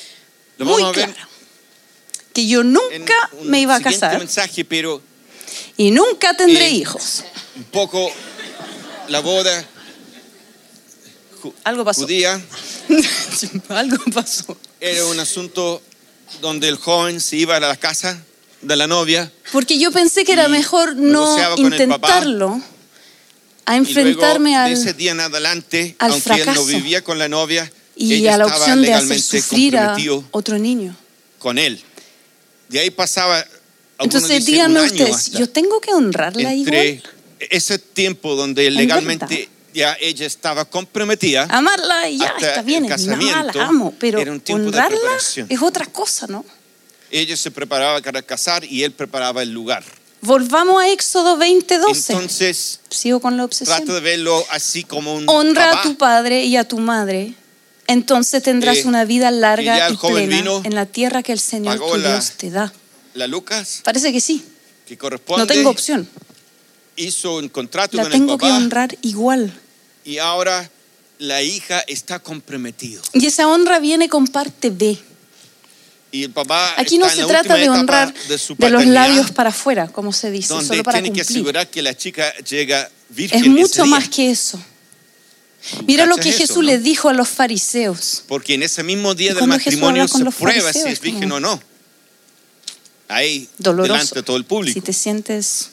Lo 0.58 0.64
muy 0.64 0.82
clara. 0.92 1.28
Que 2.32 2.46
yo 2.46 2.62
nunca 2.62 3.12
un 3.32 3.50
me 3.50 3.60
iba 3.60 3.74
a 3.74 3.80
casar 3.80 4.16
mensaje, 4.18 4.64
pero 4.64 5.02
y 5.76 5.90
nunca 5.90 6.34
tendré 6.36 6.68
Eh, 6.68 6.70
hijos. 6.70 7.24
un 7.56 7.64
poco 7.64 8.10
la 9.08 9.18
boda 9.20 9.64
Algo 11.64 11.84
pasó. 11.84 12.02
judía 12.02 12.40
Algo 13.68 13.98
pasó. 14.14 14.56
era 14.80 15.04
un 15.06 15.18
asunto 15.18 15.82
donde 16.40 16.68
el 16.68 16.76
joven 16.76 17.20
se 17.20 17.36
iba 17.36 17.56
a 17.56 17.60
la 17.60 17.76
casa 17.76 18.22
de 18.62 18.76
la 18.76 18.86
novia 18.86 19.30
Porque 19.52 19.78
yo 19.78 19.90
pensé 19.92 20.24
que 20.24 20.32
era 20.32 20.46
Y 20.46 20.50
mejor 20.50 20.96
no 20.96 21.36
intentarlo 21.56 22.60
a 23.64 23.74
y 23.74 23.78
enfrentarme 23.78 24.50
luego 24.50 24.64
al, 24.64 24.74
de 24.74 24.80
ese 24.80 24.92
día 24.94 25.12
en 25.12 25.20
adelante, 25.20 25.94
al 25.98 26.12
aunque 26.12 26.32
él 26.32 26.38
no 26.38 26.44
fracaso. 26.44 26.64
vivía 26.66 27.04
con 27.04 27.18
la 27.18 27.28
novia, 27.28 27.70
y 27.94 28.14
ella 28.14 28.34
a 28.34 28.38
la 28.38 28.46
opción 28.46 28.82
de 28.82 28.92
hacer 28.92 29.20
sufrir 29.20 29.76
a 29.76 29.96
otro 30.30 30.58
niño. 30.58 30.96
con 31.38 31.58
él. 31.58 31.80
De 32.68 32.80
ahí 32.80 32.90
pasaba, 32.90 33.44
Entonces 33.98 34.44
díganme 34.44 34.80
ustedes, 34.80 35.30
yo 35.32 35.48
tengo 35.48 35.80
que 35.80 35.92
honrarla 35.92 36.52
entre 36.52 36.88
igual, 36.88 37.14
ese 37.38 37.78
tiempo 37.78 38.34
donde 38.34 38.66
En 38.66 38.74
legalmente 38.74 39.48
ya 39.74 39.96
ella 40.00 40.26
estaba 40.26 40.64
comprometida, 40.64 41.46
amarla 41.48 42.08
y 42.08 42.18
ya 42.18 42.34
está 42.38 42.62
bien, 42.62 42.86
casamiento 42.86 43.58
la 43.58 43.66
amo, 43.66 43.94
pero 43.98 44.20
honrarla 44.48 45.18
es 45.48 45.62
otra 45.62 45.86
cosa, 45.86 46.26
¿no? 46.26 46.44
Ella 47.12 47.36
se 47.36 47.50
preparaba 47.50 48.00
para 48.00 48.22
casar 48.22 48.64
y 48.64 48.82
él 48.82 48.92
preparaba 48.92 49.42
el 49.42 49.50
lugar. 49.52 49.84
Volvamos 50.22 50.80
a 50.82 50.88
Éxodo 50.88 51.36
20:12. 51.36 52.12
Entonces, 52.12 52.80
Sigo 52.90 53.20
con 53.20 53.36
la 53.36 53.44
obsesión. 53.44 53.76
trata 53.78 53.94
de 53.94 54.00
verlo 54.00 54.44
así 54.50 54.84
como 54.84 55.14
un 55.14 55.28
Honra 55.28 55.66
papá. 55.70 55.80
a 55.80 55.82
tu 55.82 55.96
padre 55.96 56.44
y 56.44 56.56
a 56.56 56.64
tu 56.66 56.78
madre. 56.78 57.34
Entonces 57.88 58.42
tendrás 58.42 58.78
Eh, 58.78 58.84
una 58.86 59.04
vida 59.04 59.30
y 59.30 59.34
larga 59.40 59.90
y 59.90 59.96
joven 59.96 60.26
plena 60.28 60.36
vino, 60.42 60.62
en 60.64 60.74
la 60.76 60.86
tierra 60.86 61.22
que 61.22 61.32
el 61.32 61.40
Señor 61.40 61.78
tu 61.80 61.96
la- 61.96 62.12
Dios 62.12 62.32
te 62.36 62.50
da. 62.50 62.72
La 63.14 63.26
Lucas, 63.26 63.80
Parece 63.84 64.12
que 64.12 64.20
sí. 64.20 64.44
que 64.86 64.96
corresponde, 64.96 65.42
No 65.42 65.46
tengo 65.46 65.70
opción. 65.70 66.08
hizo 66.96 67.36
un 67.38 67.48
contrato 67.48 67.96
La 67.96 68.04
con 68.04 68.12
el 68.12 68.18
tengo 68.18 68.38
que 68.38 68.46
papá 68.46 68.56
honrar 68.56 68.96
igual. 69.02 69.52
y 70.04 70.18
ahora 70.18 70.70
la 71.18 71.42
hija 71.42 71.80
está 71.88 72.20
comprometido. 72.20 73.02
Y 73.12 73.26
esa 73.26 73.48
honra 73.48 73.80
viene 73.80 74.08
con 74.08 74.26
parte 74.28 74.70
B. 74.70 74.96
Y 76.14 76.24
el 76.24 76.30
papá 76.30 76.74
Aquí 76.78 76.98
no 76.98 77.08
se 77.08 77.24
trata 77.24 77.54
de 77.56 77.68
honrar 77.70 78.12
de, 78.12 78.38
de 78.58 78.70
los 78.70 78.86
labios 78.86 79.30
para 79.32 79.48
afuera, 79.48 79.88
como 79.88 80.12
se 80.12 80.30
dice, 80.30 80.48
solo 80.48 80.82
para 80.82 81.00
tiene 81.00 81.08
que 81.08 81.22
cumplir. 81.22 81.38
asegurar 81.38 81.70
que 81.70 81.80
la 81.82 81.96
chica 81.96 82.32
llega 82.44 82.88
virgen 83.08 83.40
Es 83.42 83.48
mucho 83.48 83.86
más 83.86 84.08
que 84.10 84.30
eso. 84.30 84.62
Mira 85.86 86.04
lo 86.06 86.16
que 86.16 86.28
eso, 86.28 86.38
Jesús 86.38 86.56
no? 86.56 86.62
les 86.64 86.82
dijo 86.82 87.08
a 87.08 87.12
los 87.14 87.28
fariseos. 87.28 88.24
Porque 88.28 88.54
en 88.54 88.62
ese 88.62 88.82
mismo 88.82 89.14
día 89.14 89.32
del 89.32 89.46
matrimonio 89.46 90.06
se 90.06 90.24
prueba 90.32 90.72
si 90.72 90.80
es 90.80 91.00
virgen 91.00 91.22
como 91.30 91.36
o 91.36 91.40
no. 91.40 91.62
Ahí, 93.08 93.48
Doloroso. 93.58 93.92
delante 93.92 94.14
de 94.16 94.22
todo 94.22 94.36
el 94.36 94.44
público. 94.44 94.74
Si 94.74 94.80
te 94.80 94.92
sientes, 94.92 95.70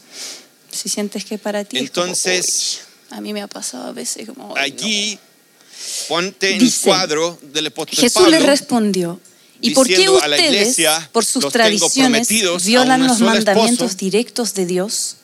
si 0.72 0.90
sientes 0.90 1.26
que 1.26 1.38
para 1.38 1.64
ti. 1.64 1.78
es 1.78 1.90
como, 1.92 2.06
Entonces, 2.06 2.82
"Uy". 3.12 3.18
a 3.18 3.22
mí 3.22 3.34
me 3.34 3.42
ha 3.42 3.48
pasado 3.48 3.88
a 3.88 3.92
veces 3.94 4.28
como. 4.28 4.56
"Ay, 4.58 4.72
Allí, 4.74 5.20
ponte 6.08 6.56
en 6.56 6.62
el 6.62 6.74
cuadro 6.84 7.40
del 7.42 7.64
no". 7.66 7.68
apóstol 7.70 7.98
Jesús 8.00 8.22
Pablo. 8.24 8.32
les 8.32 8.44
respondió. 8.46 9.20
¿Y 9.62 9.72
por 9.72 9.86
qué 9.88 9.94
diciendo 9.98 10.22
a 10.22 10.28
la 10.28 10.36
ustedes, 10.38 10.54
iglesia, 10.54 11.10
por 11.12 11.26
sus 11.26 11.44
"Los 11.44 11.52
tengo 11.54 11.66
tradiciones, 11.90 12.28
violan 12.66 13.06
los 13.08 13.20
mandamientos 13.20 13.88
esposo"? 13.92 13.98
directos 13.98 14.54
de 14.54 14.66
Dios? 14.66 15.16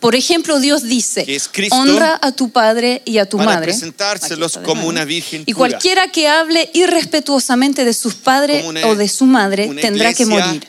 Por 0.00 0.16
ejemplo, 0.16 0.58
Dios 0.58 0.82
dice, 0.82 1.24
Cristo, 1.52 1.76
honra 1.76 2.18
a 2.20 2.32
tu 2.32 2.50
padre 2.50 3.02
y 3.04 3.18
a 3.18 3.26
tu 3.28 3.36
para 3.36 3.50
madre. 3.52 3.66
presentárselos 3.72 4.58
como 4.64 4.88
una 4.88 5.04
virgen 5.04 5.42
Y 5.46 5.54
pura. 5.54 5.68
cualquiera 5.68 6.08
que 6.10 6.26
hable 6.26 6.70
irrespetuosamente 6.74 7.84
de 7.84 7.94
sus 7.94 8.14
padres 8.14 8.64
una- 8.64 8.84
o 8.88 8.96
de 8.96 9.08
su 9.08 9.26
madre 9.26 9.68
tendrá 9.80 10.12
que 10.14 10.26
morir. 10.26 10.66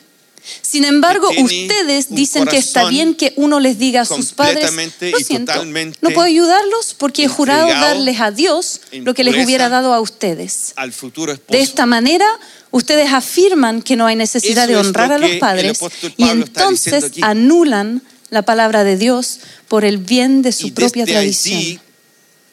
Sin 0.62 0.84
embargo, 0.86 1.29
ustedes 1.38 2.08
dicen 2.10 2.45
que 2.45 2.58
está 2.58 2.86
bien 2.89 3.15
que 3.15 3.34
uno 3.38 3.60
les 3.60 3.77
diga 3.79 4.01
a 4.01 4.06
sus 4.06 4.34
padres, 4.34 4.71
lo 5.01 5.19
siento, 5.19 5.63
no 5.65 6.10
puedo 6.10 6.21
ayudarlos 6.21 6.93
porque 6.97 7.25
he 7.25 7.27
jurado 7.27 7.67
darles 7.67 8.19
a 8.19 8.32
Dios 8.32 8.82
lo 8.91 9.13
que 9.13 9.23
les 9.23 9.43
hubiera 9.43 9.69
dado 9.69 9.93
a 9.93 10.01
ustedes. 10.01 10.73
al 10.75 10.91
futuro 10.91 11.32
esposo. 11.32 11.58
De 11.58 11.62
esta 11.62 11.86
manera, 11.86 12.27
ustedes 12.71 13.12
afirman 13.12 13.82
que 13.82 13.95
no 13.95 14.06
hay 14.06 14.15
necesidad 14.15 14.69
Eso 14.69 14.73
de 14.73 14.88
honrar 14.88 15.10
lo 15.10 15.15
a 15.15 15.17
los 15.19 15.38
padres 15.38 15.79
y 16.17 16.27
entonces 16.27 17.12
anulan 17.21 18.01
la 18.29 18.41
palabra 18.41 18.84
de 18.84 18.97
Dios 18.97 19.39
por 19.67 19.86
el 19.86 19.97
bien 19.97 20.41
de 20.41 20.51
su 20.51 20.67
y 20.67 20.71
propia 20.71 21.06
tradición. 21.06 21.58
allí 21.58 21.79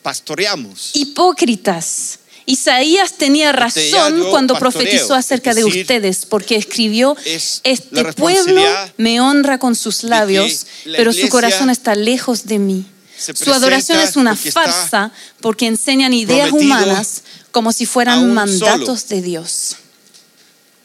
pastoreamos. 0.02 0.90
Hipócritas. 0.94 2.18
Isaías 2.50 3.12
tenía 3.14 3.52
razón 3.52 4.28
cuando 4.30 4.58
profetizó 4.58 5.14
acerca 5.14 5.54
de 5.54 5.64
ustedes, 5.64 6.26
porque 6.26 6.56
escribió, 6.56 7.16
este 7.24 8.12
pueblo 8.14 8.62
me 8.96 9.20
honra 9.20 9.58
con 9.58 9.76
sus 9.76 10.02
labios, 10.02 10.66
la 10.84 10.96
pero 10.96 11.12
su 11.12 11.28
corazón 11.28 11.70
está 11.70 11.94
lejos 11.94 12.46
de 12.46 12.58
mí. 12.58 12.86
Su 13.16 13.52
adoración 13.52 14.00
es 14.00 14.16
una 14.16 14.34
farsa 14.34 15.12
porque 15.40 15.66
enseñan 15.66 16.12
ideas 16.12 16.50
humanas 16.52 17.22
como 17.50 17.72
si 17.72 17.86
fueran 17.86 18.32
mandatos 18.32 19.08
de 19.08 19.22
Dios. 19.22 19.76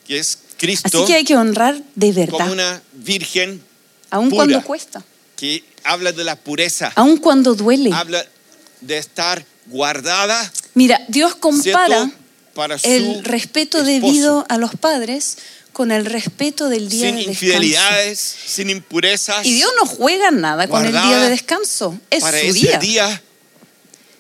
que 0.07 0.19
es 0.19 0.37
Así 0.83 1.05
que 1.05 1.15
hay 1.15 1.23
que 1.23 1.35
honrar 1.35 1.81
de 1.95 2.07
como 2.13 2.37
verdad, 2.37 2.51
una 2.51 2.81
virgen 2.93 3.61
aun 4.09 4.29
cuando 4.29 4.63
cuesta, 4.63 5.03
que 5.35 5.63
habla 5.83 6.11
de 6.11 6.23
la 6.23 6.35
pureza, 6.37 6.91
aun 6.95 7.17
cuando 7.17 7.55
duele. 7.55 7.91
habla 7.93 8.25
de 8.81 8.97
estar 8.97 9.45
guardada 9.67 10.51
Mira, 10.75 11.01
Dios 11.07 11.35
compara 11.35 12.11
el 12.83 13.23
respeto 13.23 13.79
esposo, 13.79 13.91
debido 13.91 14.45
a 14.49 14.57
los 14.57 14.75
padres 14.75 15.37
con 15.73 15.91
el 15.91 16.05
respeto 16.05 16.69
del 16.69 16.87
día 16.89 17.07
sin 17.07 17.15
de 17.15 17.21
descanso. 17.25 17.31
infidelidades, 17.45 18.35
sin 18.45 18.69
impurezas. 18.69 19.45
Y 19.45 19.53
Dios 19.55 19.71
no 19.79 19.85
juega 19.85 20.31
nada 20.31 20.67
con 20.67 20.85
el 20.85 20.91
día 20.91 21.19
de 21.19 21.29
descanso, 21.29 21.97
es 22.09 22.21
para 22.21 22.39
su 22.39 22.45
ese 22.45 22.53
día. 22.53 22.77
día, 22.77 23.21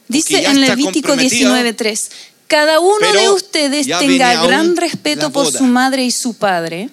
Dice 0.07 0.43
en 0.45 0.61
Levítico 0.61 1.09
comprometido, 1.09 1.53
19:3, 1.55 2.09
cada 2.47 2.79
uno 2.79 3.11
de 3.11 3.29
ustedes 3.29 3.87
tenga 3.87 4.43
gran 4.45 4.75
respeto 4.75 5.31
por 5.31 5.51
su 5.51 5.63
madre 5.63 6.03
y 6.03 6.11
su 6.11 6.35
padre, 6.35 6.89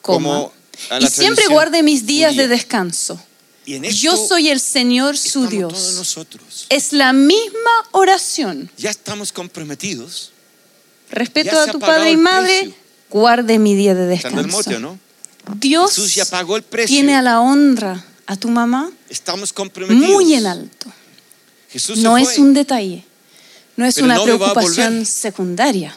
Como 0.00 0.52
y 1.00 1.06
siempre 1.06 1.46
guarde 1.48 1.82
mis 1.82 2.06
días 2.06 2.32
judía. 2.32 2.42
de 2.42 2.48
descanso. 2.48 3.20
Y 3.66 3.74
en 3.76 3.84
esto 3.86 3.98
Yo 4.02 4.16
soy 4.28 4.50
el 4.50 4.60
Señor 4.60 5.16
su 5.16 5.46
Dios. 5.46 5.72
todos 5.72 5.94
nosotros. 5.94 6.66
Es 6.68 6.92
la 6.92 7.12
misma 7.12 7.70
oración. 7.92 8.70
Ya 8.76 8.90
estamos 8.90 9.32
comprometidos. 9.32 10.32
Respeto 11.10 11.58
a 11.58 11.66
tu 11.68 11.78
padre 11.78 12.10
y 12.12 12.16
madre, 12.16 12.58
precio. 12.60 12.74
guarde 13.10 13.58
mi 13.58 13.74
día 13.74 13.94
de 13.94 14.14
Está 14.14 14.28
en 14.28 14.38
el 14.38 14.44
descanso. 14.46 14.70
mote, 14.70 14.80
¿no? 14.80 14.98
Dios 15.56 15.90
Jesús 15.94 16.14
ya 16.14 16.24
pagó 16.24 16.56
el 16.56 16.62
precio. 16.62 16.94
tiene 16.94 17.14
a 17.14 17.22
la 17.22 17.40
honra 17.40 18.02
a 18.26 18.34
tu 18.36 18.48
mamá 18.48 18.90
Estamos 19.10 19.52
comprometidos. 19.52 20.10
muy 20.10 20.34
en 20.34 20.46
alto. 20.46 20.90
Jesús 21.70 21.98
No 21.98 22.16
es 22.18 22.38
un 22.38 22.54
detalle, 22.54 23.04
no 23.76 23.84
es 23.84 23.94
Pero 23.96 24.06
una 24.06 24.14
no 24.16 24.24
preocupación 24.24 25.04
secundaria. 25.06 25.96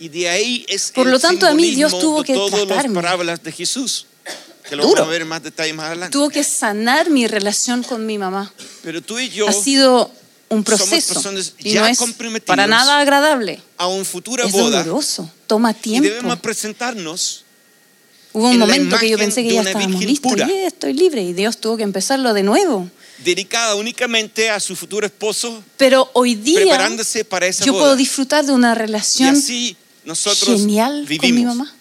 Y 0.00 0.08
de 0.08 0.28
ahí 0.28 0.66
es 0.68 0.90
Por 0.92 1.06
lo 1.06 1.18
tanto, 1.20 1.46
a 1.46 1.54
mí 1.54 1.70
Dios 1.74 1.98
tuvo 1.98 2.22
que 2.24 2.34
todas 2.34 2.52
las 2.60 2.66
tratarme. 2.68 2.94
parábolas 2.94 3.42
de 3.42 3.52
Jesús. 3.52 4.06
Que 4.68 4.76
lo 4.76 4.82
Duro. 4.84 5.02
vamos 5.02 5.08
a 5.08 5.10
ver 5.18 5.24
más 5.26 5.42
detalle 5.42 5.72
más 5.74 5.86
adelante. 5.86 6.12
Tuvo 6.12 6.30
que 6.30 6.42
sanar 6.44 7.10
mi 7.10 7.26
relación 7.26 7.82
con 7.82 8.04
mi 8.06 8.16
mamá. 8.18 8.52
Pero 8.82 9.02
tú 9.02 9.18
y 9.18 9.28
yo, 9.28 9.48
Ha 9.48 9.52
sido 9.52 10.10
un 10.48 10.64
somos 10.64 10.64
proceso 10.64 11.14
personas 11.14 11.54
y 11.58 11.72
ya 11.72 11.80
no 11.82 11.86
es 11.88 11.98
comprometidos 11.98 12.46
para 12.46 12.66
nada 12.66 12.98
agradable. 13.00 13.60
a 13.76 13.88
futura 14.04 14.44
Es 14.46 14.52
boda, 14.52 14.78
doloroso, 14.82 15.30
toma 15.46 15.72
y 15.72 15.74
tiempo. 15.74 16.08
debemos 16.08 16.38
presentarnos 16.40 17.40
Hubo 18.32 18.48
un 18.48 18.58
momento 18.58 18.98
que 18.98 19.08
yo 19.08 19.16
pensé 19.16 19.42
que 19.44 19.52
ya 19.54 19.60
estábamos 19.62 20.04
listos. 20.04 20.32
pura. 20.32 20.48
Y 20.48 20.52
estoy 20.66 20.92
libre 20.92 21.22
y 21.22 21.32
Dios 21.34 21.58
tuvo 21.58 21.76
que 21.76 21.84
empezarlo 21.84 22.32
de 22.34 22.42
nuevo. 22.42 22.88
dedicada 23.18 23.76
únicamente 23.76 24.50
a 24.50 24.58
su 24.60 24.74
futuro 24.74 25.06
esposo, 25.06 25.62
Pero 25.76 26.10
hoy 26.14 26.34
día 26.34 26.60
preparándose 26.62 27.24
para 27.24 27.46
esa 27.46 27.64
yo 27.64 27.72
boda. 27.72 27.84
puedo 27.84 27.96
disfrutar 27.96 28.44
de 28.44 28.52
una 28.52 28.72
y 28.72 28.74
relación 28.74 29.36
así 29.36 29.76
nosotros 30.04 30.58
genial 30.58 31.06
vivimos. 31.06 31.26
con 31.28 31.34
mi 31.34 31.44
mamá. 31.44 31.74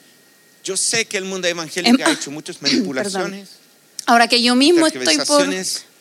Yo 0.64 0.78
sé 0.78 1.06
que 1.06 1.18
el 1.18 1.26
mundo 1.26 1.48
evangélico 1.48 1.98
Em- 2.02 2.08
ha 2.08 2.12
hecho 2.12 2.32
muchas 2.32 2.62
manipulaciones, 2.62 3.50
Ahora 4.06 4.28
que 4.28 4.42
yo 4.42 4.56
mismo 4.56 4.86
estoy 4.88 5.18
por... 5.26 5.48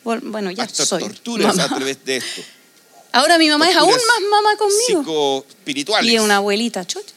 por- 0.03 0.21
Bueno, 0.21 0.51
ya 0.51 0.63
hasta 0.63 0.85
soy 0.85 1.01
torturas 1.03 1.55
mamá. 1.55 1.63
a 1.73 1.75
través 1.77 2.03
de 2.05 2.17
esto. 2.17 2.41
Ahora 3.13 3.37
mi 3.37 3.47
mamá 3.47 3.69
es 3.69 3.75
aún 3.77 3.91
torturas 3.91 4.07
más 4.21 4.29
mamá 4.43 4.57
conmigo. 4.57 5.45
psicoespirituales. 5.45 6.11
Y 6.11 6.19
una 6.19 6.37
abuelita 6.37 6.83
chocha. 6.85 7.13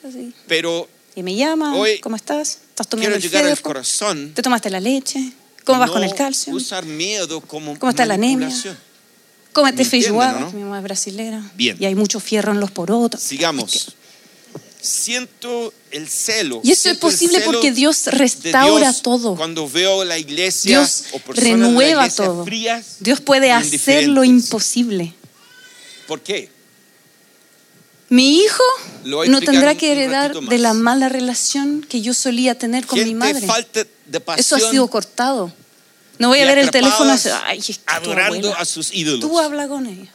Pero 0.47 0.89
Y 1.15 1.23
me 1.23 1.35
llama, 1.35 1.75
Hoy 1.75 1.99
¿cómo 2.01 2.17
estás? 2.17 2.59
¿Estás 2.69 2.87
tomando 2.89 3.17
el 3.17 3.23
llegar 3.23 3.47
al 3.47 3.61
corazón. 3.63 4.33
¿Te 4.35 4.43
tomaste 4.43 4.69
la 4.71 4.79
leche? 4.81 5.33
¿Cómo 5.65 5.81
vas 5.81 5.89
no 5.89 5.95
con 5.95 6.05
el 6.05 6.15
calcio? 6.15 6.53
usar 6.55 6.85
miedo 6.85 7.41
como 7.41 7.77
¿Cómo 7.79 7.91
está 7.91 8.05
la 8.07 8.15
anemia? 8.15 8.49
Cómete 9.53 9.77
¿Me 9.79 9.83
entienden, 9.85 9.91
feijoada, 9.91 10.41
no? 10.41 10.53
mi 10.53 10.63
mamá 10.63 10.77
es 10.79 10.85
brasilera. 10.85 11.43
Bien. 11.55 11.77
Y 11.81 11.87
hay 11.87 11.95
mucho 11.95 12.21
fierro 12.21 12.53
en 12.53 12.61
los 12.61 12.71
porotos. 12.71 13.21
Sigamos. 13.23 13.96
Siento 14.87 15.73
el 15.91 16.09
celo. 16.09 16.61
Y 16.63 16.73
eso 16.73 16.89
es 16.91 16.99
posible 16.99 17.41
porque 17.41 17.73
Dios 17.73 18.07
restaura 18.07 18.91
Dios 18.91 19.03
todo. 19.03 19.35
Cuando 19.35 19.69
veo 19.69 20.05
la 20.05 20.19
iglesia 20.19 20.79
Dios 20.79 21.05
o 21.13 21.21
renueva 21.33 22.03
iglesia 22.03 22.25
todo. 22.25 22.45
frías 22.45 22.97
Dios 23.01 23.21
puede 23.21 23.49
e 23.49 23.53
hacer 23.53 24.09
lo 24.09 24.23
imposible. 24.23 25.15
¿Por 26.07 26.21
qué? 26.21 26.51
Mi 28.09 28.39
hijo 28.39 28.63
no 29.05 29.41
tendrá 29.41 29.75
que 29.75 29.91
heredar 29.93 30.33
de 30.35 30.59
la 30.59 30.73
mala 30.73 31.09
relación 31.09 31.85
que 31.89 32.01
yo 32.01 32.15
solía 32.15 32.57
tener 32.57 32.87
con 32.87 33.03
mi 33.03 33.15
madre. 33.15 33.47
falta 33.47 33.85
de 34.07 34.21
pasión 34.21 34.41
Eso 34.41 34.57
ha 34.57 34.71
sido 34.71 34.89
cortado. 34.89 35.53
No 36.19 36.29
voy 36.29 36.39
a 36.39 36.47
ver 36.47 36.59
el 36.59 36.71
teléfono 36.71 37.11
y 37.11 37.17
atrapadas 37.17 37.25
decir, 37.25 37.41
ay, 37.45 37.59
es 37.59 37.67
que 37.67 37.75
tu 37.75 37.93
adorando 37.93 38.49
abuela". 38.49 38.63
a 38.63 38.65
sus 38.65 38.95
ídolos. 38.95 39.21
Tú 39.21 39.39
habla 39.39 39.69
con 39.69 39.87
ella. 39.87 40.11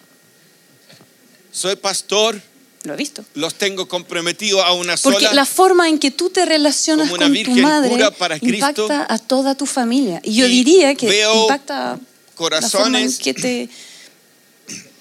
Soy 1.52 1.76
pastor, 1.76 2.42
Lo 2.84 2.94
he 2.94 2.98
visto. 2.98 3.24
los 3.36 3.54
tengo 3.56 3.88
comprometidos 3.88 4.63
a 4.63 4.74
una 4.74 4.98
Porque 4.98 5.20
sola. 5.26 5.34
la 5.34 5.46
forma 5.46 5.88
en 5.88 6.00
que 6.00 6.10
tú 6.12 6.30
te 6.32 6.46
relacionas 6.46 7.10
Como 7.10 7.24
una 7.24 7.28
con 7.28 7.44
tu 7.56 7.62
madre 7.62 7.89
pura 7.89 8.12
para 8.12 8.39
Cristo. 8.39 8.67
impacta 8.70 9.06
a 9.13 9.20
toda 9.20 9.54
tu 9.56 9.65
familia. 9.67 10.20
Y 10.24 10.34
yo 10.36 10.48
Y 10.48 10.50
diría 10.63 10.96
que 10.96 11.08
veo 11.08 11.44
impacta 11.44 11.74
la 11.76 11.89
forma 11.89 12.00
en 12.00 12.36
corazones 12.36 13.20
que 13.20 13.34
te 13.36 13.70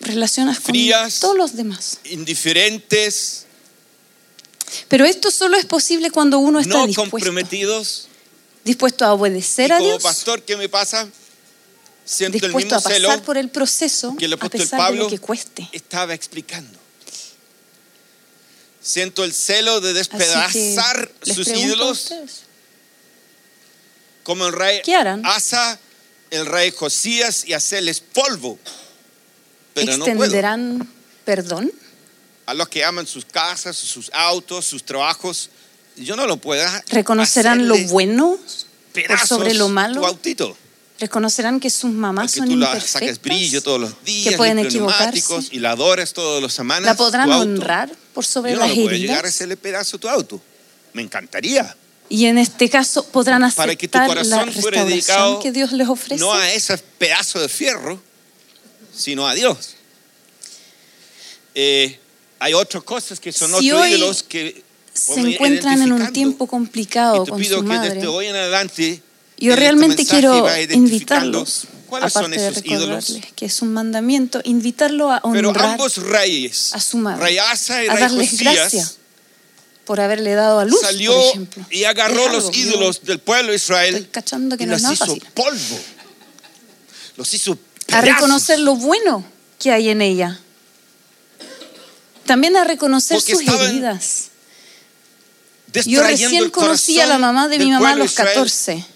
relacionas 0.01 0.57
con 0.61 0.67
frías, 0.67 1.21
todos 1.21 1.37
los 1.37 1.57
demás. 1.57 1.99
indiferentes, 2.05 3.47
Pero 4.89 5.05
esto 5.05 5.31
solo 5.31 5.57
es 5.57 5.65
posible 5.65 6.11
cuando 6.11 6.39
uno 6.39 6.61
está 6.61 6.75
no 6.75 6.87
dispuesto, 6.87 7.11
comprometidos. 7.11 8.09
dispuesto 8.65 9.05
a 9.07 9.09
Y 9.09 9.13
obedecer 9.13 9.73
a 9.73 9.79
como 9.79 9.89
Dios, 9.91 10.03
pastor, 10.03 10.43
¿qué 10.43 10.57
me 10.57 10.69
pasa? 10.69 11.09
Siento 12.05 12.37
el 12.39 12.43
dispuesto 12.53 12.75
mismo 12.77 12.89
a 12.89 12.93
celo 12.93 13.09
pasar 13.09 13.25
por 13.25 13.37
el 13.39 13.49
proceso 13.51 14.15
que 14.19 14.25
el 14.27 14.33
a 14.33 14.37
apóstol 14.37 14.61
pesar 14.61 14.79
de 14.81 14.85
Pablo 14.85 15.03
lo 15.05 15.09
que 15.11 15.19
cueste. 15.19 15.69
estaba 15.73 16.13
explicando. 16.15 16.79
Siento 18.91 19.23
el 19.23 19.33
celo 19.33 19.81
de 19.81 19.93
despedazar 19.93 21.13
sus 21.23 21.47
ídolos 21.47 22.13
como 24.25 24.49
el 24.49 24.53
rey. 24.53 24.83
Asa, 25.23 25.79
el 26.31 26.45
rey 26.45 26.73
Josías 26.73 27.45
y 27.47 27.53
hacerles 27.53 28.01
polvo. 28.01 28.59
Pero 29.75 29.97
no 29.97 30.05
puedo. 30.07 30.25
¿Extenderán 30.25 30.93
perdón? 31.25 31.73
A 32.47 32.55
los 32.55 32.69
que 32.69 32.85
aman 32.85 33.07
sus 33.07 33.25
casas, 33.25 33.77
sus 33.77 34.11
autos, 34.13 34.67
sus 34.67 34.83
trabajos, 34.85 35.51
yo 35.95 36.17
no 36.17 36.27
lo 36.27 36.39
puedo. 36.39 36.69
¿Reconocerán 36.89 37.69
lo 37.69 37.79
bueno 37.87 38.41
por 38.93 39.19
sobre 39.21 39.55
lo 39.55 39.67
Tu 39.67 39.73
malo? 39.73 40.05
autito. 40.05 40.57
¿Reconocerán 41.01 41.61
que 41.61 41.71
sus 41.71 41.91
mamás 41.91 42.31
que 42.31 42.41
son 42.41 42.49
tú 42.51 42.57
la 42.57 42.67
imperfectas? 42.67 42.91
sacas 42.91 43.23
brillo 43.23 43.63
todos 43.63 43.81
los 43.81 44.05
días, 44.05 44.29
que 44.29 44.37
pueden 44.37 44.59
equivocarse? 44.59 45.49
y 45.51 45.59
la 45.59 45.71
adoras 45.71 46.13
todas 46.13 46.43
las 46.43 46.53
semanas. 46.53 46.85
¿La 46.85 46.95
podrán 46.95 47.33
honrar 47.33 47.91
por 48.13 48.27
sobre 48.27 48.53
Yo 48.53 48.59
no 48.59 48.67
las 48.67 48.75
puedo 48.75 48.91
llegar 48.91 49.25
a 49.25 49.29
hacerle 49.29 49.57
pedazo 49.57 49.99
tu 49.99 50.11
auto. 50.11 50.41
Me 50.93 51.01
encantaría. 51.01 51.75
Y 52.11 52.27
en 52.27 52.37
este 52.37 52.69
caso 52.69 53.07
podrán 53.07 53.51
Para 53.53 53.77
que 53.77 53.89
tu 53.89 53.97
aceptar 53.97 54.25
la 54.27 54.37
corazón 54.37 54.63
fuera 54.63 54.85
dedicado 54.85 55.41
que 55.41 55.53
Dios 55.53 55.73
les 55.73 55.89
ofrece. 55.89 56.21
no 56.21 56.35
a 56.35 56.53
ese 56.53 56.77
pedazo 56.77 57.41
de 57.41 57.49
fierro, 57.49 57.99
sino 58.95 59.27
a 59.27 59.35
Dios. 59.35 59.77
Eh, 61.55 61.99
hay 62.41 62.53
otras 62.53 62.83
cosas 62.85 63.19
que 63.19 63.33
son 63.33 63.59
Si 63.59 63.73
otros 63.73 63.89
ídolos 63.89 64.23
que 64.23 64.63
se 64.93 65.19
encuentran 65.19 65.81
en 65.81 65.93
un 65.93 66.13
tiempo 66.13 66.47
complicado 66.47 67.23
y 67.23 67.25
te 67.25 67.31
con 67.31 67.41
pido 67.41 67.59
su 67.59 67.63
que 67.63 67.69
madre. 67.69 67.95
desde 67.95 68.07
hoy 68.07 68.27
en 68.27 68.37
adelante 68.37 69.03
Yo 69.41 69.53
este 69.53 69.61
realmente 69.61 70.07
quiero 70.07 70.47
invitarlos, 70.71 71.65
cuáles 71.87 72.13
son 72.13 72.25
aparte 72.25 72.41
de 72.41 72.49
esos 72.49 72.65
ídolos. 72.65 72.89
recordarles 72.89 73.33
que 73.33 73.47
es 73.47 73.63
un 73.63 73.73
mandamiento, 73.73 74.41
invitarlo 74.45 75.11
a 75.11 75.23
Pero 75.33 75.49
honrar 75.49 75.71
ambos 75.71 75.97
reyes, 75.97 76.75
a 76.75 76.81
su 76.81 76.99
madre, 76.99 77.33
y 77.33 77.39
a 77.39 77.55
darles 77.99 78.31
Josías, 78.31 78.55
gracia 78.55 78.91
por 79.87 79.99
haberle 79.99 80.35
dado 80.35 80.61
a 80.61 80.65
luz, 80.67 80.81
salió 80.81 81.13
por 81.13 81.25
ejemplo. 81.31 81.67
y 81.71 81.83
agarró 81.83 82.29
los 82.29 82.45
algo, 82.45 82.53
yo 82.53 82.61
ídolos 82.61 83.03
del 83.03 83.19
pueblo 83.19 83.51
de 83.51 83.57
Israel 83.57 84.09
y 84.59 84.67
no 84.67 84.73
los 84.79 84.83
hizo 84.83 84.97
fácil. 85.07 85.27
polvo. 85.35 85.79
Los 87.17 87.35
hizo 87.35 87.53
A 87.53 87.57
pedazos. 87.87 88.05
reconocer 88.05 88.61
lo 88.61 88.77
bueno 88.77 89.25
que 89.59 89.73
hay 89.73 89.89
en 89.89 90.01
ella. 90.01 90.39
También 92.25 92.57
a 92.57 92.63
reconocer 92.63 93.17
Porque 93.17 93.35
sus 93.35 93.49
heridas. 93.49 94.27
Yo 95.87 96.03
recién 96.05 96.51
conocí 96.51 97.01
a 97.01 97.07
la 97.07 97.19
mamá 97.19 97.49
de 97.49 97.59
mi 97.59 97.71
mamá 97.71 97.91
a 97.91 97.93
de 97.95 97.99
los 97.99 98.13
Israel 98.13 98.29
14. 98.29 98.87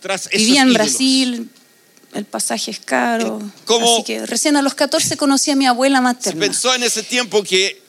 Tras 0.00 0.22
esos 0.26 0.32
Vivía 0.32 0.62
en 0.62 0.68
ídolos. 0.70 0.86
Brasil, 0.88 1.50
el 2.14 2.24
pasaje 2.24 2.70
es 2.70 2.80
caro. 2.80 3.40
¿Cómo? 3.64 3.94
Así 3.96 4.04
que 4.04 4.24
recién 4.26 4.56
a 4.56 4.62
los 4.62 4.74
14 4.74 5.16
conocí 5.16 5.50
a 5.50 5.56
mi 5.56 5.66
abuela 5.66 5.98
Se 5.98 6.02
materna. 6.02 6.40
pensó 6.40 6.74
en 6.74 6.82
ese 6.82 7.02
tiempo 7.02 7.42
que 7.42 7.80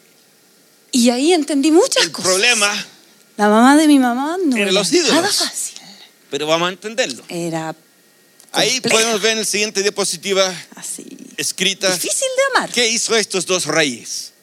Y 0.91 1.09
ahí 1.09 1.33
entendí 1.33 1.71
muchas 1.71 2.03
el 2.05 2.11
cosas. 2.11 2.29
problema, 2.31 2.85
La 3.37 3.47
mamá 3.47 3.77
de 3.77 3.87
mi 3.87 3.99
mamá 3.99 4.37
no 4.43 4.57
Era 4.57 4.71
los 4.71 4.91
ídolos. 4.91 5.13
nada 5.13 5.31
fácil. 5.31 5.75
pero 6.29 6.47
vamos 6.47 6.67
a 6.67 6.71
entenderlo. 6.71 7.23
Era 7.29 7.75
Ahí 8.51 8.81
podemos 8.81 9.21
ver 9.21 9.33
en 9.33 9.39
la 9.39 9.45
siguiente 9.45 9.83
diapositiva 9.83 10.51
así 10.75 11.05
escrita 11.37 11.91
difícil 11.93 12.27
de 12.35 12.57
amar. 12.57 12.71
qué 12.71 12.87
hizo 12.89 13.15
estos 13.15 13.45
dos 13.45 13.65
reyes. 13.67 14.33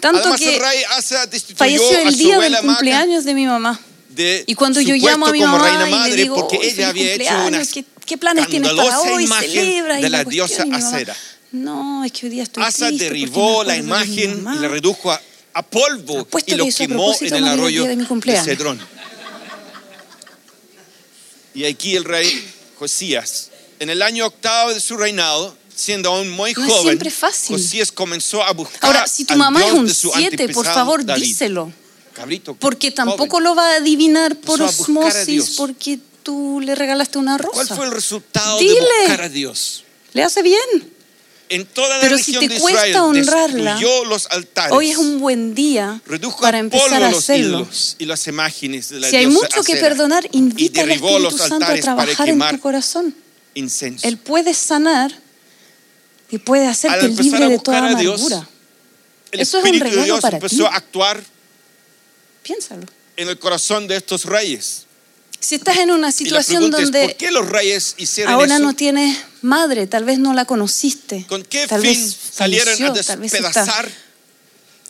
Tanto 0.00 0.18
Además, 0.18 0.40
que 0.40 0.56
el 0.56 0.60
rey 0.60 0.82
Asa 0.90 1.24
destituyó 1.26 1.56
falleció 1.58 1.98
a 1.98 2.02
el 2.02 2.10
su 2.12 2.18
día 2.18 2.26
del 2.26 2.34
abuela 2.34 2.62
Maca 2.62 2.78
cumpleaños 2.78 3.24
de 3.24 3.32
mi 3.34 3.46
mamá. 3.46 3.80
De 4.14 4.44
Y 4.46 4.54
cuando 4.54 4.80
su 4.80 4.86
yo 4.86 4.94
llamo 4.94 5.26
a 5.26 5.32
mi 5.32 5.40
mamá 5.40 5.58
reina 5.62 5.88
y 5.88 5.90
madre 5.92 6.10
le 6.16 6.22
digo, 6.22 6.34
porque 6.36 6.58
"Oye, 6.58 6.70
ella 6.70 6.88
había 6.88 7.14
hecho 7.14 7.46
una 7.46 7.66
¿qué, 7.66 7.84
qué 8.06 8.18
planes 8.18 8.48
tienes 8.48 8.72
para 8.72 9.00
hoy? 9.00 9.26
Celebra 9.26 9.98
y 9.98 10.02
de 10.02 10.10
la 10.10 10.24
cuestión", 10.24 10.48
diosa 10.48 10.66
y 10.66 10.72
Acera. 10.72 11.16
No, 11.52 12.04
es 12.04 12.12
que 12.12 12.26
hoy 12.26 12.30
día 12.32 12.42
estoy 12.42 12.62
Asa 12.64 12.88
triste 12.88 13.04
derribó 13.04 13.62
la 13.64 13.76
imagen 13.76 14.42
mamá". 14.42 14.56
y 14.56 14.60
la 14.62 14.68
redujo 14.68 15.12
a, 15.12 15.20
a 15.52 15.62
polvo 15.62 16.20
Apuesto 16.20 16.52
y 16.52 16.56
lo 16.56 16.64
que 16.64 16.72
quemó 16.72 17.14
en 17.20 17.34
el 17.34 17.44
arroyo 17.48 17.84
de 17.84 17.96
mi 17.96 18.04
de. 18.04 18.42
Cedrón. 18.44 18.80
Y 21.54 21.64
aquí 21.64 21.94
el 21.94 22.04
rey 22.04 22.50
Josías, 22.78 23.50
en 23.78 23.90
el 23.90 24.02
año 24.02 24.26
octavo 24.26 24.74
de 24.74 24.80
su 24.80 24.96
reinado, 24.96 25.56
siendo 25.74 26.12
aún 26.12 26.28
muy 26.30 26.52
No 26.54 26.66
joven. 26.68 26.98
Josías 27.48 27.92
comenzó 27.92 28.42
a 28.42 28.52
buscar 28.52 28.78
Ahora, 28.82 29.06
si 29.06 29.24
tu 29.24 29.34
al 29.34 29.38
mamá 29.38 29.64
es 29.64 29.72
un 29.72 29.88
7, 29.88 30.48
por 30.48 30.66
favor, 30.66 31.04
David. 31.04 31.22
díselo. 31.22 31.72
Cabrito, 32.14 32.54
Porque 32.54 32.90
tampoco 32.92 33.26
joven. 33.28 33.44
lo 33.44 33.54
va 33.54 33.72
a 33.72 33.76
adivinar 33.76 34.36
por 34.36 34.60
Empezó 34.60 34.82
osmosis 34.82 35.54
porque 35.56 35.98
tú 36.22 36.60
le 36.64 36.74
regalaste 36.74 37.18
una 37.18 37.36
rosa. 37.36 37.52
¿Cuál 37.66 37.76
fue 37.76 37.86
el 37.86 37.92
resultado 37.92 38.58
Dile. 38.58 38.74
de 38.74 38.80
buscar 39.00 39.22
a 39.22 39.28
Dios? 39.28 39.84
Le 40.12 40.22
hace 40.22 40.42
bien. 40.42 40.60
En 41.50 41.66
toda 41.66 41.88
la 41.96 42.00
Pero 42.00 42.16
si 42.16 42.32
te 42.38 42.48
de 42.48 42.58
cuesta 42.58 42.86
Israel 42.88 42.96
honrarla, 42.96 43.80
los 44.06 44.26
altares. 44.30 44.72
Hoy 44.72 44.92
es 44.92 44.96
un 44.96 45.20
buen 45.20 45.54
día 45.54 46.00
para 46.40 46.58
empezar 46.58 47.02
a 47.02 47.08
hacerlo. 47.08 47.68
y 47.98 48.06
las 48.06 48.26
imágenes 48.28 48.88
de 48.88 49.00
la 49.00 49.10
Si 49.10 49.16
hay 49.16 49.26
mucho 49.26 49.62
que 49.62 49.72
Acera, 49.74 49.88
perdonar, 49.88 50.24
y 50.32 50.38
invita 50.38 50.80
al 50.82 50.90
Espíritu 50.92 51.36
Santo 51.36 51.66
a 51.66 51.74
trabajar 51.76 52.28
en 52.30 52.38
tu 52.48 52.60
corazón. 52.60 53.14
incenso. 53.54 54.08
Él 54.08 54.16
puede 54.18 54.54
sanar 54.54 55.12
y 56.30 56.38
puede 56.38 56.66
hacerte 56.66 57.08
libre 57.08 57.48
de 57.48 57.58
toda 57.58 57.88
a 57.88 57.94
Dios, 57.94 58.20
amargura. 58.22 58.48
el 59.32 59.40
eso 59.40 59.58
es 59.58 59.64
un 59.64 59.68
Espíritu 59.74 59.84
de 59.84 59.90
regalo 59.90 60.04
Dios 60.06 60.20
para 60.20 60.36
empezó 60.38 60.56
ti. 60.56 60.62
a 60.64 60.76
actuar 60.76 61.22
Piénsalo. 62.44 62.86
en 63.16 63.28
el 63.28 63.38
corazón 63.38 63.88
de 63.88 63.96
estos 63.96 64.24
reyes. 64.26 64.86
Si 65.40 65.56
estás 65.56 65.76
en 65.78 65.90
una 65.90 66.10
situación 66.12 66.70
pregunta 66.70 66.78
es, 66.78 66.84
¿por 66.90 66.92
donde 67.00 67.16
qué 67.16 67.30
los 67.30 67.48
reyes 67.48 67.94
hicieron 67.98 68.32
ahora 68.32 68.54
eso? 68.56 68.64
no 68.64 68.72
tienes 68.74 69.18
madre, 69.42 69.86
tal 69.86 70.04
vez 70.04 70.18
no 70.18 70.32
la 70.32 70.44
conociste, 70.46 71.26
¿Con 71.28 71.42
qué 71.44 71.66
tal 71.66 71.82
fin 71.82 71.90
vez 72.02 72.16
salieron 72.32 72.72
a 72.74 72.76
falleció, 72.76 73.00
está 73.00 73.16
despedazar 73.16 73.90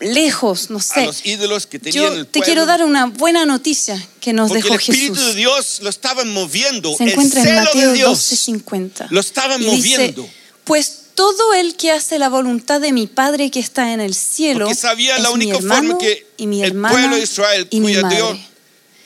lejos, 0.00 0.70
no 0.70 0.78
a 0.78 0.82
sé. 0.82 1.06
los 1.06 1.24
ídolos 1.24 1.66
que 1.66 1.78
tenían 1.78 2.04
Yo 2.04 2.12
el 2.12 2.26
te 2.26 2.40
quiero 2.40 2.66
dar 2.66 2.84
una 2.84 3.06
buena 3.06 3.46
noticia 3.46 4.00
que 4.20 4.32
nos 4.32 4.48
Porque 4.48 4.62
dejó 4.62 4.74
el 4.74 4.80
Espíritu 4.80 5.14
Jesús. 5.14 5.28
de 5.28 5.34
Dios 5.34 5.80
lo 5.82 5.90
estaban 5.90 6.30
moviendo. 6.32 6.94
Se 6.96 7.04
el 7.04 7.10
encuentra 7.10 7.40
en 7.40 7.46
celo 7.46 7.60
Mateo 7.64 7.88
de 7.90 7.94
Dios 7.96 8.18
12:50. 8.32 9.06
lo 9.10 9.20
estaban 9.20 9.62
Y 9.62 9.64
dice, 9.64 9.76
moviendo. 9.98 10.28
pues 10.64 10.98
todo 11.14 11.54
el 11.54 11.76
que 11.76 11.90
hace 11.92 12.18
la 12.18 12.28
voluntad 12.28 12.80
de 12.80 12.92
mi 12.92 13.06
Padre 13.06 13.50
que 13.50 13.60
está 13.60 13.92
en 13.92 14.00
el 14.00 14.14
cielo 14.14 14.66
Porque 14.66 14.74
sabía 14.74 15.16
es 15.16 15.22
la 15.22 15.28
mi 15.30 15.34
única 15.34 15.56
hermano 15.58 15.90
forma 15.92 15.98
que 15.98 16.26
y 16.36 16.46
mi 16.46 16.62
el 16.62 16.72
pueblo 16.74 17.16
de 17.16 17.22
Israel, 17.22 17.66
y 17.70 17.80
mi 17.80 17.94
madre. 17.96 18.16
Dios, 18.16 18.38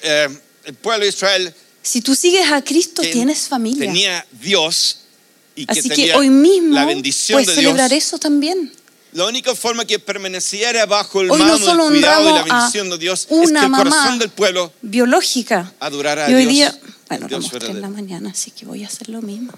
eh, 0.03 0.29
el 0.65 0.75
pueblo 0.75 1.05
de 1.05 1.09
Israel 1.11 1.55
Si 1.83 2.01
tú 2.01 2.15
sigues 2.15 2.51
a 2.51 2.63
Cristo, 2.63 3.03
ten- 3.03 3.13
tienes 3.13 3.49
familia. 3.49 3.87
tenía 3.87 4.27
Dios 4.41 5.01
y 5.55 5.67
que 5.67 5.73
Así 5.81 5.89
que 5.89 5.95
tenía 5.97 6.17
hoy 6.17 6.31
mismo 6.31 6.75
la 6.75 6.85
bendición 6.85 7.37
puedes 7.37 7.49
de 7.49 7.55
celebrar 7.55 7.91
Dios. 7.91 8.05
eso 8.05 8.19
también. 8.19 8.73
La 9.13 9.25
única 9.27 9.55
forma 9.55 9.85
que 9.87 9.99
permaneciera 9.99 10.85
bajo 10.87 11.23
el 11.23 11.31
Hoy 11.31 11.39
no 11.39 11.45
mano 11.47 11.59
solo 11.59 11.85
del 11.85 11.95
cuidado 11.95 12.29
y 12.31 12.33
la 12.35 12.43
bendición 12.43 12.91
de 12.91 12.99
Dios 12.99 13.27
es 13.31 13.51
que 13.53 13.59
el 13.59 13.71
corazón 13.73 14.19
del 14.19 14.29
pueblo 14.29 14.71
Biológica. 14.83 15.73
adorara 15.81 16.27
a 16.27 16.31
Y 16.31 16.35
hoy 16.35 16.43
Dios. 16.45 16.53
día, 16.55 16.81
bueno, 17.09 17.27
Dios 17.27 17.43
mostré 17.43 17.69
en 17.71 17.81
la 17.81 17.89
mañana, 17.89 18.31
así 18.31 18.51
que 18.51 18.67
voy 18.67 18.85
a 18.85 18.87
hacer 18.87 19.09
lo 19.09 19.23
mismo. 19.23 19.53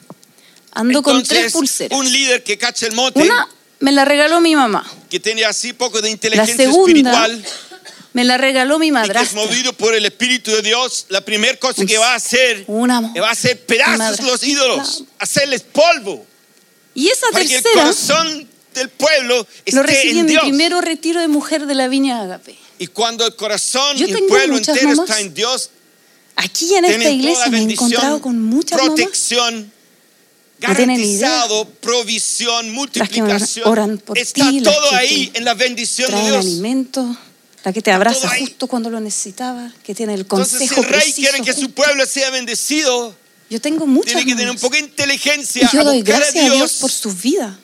Ando 0.72 1.02
con 1.02 1.16
Entonces, 1.16 1.38
tres 1.38 1.52
pulseras. 1.52 1.98
un 1.98 2.10
líder 2.10 2.42
que 2.44 2.56
cacha 2.58 2.86
el 2.86 2.92
mote, 2.94 3.20
Una 3.20 3.48
me 3.80 3.92
la 3.92 4.04
regaló 4.04 4.40
mi 4.40 4.54
mamá. 4.54 4.84
que 5.08 5.18
tiene 5.20 5.44
así 5.44 5.72
poco 5.72 5.96
de 6.00 6.08
La 6.08 6.10
inteligencia 6.10 6.56
segunda 6.56 6.90
espiritual 6.90 7.44
me 8.12 8.24
la 8.24 8.36
regaló 8.38 8.78
mi 8.78 8.86
y 8.88 8.90
que 8.90 8.98
es 8.98 9.08
madrastra. 9.08 9.40
movido 9.40 9.72
por 9.72 9.94
el 9.94 10.04
Espíritu 10.06 10.50
de 10.50 10.62
Dios, 10.62 11.06
la 11.08 11.20
primera 11.24 11.56
cosa 11.58 11.84
que 11.86 11.96
va 11.98 12.12
a 12.12 12.16
hacer 12.16 12.64
Un 12.66 12.90
amor. 12.90 13.10
es 13.14 13.22
va 13.22 13.28
a 13.28 13.32
hacer 13.32 13.64
pedazos 13.66 13.98
madrastra. 13.98 14.26
los 14.26 14.42
ídolos, 14.44 15.04
hacerles 15.18 15.62
polvo, 15.62 16.26
Y 16.94 17.08
esa 17.08 17.26
para 17.32 17.44
que 17.44 17.56
el 17.56 17.62
tercera 17.62 17.82
corazón 17.84 18.48
del 18.74 18.88
pueblo 18.90 19.36
lo 19.38 19.46
esté 19.64 19.82
recibí 19.82 20.10
en 20.10 20.18
en 20.18 20.24
mi 20.26 20.30
Dios. 20.32 20.42
primero 20.44 20.80
retiro 20.80 21.20
de 21.20 21.28
mujer 21.28 21.66
de 21.66 21.74
la 21.74 21.88
Viña 21.88 22.20
Agape. 22.20 22.56
Y 22.78 22.86
cuando 22.88 23.26
el 23.26 23.34
corazón 23.36 23.96
y 23.98 24.02
el 24.04 24.24
pueblo 24.26 24.56
entero 24.56 24.88
mamás. 24.88 25.08
está 25.08 25.20
en 25.20 25.34
Dios, 25.34 25.70
Aquí 26.36 26.74
en 26.74 26.84
esta 26.86 27.10
iglesia 27.10 27.46
me 27.48 27.58
he 27.58 27.62
encontrado 27.62 28.20
con 28.22 28.40
muchas 28.42 28.78
mamás 28.78 28.94
protección, 28.96 29.70
No 30.60 30.74
tienen 30.76 30.96
garantizado, 30.96 31.64
provisión, 31.80 32.66
que 32.66 32.72
multiplicación. 32.72 33.66
oran 33.68 33.98
por 33.98 34.18
está 34.18 34.48
ti, 34.50 34.62
todo 34.62 34.92
ahí 34.94 35.30
en 35.34 35.44
la 35.44 35.54
bendición 35.54 36.10
de 36.10 36.20
Dios. 36.22 36.36
alimento, 36.36 37.16
la 37.64 37.72
que 37.72 37.80
te 37.80 37.90
abraza 37.90 38.30
ahí. 38.30 38.42
justo 38.42 38.66
cuando 38.66 38.90
lo 38.90 39.00
necesitaba, 39.00 39.72
que 39.82 39.94
tiene 39.94 40.14
el 40.14 40.20
Entonces, 40.20 40.58
si 40.58 40.68
consejo 40.68 40.82
el 40.82 40.88
rey 40.88 41.00
preciso. 41.00 41.30
quiere 41.30 41.44
que 41.44 41.52
su 41.54 41.70
pueblo 41.72 42.04
sea 42.06 42.30
bendecido, 42.30 43.14
Yo 43.48 43.60
tengo 43.60 43.86
muchas 43.86 44.12
tiene 44.12 44.26
que 44.26 44.34
tener 44.36 44.50
un 44.50 44.58
poco 44.58 44.74
de 44.74 44.80
inteligencia 44.80 45.68
Y 45.72 45.76
yo 45.76 45.82
doy 45.82 46.02
buscar 46.02 46.14
a 46.14 46.18
gracias 46.18 46.44
a 46.44 46.46
Dios, 46.46 46.56
Dios, 46.56 46.72
por 46.74 46.90
su 46.90 47.12
vida. 47.12 47.58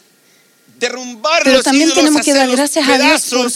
derrumbar 0.79 1.43
Pero 1.45 1.57
los 1.57 1.65
también 1.65 1.91
ídolos, 1.91 2.05
tenemos 2.05 2.25
que 2.25 2.33
dar 2.33 2.51
gracias 2.51 2.89
a 2.89 2.99
Dios 2.99 3.25
por 3.31 3.53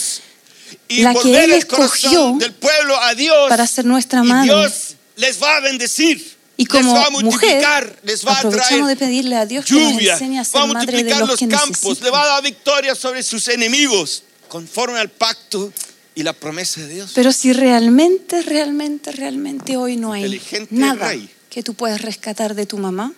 y 0.88 1.02
la 1.02 1.14
que 1.14 1.44
Él 1.44 1.52
escogió 1.52 2.36
del 2.38 2.52
pueblo 2.52 3.00
a 3.00 3.14
Dios. 3.14 3.48
para 3.48 3.66
ser 3.66 3.84
nuestra 3.84 4.20
y 4.20 4.28
madre. 4.28 4.52
Dios 4.52 4.96
les 5.16 5.42
va 5.42 5.56
a 5.56 5.60
bendecir. 5.60 6.38
Y 6.60 6.66
como 6.66 6.92
les 6.92 7.02
va 7.02 7.06
a 7.06 7.10
mujer, 7.10 7.24
multiplicar, 7.24 8.00
les 8.02 8.26
va 8.26 8.32
a 8.32 8.38
aprovechamos 8.40 8.88
de 8.88 8.96
traer 8.96 9.10
pedirle 9.10 9.36
a 9.36 9.46
Dios 9.46 9.64
que 9.64 9.72
nos 9.72 9.92
lluvia, 9.94 10.14
a 10.14 10.18
va 10.18 10.44
ser 10.44 10.60
a 10.60 10.66
madre 10.66 10.68
de 10.68 10.74
multiplicar 10.76 11.20
los 11.20 11.40
los 11.40 11.50
campos, 11.50 12.00
le 12.02 12.10
va 12.10 12.22
a 12.22 12.26
dar 12.26 12.42
victoria 12.42 12.94
sobre 12.94 13.22
sus 13.22 13.48
enemigos, 13.48 14.24
conforme 14.48 14.98
al 14.98 15.08
pacto 15.08 15.72
y 16.14 16.22
la 16.22 16.34
promesa 16.34 16.82
de 16.82 16.88
Dios. 16.88 17.12
Pero 17.14 17.32
si 17.32 17.54
realmente, 17.54 18.42
realmente, 18.42 19.10
realmente 19.10 19.78
hoy 19.78 19.96
no 19.96 20.12
hay 20.12 20.38
nada 20.68 21.08
rey. 21.08 21.30
que 21.48 21.62
tú 21.62 21.72
puedas 21.72 22.02
rescatar 22.02 22.54
de 22.54 22.66
tu 22.66 22.76
mamá 22.76 23.14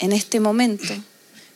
en 0.00 0.10
este 0.10 0.40
momento, 0.40 0.92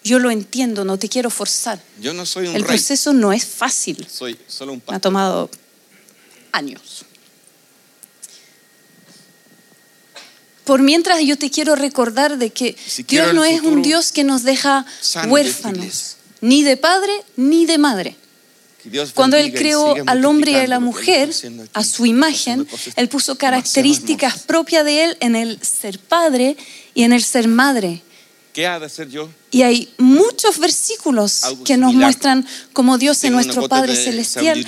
yo 0.04 0.20
lo 0.20 0.30
entiendo, 0.30 0.84
no 0.84 1.00
te 1.00 1.08
quiero 1.08 1.30
forzar. 1.30 1.82
Yo 2.00 2.14
no 2.14 2.26
soy 2.26 2.46
un 2.46 2.54
El 2.54 2.62
rey, 2.62 2.76
proceso 2.76 3.12
no 3.12 3.32
es 3.32 3.44
fácil, 3.44 4.06
soy 4.08 4.38
solo 4.46 4.72
un 4.72 4.82
me 4.88 4.94
ha 4.94 5.00
tomado 5.00 5.50
años. 6.52 7.06
Por 10.64 10.82
mientras 10.82 11.20
yo 11.22 11.36
te 11.36 11.50
quiero 11.50 11.74
recordar 11.76 12.38
de 12.38 12.50
que 12.50 12.76
Dios 13.06 13.34
no 13.34 13.44
es 13.44 13.60
un 13.60 13.82
Dios 13.82 14.12
que 14.12 14.24
nos 14.24 14.42
deja 14.42 14.86
huérfanos, 15.28 16.16
ni 16.40 16.62
de 16.62 16.76
padre 16.76 17.12
ni 17.36 17.66
de 17.66 17.78
madre. 17.78 18.16
Cuando 19.14 19.36
Él 19.36 19.52
creó 19.54 19.94
al 20.06 20.24
hombre 20.24 20.52
y 20.52 20.56
a 20.56 20.66
la 20.66 20.80
mujer 20.80 21.30
a 21.72 21.84
su 21.84 22.06
imagen, 22.06 22.66
Él 22.96 23.08
puso 23.08 23.36
características 23.36 24.40
propias 24.40 24.84
de 24.84 25.04
Él 25.04 25.16
en 25.20 25.36
el 25.36 25.58
ser 25.62 25.98
padre 25.98 26.56
y 26.94 27.02
en 27.02 27.12
el 27.12 27.22
ser 27.22 27.48
madre. 27.48 28.02
¿Qué 28.52 28.66
ha 28.66 28.78
de 28.78 28.86
hacer 28.86 29.08
yo? 29.08 29.28
Y 29.50 29.62
hay 29.62 29.92
muchos 29.98 30.58
versículos 30.58 31.42
que 31.64 31.76
nos 31.76 31.92
muestran 31.92 32.46
como 32.72 32.98
Dios 32.98 33.22
es 33.24 33.30
nuestro 33.32 33.68
Padre 33.68 33.96
celestial. 33.96 34.64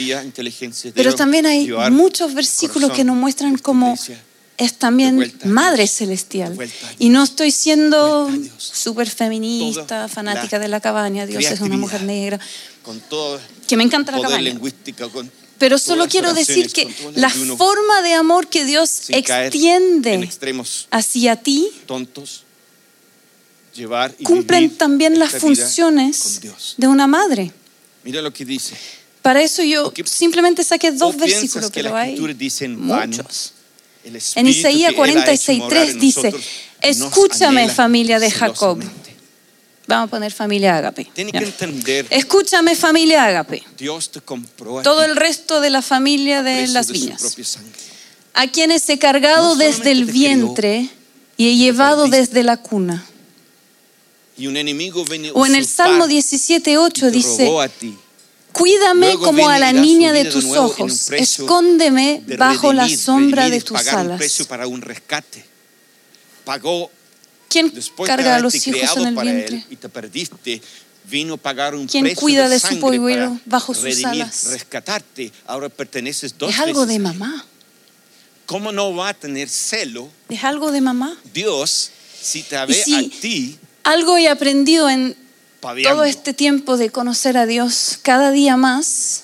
Pero 0.94 1.14
también 1.14 1.46
hay 1.46 1.70
muchos 1.90 2.34
versículos 2.34 2.92
que 2.92 3.04
nos 3.04 3.16
muestran 3.16 3.56
iglesia 3.56 4.20
es 4.58 4.74
también 4.74 5.16
vuelta 5.16 5.46
Madre 5.48 5.86
Celestial. 5.86 6.54
vuelta 6.54 6.74
Y 6.98 7.08
no 7.10 7.22
estoy 7.24 7.50
siendo 7.50 8.30
súper 8.58 9.08
feminista, 9.10 10.08
fanática 10.08 10.58
la 10.58 10.62
de 10.62 10.68
la 10.68 10.80
cabaña. 10.80 11.26
Dios 11.26 11.44
es 11.44 11.60
una 11.60 11.76
mujer 11.76 12.02
negra. 12.02 12.38
con 12.82 13.00
todo 13.00 13.40
Que 13.66 13.76
me 13.76 13.82
encanta 13.84 14.12
la 14.12 14.20
cabaña. 14.22 14.58
con 15.12 15.30
Pero 15.58 15.78
solo 15.78 16.06
quiero 16.08 16.32
decir 16.34 16.70
que 16.72 16.88
la 17.16 17.30
forma 17.30 18.02
de 18.02 18.12
amor 18.14 18.48
que 18.48 18.64
Dios 18.64 19.10
extiende 19.10 20.28
hacia 20.90 21.36
ti 21.36 21.68
tontos, 21.86 22.44
llevar 23.74 24.14
y 24.18 24.24
cumplen 24.24 24.70
también 24.76 25.18
las 25.18 25.32
funciones 25.32 26.40
de 26.76 26.86
una 26.86 27.06
madre. 27.06 27.52
Mira 28.04 28.22
lo 28.22 28.32
que 28.32 28.44
dice. 28.44 28.74
Para 29.22 29.42
eso 29.42 29.62
yo 29.64 29.88
¿O 29.88 29.92
qué- 29.92 30.06
simplemente 30.06 30.62
saqué 30.62 30.92
dos 30.92 31.14
¿O 31.14 31.18
piensas 31.18 31.40
versículos, 31.40 31.70
que 31.72 31.82
pero 31.82 31.96
hay 31.96 32.10
escritura 32.10 32.32
dice 32.34 32.64
en 32.66 32.86
vano? 32.88 33.16
muchos. 33.16 33.52
En 34.36 34.46
Isaías 34.46 34.94
que 34.94 35.02
Él 35.02 35.18
ha 35.18 35.32
hecho 35.32 35.44
46, 35.46 35.58
morar 35.58 35.70
3 35.70 35.90
en 35.90 36.00
dice, 36.00 36.22
nosotros 36.22 36.44
nos 36.82 36.88
escúchame 36.88 37.68
familia 37.68 38.18
de 38.18 38.30
Jacob. 38.30 38.80
Vamos 39.88 40.08
a 40.08 40.10
poner 40.10 40.32
familia 40.32 40.76
Ágape. 40.76 41.08
Escúchame 42.10 42.74
familia 42.74 43.24
Ágape. 43.24 43.62
Todo 44.82 45.04
el 45.04 45.16
resto 45.16 45.60
de 45.60 45.70
la 45.70 45.82
familia 45.82 46.42
de 46.42 46.66
las 46.68 46.90
viñas. 46.90 47.36
A 48.34 48.48
quienes 48.48 48.88
he 48.88 48.98
cargado 48.98 49.54
desde 49.56 49.92
el 49.92 50.04
vientre 50.04 50.88
y 51.36 51.48
he 51.48 51.56
llevado 51.56 52.08
desde 52.08 52.42
la 52.42 52.56
cuna. 52.56 53.04
O 55.34 55.46
en 55.46 55.54
el 55.54 55.66
Salmo 55.66 56.06
y 56.08 56.16
17.8 56.18 56.92
te 56.92 57.10
dice. 57.10 57.50
Cuídame 58.56 59.06
Luego 59.08 59.24
como 59.26 59.48
a 59.48 59.58
la 59.58 59.72
niña 59.72 60.12
de 60.12 60.24
tus 60.24 60.44
ojos, 60.46 61.10
escóndeme 61.10 62.22
de 62.26 62.36
bajo 62.36 62.72
la 62.72 62.88
sombra 62.88 63.42
Redimir 63.42 63.60
de 63.62 63.66
tus 63.66 63.76
pagar 63.76 63.94
un 63.96 64.00
alas. 64.06 64.18
precio 64.18 64.46
para 64.46 64.66
un 64.66 64.80
rescate. 64.80 65.44
Pagó 66.44 66.90
¿Quién 67.48 67.72
carga 68.06 68.36
a 68.36 68.38
los 68.40 68.54
hijos 68.66 68.96
en 68.96 69.06
el 69.08 69.14
vientre? 69.14 69.56
él 69.58 69.64
y 69.70 69.76
te 69.76 69.88
perdiste. 69.88 70.62
vino 71.08 71.34
a 71.34 71.36
pagar 71.36 71.74
un 71.74 71.86
¿Quién 71.86 72.04
precio 72.04 72.20
cuida 72.20 72.48
de, 72.48 72.54
de 72.58 72.60
su 72.60 72.80
polluelo 72.80 73.38
bajo 73.44 73.74
sus 73.74 73.84
redimir, 73.84 74.06
alas? 74.22 74.44
rescatarte. 74.44 75.30
Ahora 75.46 75.68
perteneces 75.68 76.36
dos 76.36 76.50
Es 76.52 76.58
algo 76.58 76.80
veces 76.86 76.94
de 76.94 76.98
mamá. 77.00 77.44
¿Cómo 78.46 78.72
no 78.72 78.94
va 78.94 79.10
a 79.10 79.14
tener 79.14 79.48
celo 79.48 80.08
Es 80.28 80.42
algo 80.44 80.70
de 80.72 80.80
mamá. 80.80 81.16
Dios 81.34 81.90
si 82.22 82.42
te 82.42 82.64
ve 82.64 82.74
si- 82.74 82.94
a 82.94 83.20
ti 83.20 83.58
Algo 83.84 84.16
he 84.16 84.28
aprendido 84.28 84.88
en? 84.88 85.14
Todo 85.60 86.04
este 86.04 86.34
tiempo 86.34 86.76
de 86.76 86.90
conocer 86.90 87.36
a 87.36 87.46
Dios 87.46 87.98
cada 88.02 88.30
día 88.30 88.56
más. 88.56 89.22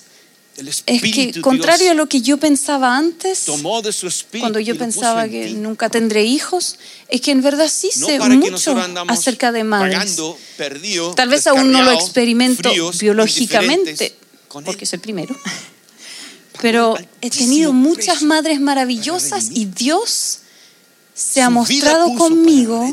El 0.57 0.67
Es 0.67 0.83
que, 0.85 1.41
contrario 1.41 1.91
a 1.91 1.93
lo 1.95 2.07
que 2.07 2.21
yo 2.21 2.37
pensaba 2.37 2.95
antes, 2.95 3.45
cuando 4.39 4.59
yo 4.59 4.77
pensaba 4.77 5.25
en 5.25 5.31
que 5.31 5.49
nunca 5.51 5.89
tendré 5.89 6.25
hijos, 6.25 6.77
es 7.09 7.21
que 7.21 7.31
en 7.31 7.41
verdad 7.41 7.67
sí 7.67 7.89
sé 7.91 8.19
mucho 8.19 8.75
acerca 9.07 9.51
de 9.51 9.63
madres. 9.63 10.19
Tal 11.15 11.29
vez 11.29 11.47
aún 11.47 11.71
no 11.71 11.81
lo 11.81 11.91
experimento 11.91 12.69
biológicamente, 12.99 14.15
porque 14.63 14.85
soy 14.85 14.99
primero. 14.99 15.35
Pero 16.61 16.95
he 17.21 17.31
tenido 17.31 17.73
muchas 17.73 18.21
madres 18.21 18.61
maravillosas 18.61 19.49
y. 19.51 19.65
Dios 19.65 20.39
se 21.13 21.41
ha 21.41 21.49
mostrado 21.49 22.13
conmigo. 22.15 22.91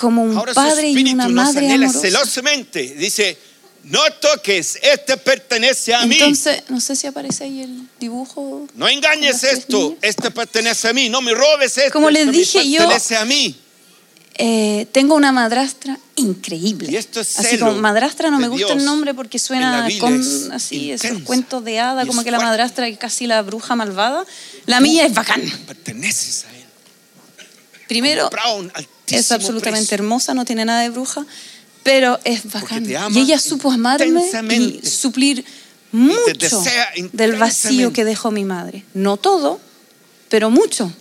Como 0.00 0.22
un 0.22 0.36
Ahora 0.36 0.52
su 0.52 0.56
padre 0.56 0.88
y 0.88 0.90
espíritu 0.90 1.14
una 1.14 1.24
nos 1.24 1.32
madre 1.32 1.58
anhela 1.66 1.84
amorosa. 1.84 2.00
celosamente. 2.00 2.94
Dice, 2.94 3.36
no 3.84 4.00
toques, 4.20 4.78
este 4.82 5.16
pertenece 5.18 5.94
a 5.94 6.06
mí. 6.06 6.16
Entonces, 6.16 6.62
no 6.68 6.80
sé 6.80 6.96
si 6.96 7.06
aparece 7.06 7.44
ahí 7.44 7.62
el 7.62 7.82
dibujo. 7.98 8.66
No 8.74 8.88
engañes 8.88 9.44
esto, 9.44 9.96
este 10.00 10.30
pertenece 10.30 10.88
a 10.88 10.92
mí. 10.92 11.08
No 11.10 11.20
me 11.20 11.34
robes 11.34 11.76
esto, 11.76 11.92
Como 11.92 12.10
les 12.10 12.30
dije 12.32 12.68
yo, 12.68 12.78
pertenece 12.78 13.16
a 13.16 13.24
mí. 13.24 13.54
Eh, 14.42 14.86
tengo 14.92 15.16
una 15.16 15.32
madrastra 15.32 15.98
increíble. 16.16 16.90
Y 16.90 16.96
esto 16.96 17.20
es 17.20 17.38
así 17.38 17.58
como 17.58 17.72
madrastra 17.72 18.30
no 18.30 18.38
me 18.38 18.48
gusta 18.48 18.72
el 18.72 18.78
Dios 18.78 18.84
nombre 18.84 19.12
porque 19.12 19.38
suena 19.38 19.86
con 19.98 20.18
así 20.52 20.92
esos 20.92 21.04
intensa 21.04 21.26
cuentos 21.26 21.62
de 21.62 21.78
hada, 21.78 22.04
y 22.04 22.06
como 22.06 22.24
que 22.24 22.30
la 22.30 22.40
madrastra 22.40 22.88
es 22.88 22.96
casi 22.96 23.26
la 23.26 23.42
bruja 23.42 23.76
malvada. 23.76 24.24
La 24.64 24.80
mía 24.80 25.04
es 25.04 25.12
bacán. 25.12 25.42
Perteneces 25.66 26.46
a 26.46 26.56
él. 26.56 26.64
Primero, 27.86 28.22
Comprado 28.22 28.52
a 28.52 28.56
un 28.56 28.66
altísimo 28.74 28.99
es 29.16 29.32
absolutamente 29.32 29.88
precio. 29.88 29.94
hermosa, 29.96 30.34
no 30.34 30.44
tiene 30.44 30.64
nada 30.64 30.82
de 30.82 30.90
bruja, 30.90 31.26
pero 31.82 32.18
es 32.24 32.50
bacán. 32.50 32.86
Y 33.12 33.18
ella 33.18 33.38
supo 33.38 33.70
amarme 33.70 34.22
y 34.50 34.86
suplir 34.86 35.44
mucho 35.92 36.62
del 37.12 37.36
vacío 37.36 37.92
que 37.92 38.04
dejó 38.04 38.30
mi 38.30 38.44
madre. 38.44 38.84
No 38.94 39.16
todo, 39.16 39.60
pero 40.28 40.50
mucho. 40.50 40.92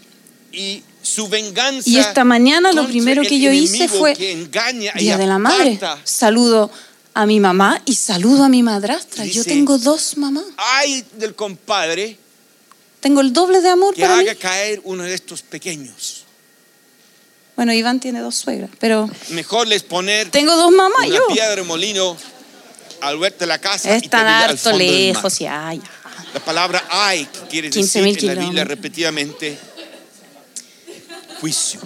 Y 0.51 0.83
su 1.01 1.27
venganza. 1.27 1.89
Y 1.89 1.97
esta 1.97 2.23
mañana 2.23 2.71
lo 2.73 2.87
primero 2.87 3.21
que 3.23 3.39
yo 3.39 3.51
hice 3.51 3.87
fue 3.87 4.15
Día 4.15 5.17
de 5.17 5.27
la 5.27 5.37
Madre. 5.37 5.79
Saludo 6.03 6.71
a 7.13 7.25
mi 7.25 7.39
mamá 7.39 7.81
y 7.85 7.95
saludo 7.95 8.43
a 8.43 8.49
mi 8.49 8.63
madrastra. 8.63 9.25
Yo 9.25 9.43
tengo 9.43 9.77
dos 9.77 10.17
mamás. 10.17 10.45
Ay 10.57 11.03
del 11.17 11.35
compadre 11.35 12.17
Tengo 12.99 13.21
el 13.21 13.33
doble 13.33 13.61
de 13.61 13.69
amor 13.69 13.95
que 13.95 14.01
para 14.01 14.17
mí. 14.17 14.21
haga 14.21 14.35
caer 14.35 14.81
uno 14.83 15.03
de 15.03 15.13
estos 15.13 15.41
pequeños. 15.41 16.18
Bueno, 17.59 17.73
Iván 17.73 17.99
tiene 17.99 18.21
dos 18.21 18.35
suegras, 18.35 18.69
pero 18.79 19.09
Mejor 19.31 19.67
les 19.67 19.83
poner 19.83 20.29
tengo 20.29 20.55
dos 20.55 20.71
mamás 20.71 21.07
una 21.07 21.17
yo. 21.17 21.27
piedra 21.27 21.57
de 21.57 21.63
molino 21.63 22.15
al 23.01 23.19
verte 23.19 23.45
la 23.45 23.59
casa 23.59 23.93
Están 23.97 24.25
harto 24.27 24.71
lejos 24.71 25.41
y 25.41 25.45
ay, 25.45 25.81
La 26.33 26.39
palabra 26.39 26.81
ay, 26.89 27.25
que 27.25 27.39
quiere 27.49 27.69
15.000 27.69 27.81
decir 27.81 28.17
en 28.19 28.25
la 28.27 28.41
Biblia 28.41 28.63
repetidamente, 28.63 29.57
juicio. 31.41 31.81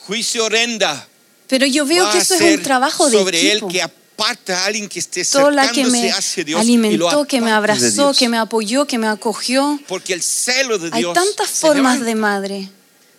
Juicio 0.00 0.46
horrenda. 0.46 1.06
Pero 1.46 1.64
yo 1.66 1.86
veo 1.86 2.06
va 2.06 2.10
que 2.10 2.18
a 2.18 2.22
eso 2.22 2.34
es 2.34 2.56
un 2.56 2.62
trabajo 2.64 3.08
de 3.08 3.16
sobre 3.18 3.38
equipo. 3.38 3.66
él 3.68 3.72
que 3.72 3.82
aparta 3.82 4.64
a 4.64 4.66
alguien 4.66 4.88
que 4.88 4.98
esté 4.98 5.24
Toda 5.24 5.52
la 5.52 5.70
que 5.70 5.84
me 5.84 6.10
hacia 6.10 6.42
Dios 6.42 6.60
alimentó, 6.60 7.24
que 7.24 7.40
me 7.40 7.52
abrazó, 7.52 8.12
que 8.12 8.28
me 8.28 8.36
apoyó, 8.38 8.84
que 8.84 8.98
me 8.98 9.06
acogió. 9.06 9.78
Porque 9.86 10.12
el 10.12 10.24
celo 10.24 10.76
de 10.76 10.90
Hay 10.92 11.02
Dios 11.02 11.14
tantas 11.14 11.50
se 11.50 11.60
formas 11.60 12.00
levanta. 12.00 12.04
de 12.04 12.14
madre. 12.16 12.70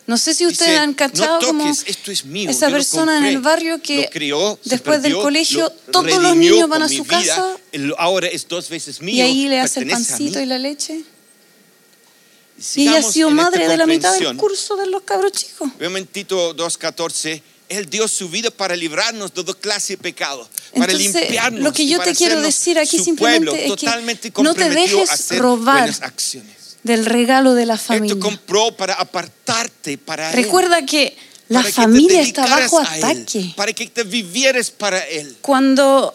No 0.08 0.18
sé 0.18 0.34
si 0.34 0.46
Dice, 0.46 0.64
ustedes 0.64 0.80
han 0.80 0.94
cachado 0.94 1.42
no 1.42 1.48
como 1.48 1.64
toques, 1.66 1.84
esto 1.86 2.12
es 2.12 2.24
mío, 2.24 2.50
esa 2.50 2.70
persona 2.70 3.12
en 3.18 3.18
compré, 3.18 3.30
el 3.34 3.42
barrio 3.42 3.82
que 3.82 4.10
crió, 4.10 4.58
después 4.64 5.02
del 5.02 5.12
perdió, 5.12 5.22
colegio 5.22 5.60
lo 5.88 5.92
todos 5.92 6.22
los 6.24 6.36
niños 6.38 6.70
van 6.70 6.82
a 6.84 6.88
su 6.88 7.04
vida, 7.04 7.20
casa 7.20 7.58
el- 7.74 7.94
ahora 7.98 8.28
es 8.28 8.48
dos 8.48 8.70
veces 8.70 9.02
mío. 9.02 9.16
y 9.18 9.22
ahí 9.22 9.48
le 9.50 9.60
hace 9.60 9.82
el 9.82 9.90
pancito 9.90 10.40
y 10.40 10.46
la 10.46 10.58
leche. 10.58 11.04
Y 12.76 12.88
ella 12.88 13.00
ha 13.00 13.04
sido 13.04 13.30
en 13.30 13.36
madre 13.36 13.68
de 13.68 13.78
la 13.78 13.86
mitad 13.86 14.18
del 14.18 14.36
curso 14.38 14.78
de 14.78 14.88
los 14.88 15.04
cabros 15.04 15.32
chicos. 15.34 15.70
Veamos 15.78 16.00
en 16.00 16.08
Tito 16.08 16.56
2.14. 16.56 17.42
Él 17.70 17.90
dio 17.90 18.08
su 18.08 18.30
vida 18.30 18.50
para 18.50 18.76
librarnos 18.78 19.34
de 19.34 19.44
toda 19.44 19.60
clase 19.60 19.94
de 19.94 19.98
pecado, 19.98 20.48
para 20.74 20.92
Entonces, 20.94 21.22
limpiarnos. 21.22 21.62
lo 21.62 21.74
que 21.74 21.86
yo 21.86 22.00
te 22.00 22.16
quiero 22.16 22.42
decir 22.42 22.80
aquí 22.80 22.98
simplemente 22.98 23.52
pueblo, 23.52 23.76
es 23.76 24.22
que 24.32 24.42
no 24.42 24.56
te 24.56 24.70
dejes 24.70 25.38
robar 25.38 25.90
acciones. 26.02 26.57
Del 26.84 27.06
regalo 27.06 27.54
de 27.54 27.66
la 27.66 27.74
Él 27.74 27.80
te 27.80 27.86
familia. 27.86 28.20
compró 28.20 28.72
para 28.72 28.94
apartarte 28.94 29.98
para 29.98 30.30
Él, 30.30 30.36
Recuerda 30.36 30.86
que 30.86 31.18
la 31.50 31.60
para 31.60 31.70
que 31.70 31.74
familia 31.74 32.22
está 32.22 32.42
dedicaras 32.44 32.72
bajo 32.72 32.80
a 32.88 32.98
Él, 32.98 33.04
ataque. 33.04 33.54
para 33.56 33.74
que 33.74 33.88
te 33.88 34.04
vivieras 34.04 34.72
para 34.72 35.00
Él, 35.06 35.36
Cuando 35.42 36.14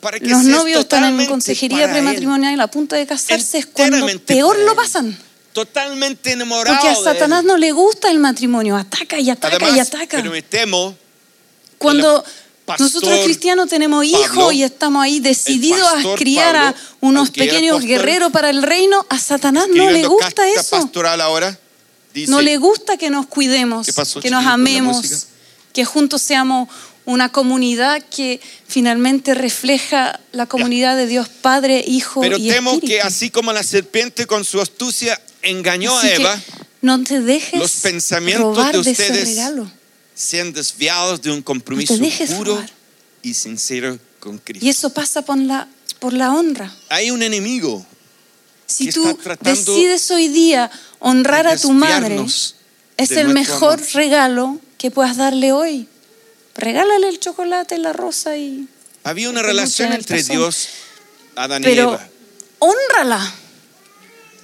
para 0.00 0.18
que 0.18 0.26
los 0.28 0.44
novios 0.44 0.80
están 0.80 1.20
en 1.20 1.26
consejería 1.26 1.84
Él, 1.86 1.90
prematrimonial 1.90 2.60
a 2.60 2.66
punto 2.68 2.94
de 2.96 3.06
casarse 3.06 3.58
es 3.58 3.66
cuando 3.66 4.06
peor 4.24 4.58
lo 4.60 4.70
Él. 4.70 4.76
pasan. 4.76 5.18
totalmente 5.52 6.32
enamorado 6.32 6.76
Porque 6.76 6.88
a 6.88 6.98
de 6.98 7.04
Satanás 7.04 7.40
Él. 7.40 7.46
no 7.46 7.56
le 7.56 7.72
gusta 7.72 8.10
el 8.10 8.18
matrimonio, 8.18 8.76
ataca 8.76 9.18
y 9.18 9.28
ataca 9.30 9.56
Además, 9.56 9.76
y 9.76 9.80
ataca. 9.80 10.16
pero 10.18 10.30
me 10.30 10.42
temo 10.42 10.96
Cuando 11.78 12.24
pastor 12.78 12.86
nosotros 12.86 13.24
cristianos 13.24 13.68
tenemos 13.68 14.04
hijos 14.04 14.28
Pablo, 14.28 14.52
y 14.52 14.62
estamos 14.62 15.02
ahí 15.02 15.20
decididos 15.20 15.86
a 15.86 16.14
criar 16.16 16.56
a 16.56 16.74
unos 17.00 17.30
pequeños 17.30 17.76
pastor, 17.76 17.88
guerreros 17.88 18.32
para 18.32 18.50
el 18.50 18.62
reino, 18.62 19.06
a 19.08 19.18
Satanás 19.18 19.66
no 19.72 19.90
le 19.90 20.06
gusta 20.06 20.48
eso. 20.48 20.70
pastoral 20.70 21.20
ahora, 21.20 21.58
dice, 22.14 22.30
No 22.30 22.40
le 22.40 22.56
gusta 22.56 22.96
que 22.96 23.10
nos 23.10 23.26
cuidemos, 23.26 23.86
¿Qué 23.86 23.92
pasó, 23.92 24.20
que 24.20 24.30
nos 24.30 24.44
amemos, 24.46 25.26
que 25.72 25.84
juntos 25.84 26.22
seamos 26.22 26.68
una 27.04 27.30
comunidad 27.30 28.02
que 28.10 28.40
finalmente 28.66 29.34
refleja 29.34 30.20
la 30.32 30.46
comunidad 30.46 30.96
de 30.96 31.06
Dios 31.06 31.28
Padre, 31.28 31.82
Hijo 31.86 32.20
pero 32.20 32.36
y 32.36 32.48
temo 32.48 32.72
Espíritu. 32.72 32.86
que 32.86 33.00
así 33.00 33.30
como 33.30 33.52
la 33.52 33.62
serpiente 33.62 34.26
con 34.26 34.44
su 34.44 34.60
astucia 34.60 35.20
engañó 35.42 35.96
Así 35.96 36.08
a 36.08 36.14
Eva, 36.14 36.40
no 36.82 37.02
te 37.02 37.20
dejes 37.20 37.58
los 37.58 37.72
pensamientos 37.72 38.56
robar 38.56 38.76
de 38.76 38.82
de 38.82 38.90
ese 38.90 39.02
ustedes 39.02 39.28
regalo. 39.28 39.70
Sean 40.20 40.52
desviados 40.52 41.22
de 41.22 41.30
un 41.30 41.40
compromiso 41.40 41.96
dejes 41.96 42.32
puro 42.32 42.56
robar. 42.56 42.70
y 43.22 43.32
sincero 43.32 43.98
con 44.18 44.36
Cristo. 44.36 44.66
Y 44.66 44.68
eso 44.68 44.90
pasa 44.90 45.22
por 45.22 45.38
la, 45.38 45.66
por 45.98 46.12
la 46.12 46.34
honra. 46.34 46.70
Hay 46.90 47.10
un 47.10 47.22
enemigo 47.22 47.84
Si 48.66 48.86
que 48.86 48.92
tú 48.92 49.08
está 49.08 49.36
decides 49.42 50.10
hoy 50.10 50.28
día 50.28 50.70
honrar 50.98 51.46
de 51.46 51.52
a 51.52 51.56
tu 51.56 51.72
madre, 51.72 52.22
es 52.98 53.10
el 53.12 53.28
mejor 53.28 53.78
amor. 53.78 53.94
regalo 53.94 54.60
que 54.76 54.90
puedas 54.90 55.16
darle 55.16 55.52
hoy. 55.52 55.88
Regálale 56.54 57.08
el 57.08 57.18
chocolate, 57.18 57.78
la 57.78 57.94
rosa 57.94 58.36
y... 58.36 58.68
Había 59.04 59.30
una 59.30 59.40
relación 59.42 59.92
el 59.92 60.00
entre. 60.00 60.22
Dios, 60.22 60.68
Adán 61.34 61.62
y 61.62 61.64
Pero 61.64 61.94
Eva. 61.94 62.08
honrala. 62.58 63.34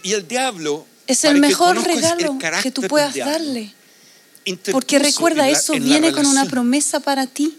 Y 0.03 0.13
el 0.15 0.27
diablo 0.27 0.87
Es 1.07 1.25
el 1.25 1.39
mejor 1.39 1.77
el 1.77 1.85
regalo 1.85 2.39
carácter 2.39 2.73
que 2.73 2.81
tú 2.81 2.89
puedas 2.89 3.15
darle. 3.15 3.76
Porque 4.73 4.99
recuerda, 4.99 5.49
eso 5.49 5.75
la 5.75 5.81
viene 5.81 6.13
con 6.13 6.27
una 6.27 6.47
promesa 6.47 7.01
para 7.01 7.27
ti. 7.27 7.57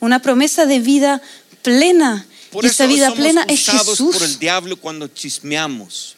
Una 0.00 0.20
promesa 0.20 0.66
de 0.66 0.80
vida 0.80 1.22
plena. 1.62 2.26
Por 2.50 2.64
y 2.64 2.68
esa 2.68 2.86
vida 2.86 3.12
plena 3.14 3.44
es 3.48 3.66
Jesús. 3.66 4.14
por 4.16 4.22
el 4.22 4.38
diablo 4.38 4.76
cuando 4.76 5.08
chismeamos. 5.08 6.16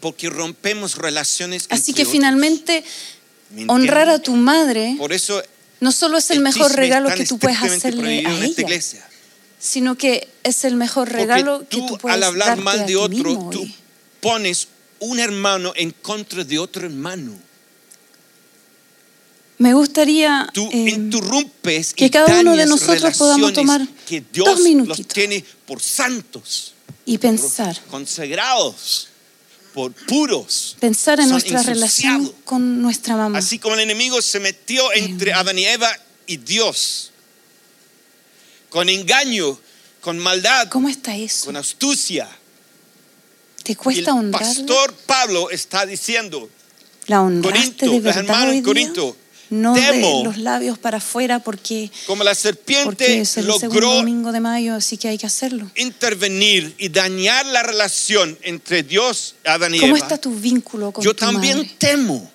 Porque 0.00 0.28
rompemos 0.28 0.96
relaciones 0.96 1.66
Así 1.70 1.92
que 1.92 2.02
otros. 2.02 2.12
finalmente 2.12 2.84
¿Me 3.50 3.64
honrar 3.68 4.08
a 4.08 4.18
tu 4.18 4.34
madre 4.36 4.96
Por 4.98 5.12
eso 5.12 5.42
no 5.80 5.92
solo 5.92 6.18
es 6.18 6.30
el, 6.30 6.38
el 6.38 6.42
mejor 6.42 6.72
regalo 6.72 7.14
que 7.14 7.24
tú 7.24 7.38
puedes 7.38 7.60
hacerle 7.62 8.26
a 8.26 8.32
ella, 8.32 8.46
iglesia. 8.46 9.06
sino 9.58 9.96
que 9.96 10.28
es 10.42 10.64
el 10.64 10.76
mejor 10.76 11.10
regalo 11.10 11.60
que 11.60 11.66
tú, 11.66 11.86
tú 11.86 11.98
puedes 11.98 12.16
al 12.16 12.22
hablar 12.22 12.48
darte 12.48 12.62
mal 12.62 12.86
de 12.86 12.96
otro, 12.96 13.50
tú 13.50 13.66
pones 14.20 14.68
un 14.98 15.20
hermano 15.20 15.72
en 15.76 15.90
contra 15.90 16.44
de 16.44 16.58
otro 16.58 16.86
hermano. 16.86 17.32
Me 19.58 19.72
gustaría 19.72 20.48
Tú 20.52 20.68
eh, 20.72 20.90
interrumpes 20.90 21.94
que 21.94 22.10
cada 22.10 22.40
uno 22.40 22.56
de 22.56 22.66
nosotros 22.66 23.16
podamos 23.16 23.52
tomar 23.52 23.86
que 24.06 24.20
dos 24.20 24.28
Dios 24.32 24.48
los 24.48 24.60
minutitos. 24.60 25.06
tiene 25.08 25.44
por 25.66 25.80
santos, 25.80 26.74
y 27.06 27.18
pensar, 27.18 27.78
consagrados, 27.90 29.08
por 29.72 29.92
puros. 29.92 30.76
pensar 30.80 31.20
en 31.20 31.28
nuestra 31.28 31.62
relación 31.62 32.32
con 32.44 32.82
nuestra 32.82 33.16
mamá. 33.16 33.38
Así 33.38 33.58
como 33.58 33.74
el 33.76 33.82
enemigo 33.82 34.20
se 34.22 34.40
metió 34.40 34.92
entre 34.92 35.32
Adán 35.32 35.58
y 35.58 35.64
Eva 35.66 35.90
y 36.26 36.38
Dios, 36.38 37.12
con 38.70 38.88
engaño, 38.88 39.58
con 40.00 40.18
maldad, 40.18 40.68
¿Cómo 40.68 40.88
está 40.88 41.14
eso? 41.16 41.44
con 41.46 41.56
astucia. 41.56 42.28
¿Te 43.62 43.76
cuesta 43.76 44.10
el 44.10 44.18
honrarla? 44.18 44.46
pastor 44.46 44.94
Pablo 45.06 45.50
está 45.50 45.86
diciendo, 45.86 46.50
¿La 47.06 47.22
honraste 47.22 47.50
Corinto, 47.50 47.86
de 47.86 47.92
los 47.92 48.02
verdad 48.02 48.42
hoy 48.42 48.48
en 48.48 48.54
día? 48.54 48.62
Corinto, 48.64 49.16
no 49.54 49.74
Temo. 49.74 50.18
de 50.18 50.24
los 50.24 50.38
labios 50.38 50.78
para 50.78 50.98
afuera 50.98 51.38
porque, 51.38 51.90
Como 52.06 52.24
la 52.24 52.34
serpiente 52.34 53.20
es 53.20 53.36
el 53.36 53.44
segundo 53.44 53.68
logró 53.68 53.94
domingo 53.94 54.32
de 54.32 54.40
mayo, 54.40 54.74
así 54.74 54.96
que 54.98 55.08
hay 55.08 55.18
que 55.18 55.26
hacerlo. 55.26 55.70
intervenir 55.76 56.74
y 56.78 56.88
dañar 56.88 57.46
la 57.46 57.62
relación 57.62 58.38
entre 58.42 58.82
Dios, 58.82 59.36
Adán 59.44 59.74
y 59.74 59.80
¿Cómo 59.80 59.96
Eva, 59.96 60.04
está 60.06 60.18
tu 60.18 60.34
vínculo 60.34 60.92
con 60.92 61.02
yo 61.04 61.14
tu 61.14 61.24
también 61.24 61.58
madre? 61.58 61.74
temo. 61.78 62.30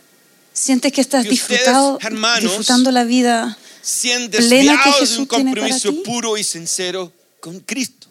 ¿Sientes 0.54 0.92
que 0.92 1.02
estás 1.02 1.26
que 1.26 1.34
ustedes, 1.34 1.50
disfrutado, 1.60 2.00
hermanos, 2.02 2.44
disfrutando 2.44 2.92
la 2.92 3.04
vida? 3.04 3.58
plena 3.82 4.30
que 4.30 4.38
desviados 4.38 4.86
de 4.86 4.92
Jesús 5.00 5.18
un 5.20 5.28
tiene 5.28 5.52
para 5.52 5.62
compromiso 5.62 5.90
ti. 5.92 6.02
puro 6.06 6.38
y 6.38 6.44
sincero 6.44 7.12
con 7.40 7.60
Cristo. 7.62 8.08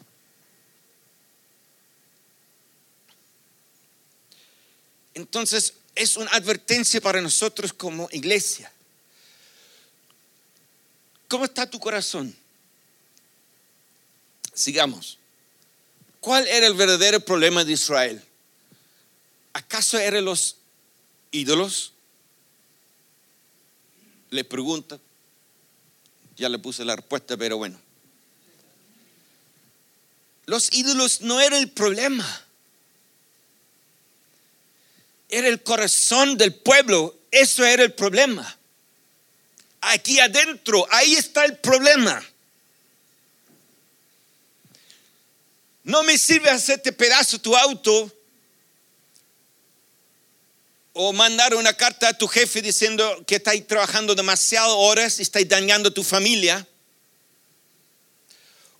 Entonces, 5.13 5.73
es 5.95 6.17
una 6.17 6.31
advertencia 6.31 7.01
para 7.01 7.21
nosotros 7.21 7.73
como 7.73 8.07
iglesia. 8.11 8.71
¿Cómo 11.29 11.45
está 11.45 11.69
tu 11.69 11.79
corazón? 11.79 12.35
Sigamos. 14.53 15.19
¿Cuál 16.19 16.47
era 16.47 16.65
el 16.65 16.73
verdadero 16.73 17.19
problema 17.19 17.63
de 17.63 17.73
Israel? 17.73 18.21
¿Acaso 19.53 19.97
eran 19.99 20.25
los 20.25 20.57
ídolos? 21.31 21.93
Le 24.31 24.43
pregunta. 24.43 24.99
Ya 26.35 26.49
le 26.49 26.57
puse 26.57 26.83
la 26.83 26.95
respuesta, 26.95 27.37
pero 27.37 27.57
bueno. 27.57 27.79
Los 30.47 30.73
ídolos 30.73 31.21
no 31.21 31.39
eran 31.39 31.59
el 31.59 31.69
problema. 31.69 32.25
Era 35.29 35.47
el 35.47 35.61
corazón 35.61 36.37
del 36.37 36.55
pueblo. 36.55 37.15
Eso 37.29 37.63
era 37.63 37.83
el 37.83 37.93
problema. 37.93 38.58
Aquí 39.81 40.19
adentro, 40.19 40.85
ahí 40.91 41.15
está 41.15 41.45
el 41.45 41.57
problema. 41.57 42.23
No 45.83 46.03
me 46.03 46.17
sirve 46.17 46.49
hacerte 46.49 46.91
pedazo 46.91 47.39
tu 47.39 47.55
auto 47.55 48.11
o 50.93 51.13
mandar 51.13 51.55
una 51.55 51.73
carta 51.73 52.09
a 52.09 52.13
tu 52.13 52.27
jefe 52.27 52.61
diciendo 52.61 53.23
que 53.25 53.35
estáis 53.35 53.65
trabajando 53.65 54.13
demasiadas 54.15 54.71
horas 54.75 55.19
y 55.19 55.21
estáis 55.21 55.47
dañando 55.47 55.91
tu 55.93 56.03
familia. 56.03 56.67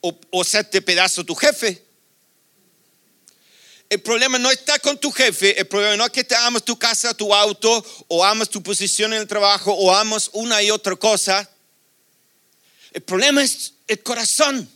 O, 0.02 0.18
o 0.32 0.42
hacerte 0.42 0.82
pedazo 0.82 1.24
tu 1.24 1.34
jefe. 1.34 1.89
El 3.90 4.02
problema 4.02 4.38
no 4.38 4.52
está 4.52 4.78
con 4.78 5.00
tu 5.00 5.12
jefe, 5.12 5.60
el 5.60 5.68
problema 5.68 5.98
no 5.98 6.06
es 6.06 6.12
que 6.12 6.24
te 6.24 6.36
amas 6.36 6.64
tu 6.64 6.78
casa, 6.78 7.16
tu 7.16 7.34
auto, 7.34 7.84
o 8.08 8.24
amas 8.24 8.50
tu 8.50 8.62
posición 8.62 9.14
en 9.14 9.22
el 9.22 9.28
trabajo, 9.28 9.74
o 9.74 9.92
amas 9.94 10.30
una 10.34 10.62
y 10.62 10.70
otra 10.70 10.96
cosa. 10.96 11.50
El 12.92 13.02
problema 13.02 13.44
es 13.44 13.74
el 13.88 14.04
corazón. 14.04 14.70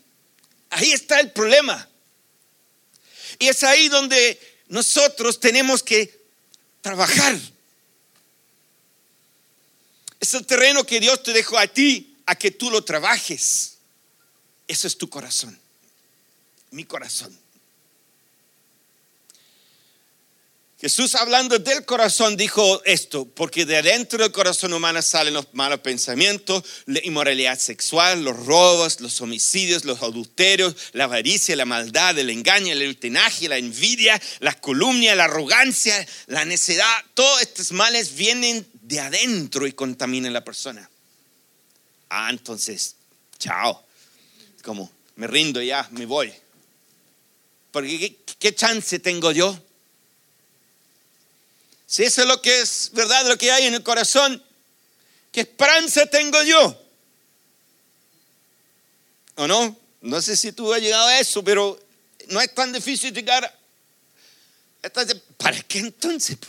Ahí 0.71 0.91
está 0.91 1.19
el 1.19 1.31
problema. 1.31 1.87
Y 3.37 3.47
es 3.49 3.63
ahí 3.63 3.87
donde 3.87 4.39
nosotros 4.67 5.39
tenemos 5.39 5.83
que 5.83 6.19
trabajar. 6.81 7.39
Es 10.19 10.33
el 10.33 10.45
terreno 10.45 10.85
que 10.85 10.99
Dios 10.99 11.21
te 11.21 11.33
dejó 11.33 11.59
a 11.59 11.67
ti, 11.67 12.17
a 12.25 12.35
que 12.35 12.49
tú 12.49 12.71
lo 12.71 12.83
trabajes. 12.83 13.73
Eso 14.67 14.87
es 14.87 14.97
tu 14.97 15.07
corazón, 15.07 15.59
mi 16.71 16.85
corazón. 16.85 17.42
Jesús 20.83 21.15
hablando 21.15 21.57
del 21.59 21.85
corazón 21.85 22.35
dijo 22.35 22.81
esto, 22.83 23.23
porque 23.23 23.65
de 23.65 23.77
adentro 23.77 24.19
del 24.19 24.33
corazón 24.33 24.73
humano 24.73 25.01
salen 25.01 25.33
los 25.33 25.53
malos 25.53 25.79
pensamientos, 25.79 26.61
la 26.87 26.99
inmoralidad 27.05 27.57
sexual, 27.57 28.21
los 28.25 28.45
robos, 28.45 28.99
los 28.99 29.21
homicidios, 29.21 29.85
los 29.85 30.01
adulterios, 30.01 30.75
la 30.91 31.05
avaricia, 31.05 31.55
la 31.55 31.63
maldad, 31.63 32.19
el 32.19 32.29
engaño, 32.29 32.73
el 32.73 32.85
ultinaje, 32.85 33.47
la 33.47 33.57
envidia, 33.57 34.21
la 34.41 34.53
calumnia, 34.59 35.15
la 35.15 35.23
arrogancia, 35.23 36.05
la 36.27 36.43
necedad. 36.43 36.93
Todos 37.13 37.41
estos 37.43 37.71
males 37.71 38.13
vienen 38.15 38.67
de 38.81 38.99
adentro 38.99 39.65
y 39.65 39.71
contaminan 39.71 40.31
a 40.31 40.33
la 40.33 40.43
persona. 40.43 40.89
Ah, 42.09 42.27
entonces, 42.29 42.97
chao. 43.39 43.85
Como, 44.61 44.91
me 45.15 45.27
rindo 45.27 45.61
ya, 45.61 45.87
me 45.91 46.05
voy. 46.05 46.33
Porque 47.71 47.97
¿qué, 47.97 48.17
qué 48.37 48.53
chance 48.53 48.99
tengo 48.99 49.31
yo? 49.31 49.57
Si 51.93 52.01
eso 52.03 52.23
es 52.23 52.27
lo 52.27 52.41
que 52.41 52.61
es 52.61 52.89
verdad, 52.93 53.27
lo 53.27 53.37
que 53.37 53.51
hay 53.51 53.67
en 53.67 53.75
el 53.75 53.83
corazón, 53.83 54.43
¿qué 55.31 55.41
esperanza 55.41 56.07
tengo 56.07 56.41
yo? 56.41 56.75
¿O 59.35 59.45
no? 59.45 59.77
No 60.01 60.19
sé 60.19 60.35
si 60.35 60.53
tú 60.53 60.73
has 60.73 60.81
llegado 60.81 61.05
a 61.05 61.19
eso, 61.19 61.43
pero 61.43 61.79
no 62.29 62.41
es 62.41 62.51
tan 62.55 62.73
difícil 62.73 63.13
llegar. 63.13 63.59
¿Para 65.37 65.61
qué 65.61 65.77
entonces? 65.77 66.39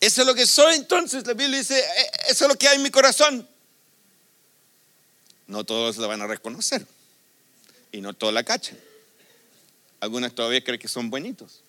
Eso 0.00 0.22
es 0.22 0.26
lo 0.26 0.34
que 0.34 0.46
soy 0.46 0.76
entonces. 0.76 1.26
La 1.26 1.34
Biblia 1.34 1.58
dice, 1.58 1.78
"Eh, 1.78 2.10
eso 2.30 2.46
es 2.46 2.48
lo 2.48 2.56
que 2.56 2.68
hay 2.68 2.76
en 2.76 2.82
mi 2.84 2.90
corazón. 2.90 3.46
No 5.46 5.62
todos 5.64 5.98
lo 5.98 6.08
van 6.08 6.22
a 6.22 6.26
reconocer. 6.26 6.86
Y 7.92 8.00
no 8.00 8.14
todos 8.14 8.32
la 8.32 8.44
cachan. 8.44 8.80
Algunas 10.00 10.34
todavía 10.34 10.64
creen 10.64 10.80
que 10.80 10.88
son 10.88 11.10
buenitos. 11.10 11.60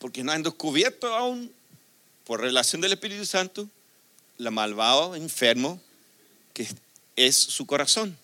Porque 0.00 0.24
no 0.24 0.32
han 0.32 0.42
descubierto 0.42 1.14
aún, 1.14 1.52
por 2.24 2.40
relación 2.40 2.80
del 2.80 2.92
Espíritu 2.92 3.26
Santo, 3.26 3.68
la 4.38 4.50
malvado 4.50 5.14
enfermo 5.14 5.80
que 6.54 6.66
es 7.16 7.36
su 7.36 7.66
corazón. 7.66 8.16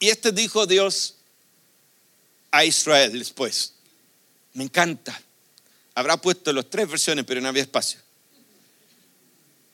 Y 0.00 0.08
este 0.08 0.32
dijo 0.32 0.66
Dios 0.66 1.14
a 2.50 2.64
Israel 2.64 3.16
después. 3.16 3.74
Me 4.54 4.64
encanta. 4.64 5.22
Habrá 5.94 6.16
puesto 6.16 6.52
las 6.52 6.68
tres 6.68 6.88
versiones, 6.88 7.24
pero 7.26 7.40
no 7.40 7.48
había 7.48 7.62
espacio. 7.62 8.00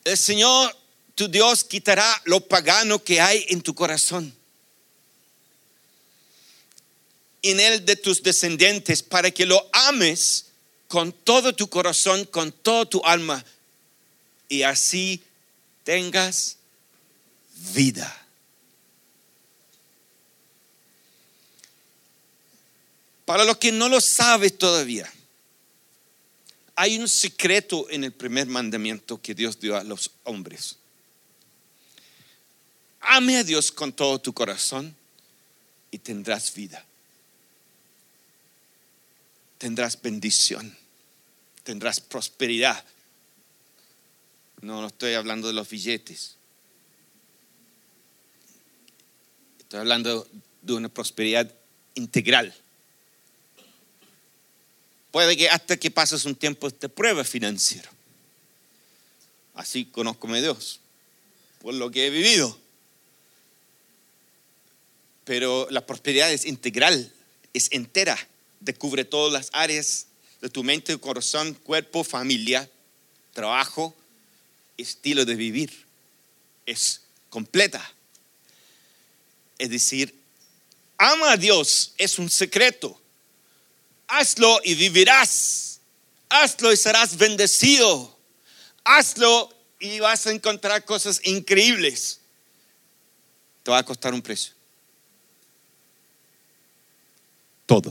El 0.05 0.19
Señor, 0.19 0.77
tu 1.15 1.29
Dios, 1.29 1.65
quitará 1.65 2.21
lo 2.25 2.41
pagano 2.41 3.03
que 3.03 3.21
hay 3.21 3.47
en 3.49 3.63
tu 3.63 3.75
corazón 3.75 4.37
en 7.51 7.61
él 7.61 7.85
de 7.85 7.97
tus 7.97 8.23
descendientes 8.23 9.03
para 9.03 9.31
que 9.31 9.47
lo 9.47 9.69
ames 9.73 10.47
con 10.89 11.13
todo 11.13 11.55
tu 11.55 11.69
corazón, 11.69 12.25
con 12.25 12.53
toda 12.53 12.87
tu 12.87 13.05
alma 13.05 13.45
y 14.49 14.63
así 14.63 15.23
tengas 15.85 16.57
vida. 17.75 18.23
Para 23.25 23.45
los 23.45 23.57
que 23.57 23.73
no 23.73 23.89
lo 23.89 24.01
sabes 24.01 24.57
todavía, 24.57 25.13
hay 26.77 26.99
un 26.99 27.09
secreto 27.09 27.89
en 27.91 28.05
el 28.05 28.13
primer 28.13 28.47
mandamiento 28.47 29.21
que 29.21 29.35
Dios 29.35 29.59
dio 29.59 29.77
a 29.77 29.83
los 29.83 30.11
hombres. 30.25 30.77
Ame 33.01 33.39
a 33.39 33.45
Dios 33.45 33.73
con 33.73 33.93
todo 33.93 34.21
tu 34.21 34.33
corazón 34.33 34.95
y 35.91 35.99
tendrás 35.99 36.53
vida 36.55 36.85
tendrás 39.59 40.01
bendición, 40.01 40.77
tendrás 41.65 42.01
prosperidad. 42.01 42.85
No, 44.61 44.81
no 44.81 44.89
estoy 44.89 45.15
hablando 45.15 45.49
de 45.49 45.55
los 45.55 45.69
billetes. 45.69 46.37
Estoy 49.59 49.81
hablando 49.81 50.27
de 50.63 50.73
una 50.73 50.89
prosperidad 50.89 51.53
integral. 51.95 52.55
Puede 55.11 55.37
que 55.37 55.49
hasta 55.49 55.77
que 55.77 55.91
pases 55.91 56.25
un 56.25 56.35
tiempo 56.35 56.69
de 56.69 56.89
prueba 56.89 57.25
financiero. 57.25 57.89
Así 59.55 59.87
conozco 59.87 60.29
a 60.29 60.41
Dios, 60.41 60.81
por 61.61 61.75
lo 61.75 61.91
que 61.91 62.07
he 62.07 62.11
vivido. 62.11 62.59
Pero 65.25 65.67
la 65.71 65.87
prosperidad 65.87 66.31
es 66.31 66.45
integral, 66.45 67.13
es 67.55 67.69
entera 67.73 68.19
descubre 68.61 69.05
todas 69.05 69.33
las 69.33 69.51
áreas 69.53 70.07
de 70.41 70.49
tu 70.49 70.63
mente, 70.63 70.97
corazón, 70.99 71.55
cuerpo, 71.55 72.05
familia, 72.05 72.71
trabajo, 73.33 73.95
estilo 74.77 75.25
de 75.25 75.35
vivir. 75.35 75.87
Es 76.65 77.03
completa. 77.31 77.83
Es 79.59 79.71
decir, 79.71 80.15
ama 80.99 81.33
a 81.33 81.37
Dios 81.37 81.95
es 81.97 82.19
un 82.19 82.31
secreto. 82.31 83.01
Hazlo 84.09 84.61
y 84.65 84.75
vivirás. 84.75 85.81
Hazlo 86.29 86.73
y 86.73 86.77
serás 86.77 87.17
bendecido. 87.17 88.17
Hazlo 88.85 89.53
y 89.81 90.01
vas 90.01 90.27
a 90.27 90.33
encontrar 90.33 90.85
cosas 90.85 91.21
increíbles. 91.25 92.21
Te 93.63 93.71
va 93.71 93.79
a 93.79 93.85
costar 93.85 94.15
un 94.15 94.23
precio. 94.23 94.57
todo. 97.67 97.91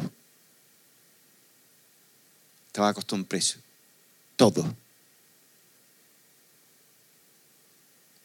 Te 2.76 2.82
va 2.82 2.90
a 2.90 2.94
costar 2.94 3.18
un 3.18 3.24
precio. 3.24 3.58
Todo. 4.36 4.76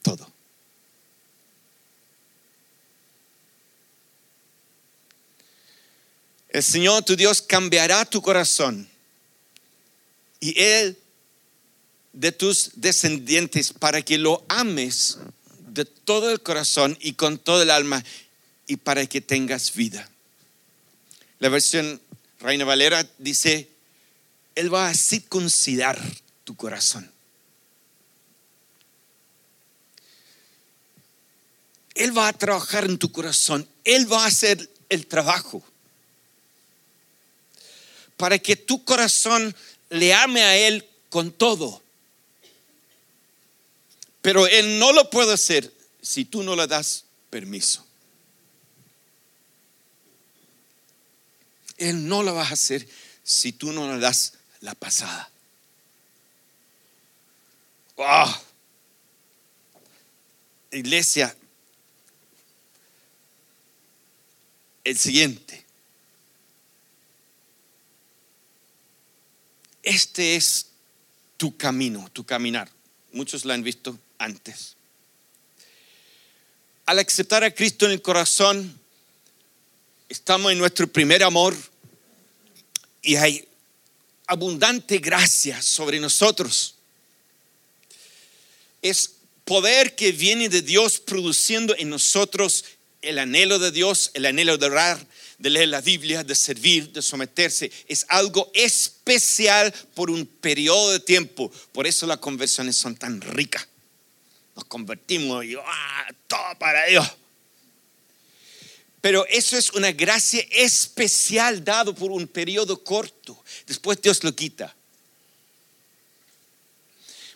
Todo. 0.02 0.28
El 6.48 6.64
Señor 6.64 7.04
tu 7.04 7.14
Dios 7.14 7.42
cambiará 7.42 8.04
tu 8.04 8.20
corazón 8.20 8.88
y 10.40 10.60
Él 10.60 10.98
de 12.12 12.32
tus 12.32 12.72
descendientes 12.74 13.72
para 13.72 14.02
que 14.02 14.18
lo 14.18 14.44
ames 14.48 15.18
de 15.68 15.84
todo 15.84 16.32
el 16.32 16.40
corazón 16.40 16.98
y 17.00 17.12
con 17.12 17.38
todo 17.38 17.62
el 17.62 17.70
alma 17.70 18.04
y 18.66 18.78
para 18.78 19.06
que 19.06 19.20
tengas 19.20 19.72
vida. 19.74 20.10
La 21.38 21.48
versión 21.50 22.00
Reina 22.40 22.64
Valera 22.64 23.08
dice, 23.18 23.69
Él 24.54 24.72
va 24.72 24.88
a 24.88 24.94
circuncidar 24.94 26.00
tu 26.44 26.56
corazón. 26.56 27.10
Él 31.94 32.16
va 32.16 32.28
a 32.28 32.32
trabajar 32.32 32.84
en 32.84 32.98
tu 32.98 33.12
corazón. 33.12 33.68
Él 33.84 34.10
va 34.10 34.24
a 34.24 34.28
hacer 34.28 34.70
el 34.88 35.06
trabajo. 35.06 35.62
Para 38.16 38.38
que 38.38 38.56
tu 38.56 38.84
corazón 38.84 39.54
le 39.90 40.14
ame 40.14 40.42
a 40.42 40.56
Él 40.56 40.88
con 41.10 41.30
todo. 41.30 41.82
Pero 44.22 44.46
Él 44.46 44.78
no 44.78 44.92
lo 44.92 45.10
puede 45.10 45.34
hacer 45.34 45.72
si 46.00 46.24
tú 46.24 46.42
no 46.42 46.56
le 46.56 46.66
das 46.66 47.04
permiso. 47.28 47.86
Él 51.76 52.06
no 52.06 52.22
lo 52.22 52.34
va 52.34 52.46
a 52.46 52.52
hacer 52.52 52.86
si 53.24 53.52
tú 53.52 53.72
no 53.72 53.92
le 53.92 53.98
das 53.98 54.34
la 54.60 54.74
pasada. 54.74 55.30
Iglesia, 60.70 61.36
el 64.84 64.96
siguiente. 64.96 65.64
Este 69.82 70.36
es 70.36 70.66
tu 71.36 71.56
camino, 71.56 72.08
tu 72.12 72.24
caminar. 72.24 72.70
Muchos 73.12 73.44
lo 73.44 73.52
han 73.52 73.62
visto 73.62 73.98
antes. 74.18 74.76
Al 76.86 76.98
aceptar 76.98 77.44
a 77.44 77.54
Cristo 77.54 77.86
en 77.86 77.92
el 77.92 78.02
corazón, 78.02 78.78
estamos 80.08 80.52
en 80.52 80.58
nuestro 80.58 80.86
primer 80.86 81.22
amor 81.22 81.56
y 83.02 83.16
hay 83.16 83.46
abundante 84.30 84.98
gracia 84.98 85.60
sobre 85.60 85.98
nosotros. 85.98 86.76
Es 88.80 89.16
poder 89.44 89.96
que 89.96 90.12
viene 90.12 90.48
de 90.48 90.62
Dios 90.62 91.00
produciendo 91.00 91.74
en 91.76 91.90
nosotros 91.90 92.64
el 93.02 93.18
anhelo 93.18 93.58
de 93.58 93.72
Dios, 93.72 94.12
el 94.14 94.26
anhelo 94.26 94.56
de 94.56 94.66
orar, 94.66 95.04
de 95.38 95.50
leer 95.50 95.68
la 95.68 95.80
Biblia, 95.80 96.22
de 96.22 96.36
servir, 96.36 96.92
de 96.92 97.02
someterse. 97.02 97.72
Es 97.88 98.06
algo 98.08 98.52
especial 98.54 99.74
por 99.94 100.10
un 100.10 100.24
periodo 100.24 100.92
de 100.92 101.00
tiempo. 101.00 101.50
Por 101.72 101.88
eso 101.88 102.06
las 102.06 102.18
conversiones 102.18 102.76
son 102.76 102.94
tan 102.94 103.20
ricas. 103.20 103.66
Nos 104.54 104.64
convertimos 104.66 105.44
y 105.44 105.56
¡ah! 105.56 106.06
todo 106.28 106.56
para 106.58 106.86
Dios. 106.86 107.08
Pero 109.00 109.26
eso 109.28 109.56
es 109.56 109.70
una 109.70 109.92
gracia 109.92 110.44
especial 110.50 111.64
dado 111.64 111.94
por 111.94 112.10
un 112.10 112.28
periodo 112.28 112.82
corto. 112.82 113.42
Después 113.66 114.00
Dios 114.02 114.22
lo 114.22 114.34
quita. 114.34 114.74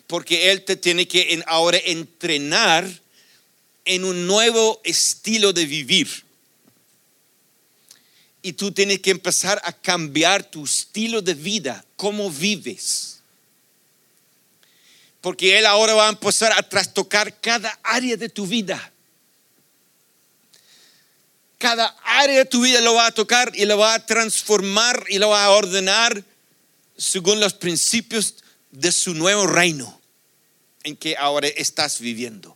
Porque 0.05 0.51
Él 0.51 0.63
te 0.63 0.75
tiene 0.75 1.07
que 1.07 1.43
ahora 1.47 1.79
entrenar 1.83 2.87
en 3.83 4.03
un 4.03 4.27
nuevo 4.27 4.79
estilo 4.83 5.53
de 5.53 5.65
vivir. 5.65 6.23
Y 8.43 8.53
tú 8.53 8.71
tienes 8.71 8.99
que 8.99 9.09
empezar 9.09 9.59
a 9.63 9.73
cambiar 9.73 10.43
tu 10.43 10.65
estilo 10.65 11.23
de 11.23 11.33
vida, 11.33 11.83
cómo 11.95 12.29
vives. 12.29 13.21
Porque 15.19 15.57
Él 15.57 15.65
ahora 15.65 15.95
va 15.95 16.05
a 16.05 16.11
empezar 16.11 16.53
a 16.55 16.61
trastocar 16.61 17.41
cada 17.41 17.79
área 17.81 18.15
de 18.15 18.29
tu 18.29 18.45
vida 18.45 18.91
cada 21.57 21.95
área 22.03 22.39
de 22.39 22.45
tu 22.45 22.61
vida 22.61 22.81
lo 22.81 22.93
va 22.93 23.07
a 23.07 23.11
tocar 23.11 23.51
y 23.55 23.65
lo 23.65 23.77
va 23.77 23.93
a 23.93 24.05
transformar 24.05 25.05
y 25.09 25.17
lo 25.17 25.29
va 25.29 25.45
a 25.45 25.51
ordenar 25.51 26.23
según 26.97 27.39
los 27.39 27.53
principios 27.53 28.35
de 28.71 28.91
su 28.91 29.13
nuevo 29.13 29.47
reino 29.47 29.99
en 30.83 30.95
que 30.95 31.17
ahora 31.17 31.47
estás 31.47 31.99
viviendo. 31.99 32.55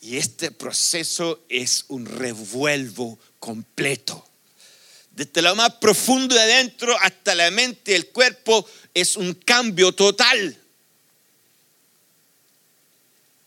Y 0.00 0.16
este 0.16 0.50
proceso 0.50 1.42
es 1.48 1.84
un 1.88 2.06
revuelvo 2.06 3.18
completo. 3.38 4.26
Desde 5.12 5.42
lo 5.42 5.54
más 5.54 5.74
profundo 5.74 6.34
de 6.34 6.42
adentro 6.42 6.96
hasta 7.00 7.34
la 7.34 7.50
mente, 7.50 7.94
el 7.94 8.08
cuerpo, 8.08 8.68
es 8.92 9.16
un 9.16 9.34
cambio 9.34 9.92
total. 9.92 10.58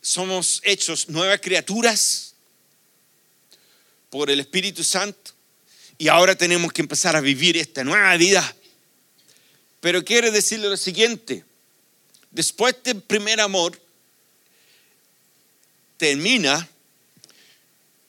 Somos 0.00 0.60
hechos 0.64 1.08
nuevas 1.08 1.40
criaturas 1.40 2.27
por 4.10 4.30
el 4.30 4.40
Espíritu 4.40 4.84
Santo 4.84 5.32
y 5.98 6.08
ahora 6.08 6.36
tenemos 6.36 6.72
que 6.72 6.82
empezar 6.82 7.16
a 7.16 7.20
vivir 7.20 7.56
esta 7.56 7.82
nueva 7.82 8.16
vida. 8.16 8.56
Pero 9.80 10.04
quiere 10.04 10.30
decirle 10.30 10.68
lo 10.68 10.76
siguiente, 10.76 11.44
después 12.30 12.76
del 12.84 13.02
primer 13.02 13.40
amor 13.40 13.80
termina, 15.96 16.68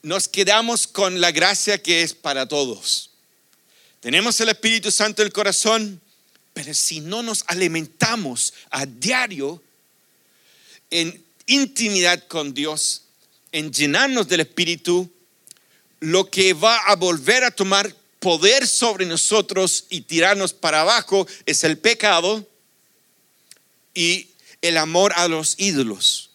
nos 0.03 0.27
quedamos 0.27 0.87
con 0.87 1.19
la 1.19 1.31
gracia 1.31 1.81
que 1.81 2.03
es 2.03 2.13
para 2.13 2.47
todos. 2.47 3.09
Tenemos 3.99 4.39
el 4.39 4.49
Espíritu 4.49 4.91
Santo 4.91 5.21
en 5.21 5.27
el 5.27 5.33
corazón, 5.33 5.99
pero 6.53 6.73
si 6.73 7.01
no 7.01 7.21
nos 7.21 7.43
alimentamos 7.47 8.53
a 8.69 8.85
diario 8.85 9.61
en 10.89 11.23
intimidad 11.47 12.27
con 12.27 12.53
Dios, 12.53 13.03
en 13.51 13.73
llenarnos 13.73 14.27
del 14.27 14.41
Espíritu, 14.41 15.11
lo 15.99 16.29
que 16.29 16.53
va 16.53 16.77
a 16.77 16.95
volver 16.95 17.43
a 17.43 17.51
tomar 17.51 17.93
poder 18.19 18.67
sobre 18.67 19.05
nosotros 19.05 19.85
y 19.89 20.01
tirarnos 20.01 20.53
para 20.53 20.81
abajo 20.81 21.27
es 21.45 21.63
el 21.63 21.77
pecado 21.77 22.47
y 23.93 24.29
el 24.61 24.77
amor 24.77 25.13
a 25.15 25.27
los 25.27 25.55
ídolos. 25.57 26.31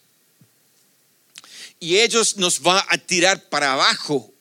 Y 1.79 1.99
ellos 1.99 2.37
nos 2.39 2.61
va 2.61 2.85
a 2.89 2.99
tirar 2.99 3.49
para 3.49 3.75
abajo 3.75 4.33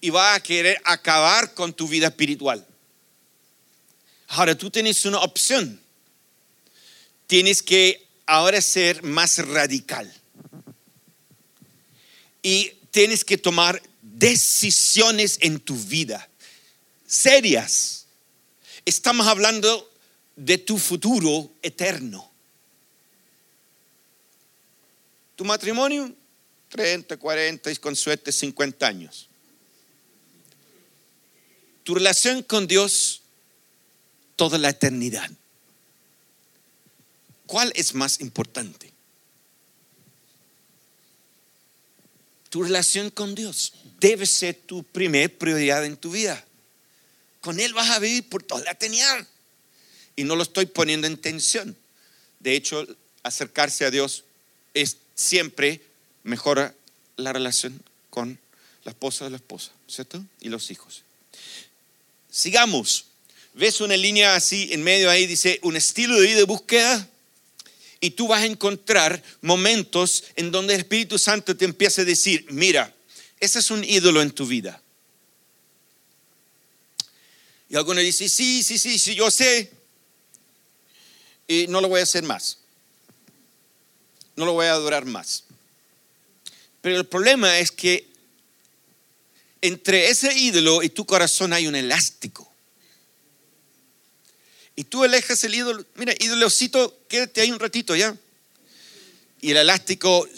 y 0.00 0.10
va 0.10 0.34
a 0.34 0.40
querer 0.40 0.80
acabar 0.84 1.54
con 1.54 1.72
tu 1.72 1.88
vida 1.88 2.08
espiritual. 2.08 2.66
Ahora 4.28 4.56
tú 4.56 4.70
tienes 4.70 5.04
una 5.04 5.18
opción. 5.20 5.80
Tienes 7.26 7.62
que 7.62 8.06
ahora 8.26 8.60
ser 8.60 9.02
más 9.02 9.38
radical. 9.38 10.12
Y 12.42 12.72
tienes 12.90 13.24
que 13.24 13.38
tomar 13.38 13.80
decisiones 14.14 15.38
en 15.40 15.60
tu 15.60 15.76
vida, 15.76 16.28
serias. 17.06 18.06
Estamos 18.84 19.26
hablando 19.26 19.90
de 20.36 20.58
tu 20.58 20.78
futuro 20.78 21.50
eterno. 21.62 22.30
Tu 25.36 25.44
matrimonio, 25.44 26.14
30, 26.68 27.16
40 27.16 27.72
y 27.72 27.76
con 27.76 27.96
suerte 27.96 28.30
50 28.30 28.86
años. 28.86 29.28
Tu 31.82 31.94
relación 31.94 32.42
con 32.42 32.66
Dios, 32.66 33.22
toda 34.36 34.58
la 34.58 34.70
eternidad. 34.70 35.30
¿Cuál 37.46 37.72
es 37.74 37.94
más 37.94 38.20
importante? 38.20 38.93
Tu 42.54 42.62
relación 42.62 43.10
con 43.10 43.34
Dios 43.34 43.72
debe 43.98 44.26
ser 44.26 44.54
tu 44.54 44.84
primer 44.84 45.36
prioridad 45.38 45.84
en 45.84 45.96
tu 45.96 46.12
vida. 46.12 46.44
Con 47.40 47.58
Él 47.58 47.74
vas 47.74 47.90
a 47.90 47.98
vivir 47.98 48.28
por 48.28 48.44
toda 48.44 48.62
la 48.62 48.70
eternidad. 48.70 49.26
Y 50.14 50.22
no 50.22 50.36
lo 50.36 50.44
estoy 50.44 50.66
poniendo 50.66 51.08
en 51.08 51.16
tensión. 51.16 51.76
De 52.38 52.54
hecho, 52.54 52.86
acercarse 53.24 53.84
a 53.84 53.90
Dios 53.90 54.22
es 54.72 54.98
siempre 55.16 55.80
mejora 56.22 56.72
la 57.16 57.32
relación 57.32 57.82
con 58.08 58.38
la 58.84 58.92
esposa 58.92 59.24
de 59.24 59.32
la 59.32 59.38
esposa, 59.38 59.72
¿cierto? 59.88 60.24
Y 60.40 60.48
los 60.48 60.70
hijos. 60.70 61.02
Sigamos. 62.30 63.06
¿Ves 63.54 63.80
una 63.80 63.96
línea 63.96 64.36
así 64.36 64.68
en 64.70 64.84
medio 64.84 65.10
ahí? 65.10 65.26
Dice, 65.26 65.58
un 65.64 65.74
estilo 65.74 66.14
de 66.20 66.28
vida 66.28 66.36
de 66.36 66.44
búsqueda 66.44 67.10
y 68.04 68.10
tú 68.10 68.28
vas 68.28 68.42
a 68.42 68.44
encontrar 68.44 69.22
momentos 69.40 70.24
en 70.36 70.50
donde 70.50 70.74
el 70.74 70.80
Espíritu 70.80 71.18
Santo 71.18 71.56
te 71.56 71.64
empieza 71.64 72.02
a 72.02 72.04
decir, 72.04 72.44
mira, 72.50 72.94
ese 73.40 73.60
es 73.60 73.70
un 73.70 73.82
ídolo 73.82 74.20
en 74.20 74.30
tu 74.30 74.46
vida. 74.46 74.82
Y 77.70 77.76
algunos 77.76 78.04
dicen, 78.04 78.28
sí, 78.28 78.62
sí, 78.62 78.76
sí, 78.76 78.98
sí, 78.98 79.14
yo 79.14 79.30
sé. 79.30 79.72
Y 81.48 81.66
no 81.68 81.80
lo 81.80 81.88
voy 81.88 82.00
a 82.00 82.02
hacer 82.02 82.24
más. 82.24 82.58
No 84.36 84.44
lo 84.44 84.52
voy 84.52 84.66
a 84.66 84.72
adorar 84.72 85.06
más. 85.06 85.44
Pero 86.82 86.98
el 86.98 87.06
problema 87.06 87.58
es 87.58 87.70
que 87.70 88.06
entre 89.62 90.10
ese 90.10 90.38
ídolo 90.38 90.82
y 90.82 90.90
tu 90.90 91.06
corazón 91.06 91.54
hay 91.54 91.66
un 91.66 91.74
elástico. 91.74 92.43
Y 94.76 94.84
tú 94.84 95.04
alejas 95.04 95.42
el 95.44 95.54
ídolo, 95.54 95.84
mira, 95.94 96.14
ídolocito, 96.18 96.98
quédate 97.08 97.40
ahí 97.40 97.52
un 97.52 97.60
ratito 97.60 97.94
ya. 97.94 98.16
Y 99.40 99.50
el 99.50 99.58
elástico, 99.58 100.28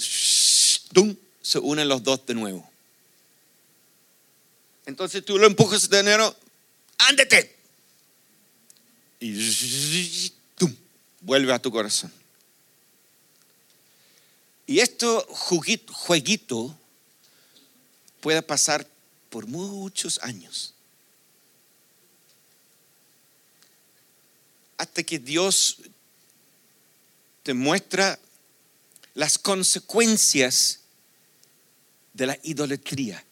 se 1.42 1.58
unen 1.58 1.88
los 1.88 2.02
dos 2.02 2.26
de 2.26 2.34
nuevo. 2.34 2.68
Entonces 4.84 5.24
tú 5.24 5.38
lo 5.38 5.46
empujas 5.46 5.88
de 5.88 6.02
nuevo, 6.02 6.34
ándete. 6.98 7.56
Y 9.20 10.32
vuelve 11.20 11.52
a 11.52 11.58
tu 11.58 11.70
corazón. 11.70 12.12
Y 14.66 14.80
esto 14.80 15.26
jueguito 15.30 16.76
puede 18.20 18.42
pasar 18.42 18.86
por 19.30 19.46
muchos 19.46 20.18
años. 20.22 20.74
Hasta 24.78 25.02
que 25.02 25.18
Dios 25.18 25.78
te 27.42 27.54
muestra 27.54 28.18
las 29.14 29.38
consecuencias 29.38 30.80
de 32.12 32.26
la 32.26 32.38
idolatría 32.42 33.22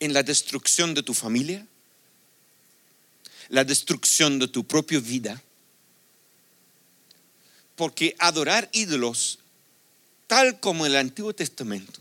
en 0.00 0.14
la 0.14 0.22
destrucción 0.22 0.94
de 0.94 1.02
tu 1.02 1.12
familia, 1.12 1.66
la 3.50 3.64
destrucción 3.64 4.38
de 4.38 4.48
tu 4.48 4.64
propia 4.64 4.98
vida, 5.00 5.42
porque 7.76 8.16
adorar 8.18 8.68
ídolos, 8.72 9.38
tal 10.26 10.58
como 10.60 10.86
el 10.86 10.96
Antiguo 10.96 11.34
Testamento, 11.34 12.00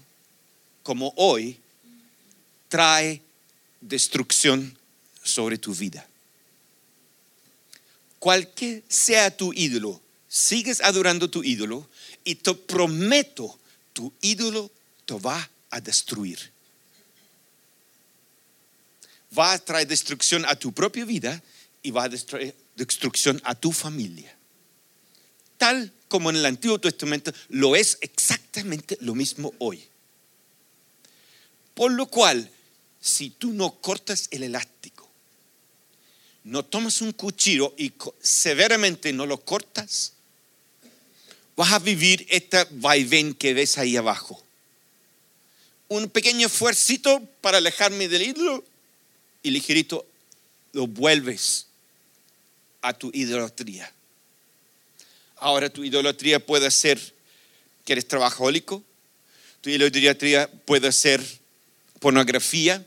como 0.83 1.13
hoy, 1.17 1.59
trae 2.69 3.21
destrucción 3.81 4.77
sobre 5.23 5.57
tu 5.57 5.73
vida. 5.73 6.07
Cualquier 8.19 8.83
sea 8.87 9.35
tu 9.35 9.53
ídolo, 9.53 10.01
sigues 10.27 10.81
adorando 10.81 11.29
tu 11.29 11.43
ídolo 11.43 11.89
y 12.23 12.35
te 12.35 12.53
prometo, 12.53 13.57
tu 13.93 14.13
ídolo 14.21 14.69
te 15.05 15.13
va 15.15 15.49
a 15.69 15.81
destruir 15.81 16.51
va 19.37 19.53
a 19.53 19.59
traer 19.59 19.87
destrucción 19.87 20.45
a 20.45 20.55
tu 20.55 20.71
propia 20.71 21.05
vida 21.05 21.41
y 21.83 21.91
va 21.91 22.05
a 22.05 22.09
traer 22.09 22.55
destrucción 22.75 23.41
a 23.43 23.55
tu 23.55 23.71
familia. 23.71 24.35
Tal 25.57 25.91
como 26.07 26.29
en 26.29 26.37
el 26.37 26.45
Antiguo 26.45 26.79
Testamento 26.79 27.31
lo 27.49 27.75
es 27.75 27.97
exactamente 28.01 28.97
lo 29.01 29.13
mismo 29.13 29.53
hoy. 29.59 29.83
Por 31.73 31.91
lo 31.91 32.07
cual, 32.07 32.49
si 32.99 33.29
tú 33.29 33.53
no 33.53 33.79
cortas 33.79 34.27
el 34.31 34.43
elástico, 34.43 35.08
no 36.43 36.63
tomas 36.63 37.01
un 37.01 37.11
cuchillo 37.11 37.73
y 37.77 37.93
severamente 38.21 39.13
no 39.13 39.25
lo 39.25 39.39
cortas, 39.39 40.13
vas 41.55 41.73
a 41.73 41.79
vivir 41.79 42.25
esta 42.29 42.67
vaivén 42.71 43.33
que 43.33 43.53
ves 43.53 43.77
ahí 43.77 43.97
abajo. 43.97 44.41
Un 45.87 46.09
pequeño 46.09 46.47
esfuerzo 46.47 47.21
para 47.41 47.57
alejarme 47.57 48.07
del 48.07 48.21
ídolo 48.21 48.63
y 49.43 49.51
ligerito 49.51 50.05
lo 50.73 50.87
vuelves 50.87 51.65
a 52.81 52.93
tu 52.93 53.11
idolatría. 53.13 53.91
Ahora 55.37 55.69
tu 55.69 55.83
idolatría 55.83 56.45
puede 56.45 56.69
ser 56.71 56.99
que 57.85 57.93
eres 57.93 58.07
trabajólico, 58.07 58.83
tu 59.61 59.69
idolatría 59.69 60.49
puede 60.65 60.91
ser 60.91 61.21
pornografía, 61.99 62.85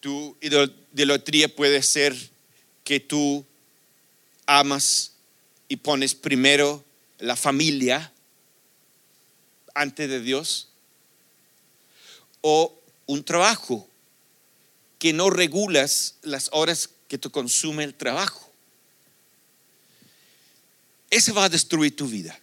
tu 0.00 0.36
idolatría 0.40 1.54
puede 1.54 1.82
ser 1.82 2.16
que 2.84 3.00
tú 3.00 3.44
amas 4.46 5.12
y 5.68 5.76
pones 5.76 6.14
primero 6.14 6.84
la 7.18 7.36
familia 7.36 8.12
antes 9.74 10.08
de 10.08 10.20
Dios, 10.20 10.68
o 12.40 12.76
un 13.06 13.22
trabajo 13.22 13.86
que 14.98 15.12
no 15.12 15.30
regulas 15.30 16.16
las 16.22 16.48
horas 16.52 16.90
que 17.08 17.18
te 17.18 17.30
consume 17.30 17.84
el 17.84 17.94
trabajo. 17.94 18.50
Eso 21.10 21.34
va 21.34 21.44
a 21.44 21.48
destruir 21.48 21.94
tu 21.94 22.06
vida. 22.06 22.38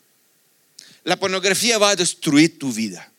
La 1.04 1.18
pornografía 1.18 1.78
va 1.78 1.92
a 1.92 1.96
destruir 1.96 2.60
tu 2.60 2.72
vida. 2.72 3.12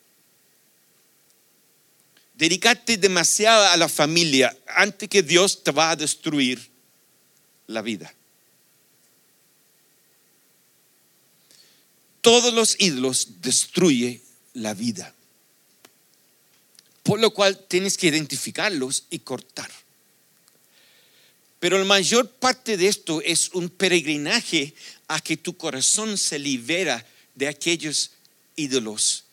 Dedicarte 2.38 2.96
demasiado 2.96 3.66
a 3.66 3.76
la 3.76 3.88
familia 3.88 4.56
antes 4.68 5.08
que 5.08 5.22
Dios 5.22 5.62
te 5.62 5.72
va 5.72 5.90
a 5.90 5.96
destruir 5.96 6.70
la 7.66 7.82
vida. 7.82 8.14
Todos 12.22 12.54
los 12.54 12.80
ídolos 12.80 13.42
destruyen 13.42 14.22
la 14.54 14.72
vida 14.72 15.14
por 17.08 17.18
lo 17.18 17.30
cual 17.30 17.58
tienes 17.68 17.96
que 17.96 18.08
identificarlos 18.08 19.04
y 19.08 19.20
cortar. 19.20 19.70
Pero 21.58 21.78
la 21.78 21.86
mayor 21.86 22.28
parte 22.28 22.76
de 22.76 22.86
esto 22.86 23.22
es 23.22 23.48
un 23.54 23.70
peregrinaje 23.70 24.74
a 25.06 25.18
que 25.18 25.38
tu 25.38 25.56
corazón 25.56 26.18
se 26.18 26.38
libera 26.38 27.06
de 27.34 27.48
aquellos 27.48 28.10
ídolos. 28.56 29.24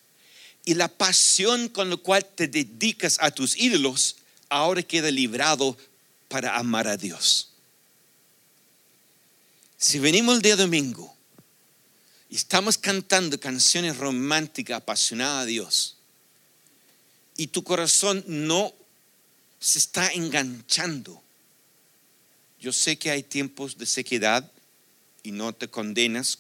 Y 0.66 0.74
la 0.74 0.88
pasión 0.88 1.70
con 1.70 1.90
la 1.90 1.98
cual 1.98 2.26
te 2.26 2.48
dedicas 2.48 3.18
a 3.22 3.32
tus 3.32 3.56
ídolos 3.56 4.18
ahora 4.50 4.82
queda 4.82 5.12
librado 5.12 5.78
para 6.28 6.58
amar 6.58 6.88
a 6.88 6.98
Dios. 6.98 7.50
Si 9.78 10.00
venimos 10.00 10.36
el 10.36 10.42
día 10.42 10.56
domingo 10.56 11.16
y 12.30 12.36
estamos 12.36 12.78
cantando 12.78 13.40
canciones 13.40 13.98
románticas 13.98 14.78
apasionadas 14.78 15.44
a 15.44 15.46
Dios, 15.46 15.96
y 17.38 17.48
tu 17.48 17.64
corazón 17.64 18.24
no 18.28 18.74
se 19.60 19.80
está 19.80 20.12
enganchando. 20.12 21.22
Yo 22.60 22.72
sé 22.72 22.98
que 22.98 23.12
hay 23.12 23.24
tiempos 23.24 23.78
de 23.78 23.86
sequedad 23.86 24.50
y 25.24 25.32
no 25.32 25.54
te 25.54 25.68
condenas 25.68 26.40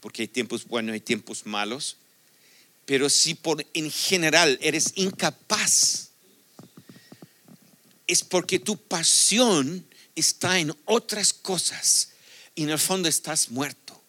porque 0.00 0.22
hay 0.22 0.28
tiempos 0.28 0.66
buenos 0.66 0.94
y 0.94 1.00
tiempos 1.00 1.46
malos, 1.46 1.96
pero 2.86 3.10
si 3.10 3.34
por 3.34 3.66
en 3.74 3.90
general 3.90 4.58
eres 4.62 4.92
incapaz, 4.94 6.10
es 8.06 8.22
porque 8.22 8.60
tu 8.60 8.76
pasión 8.76 9.84
está 10.14 10.60
en 10.60 10.72
otras 10.84 11.32
cosas 11.32 12.10
y 12.54 12.62
en 12.62 12.70
el 12.70 12.78
fondo 12.78 13.08
estás 13.08 13.50
muerto. 13.50 14.00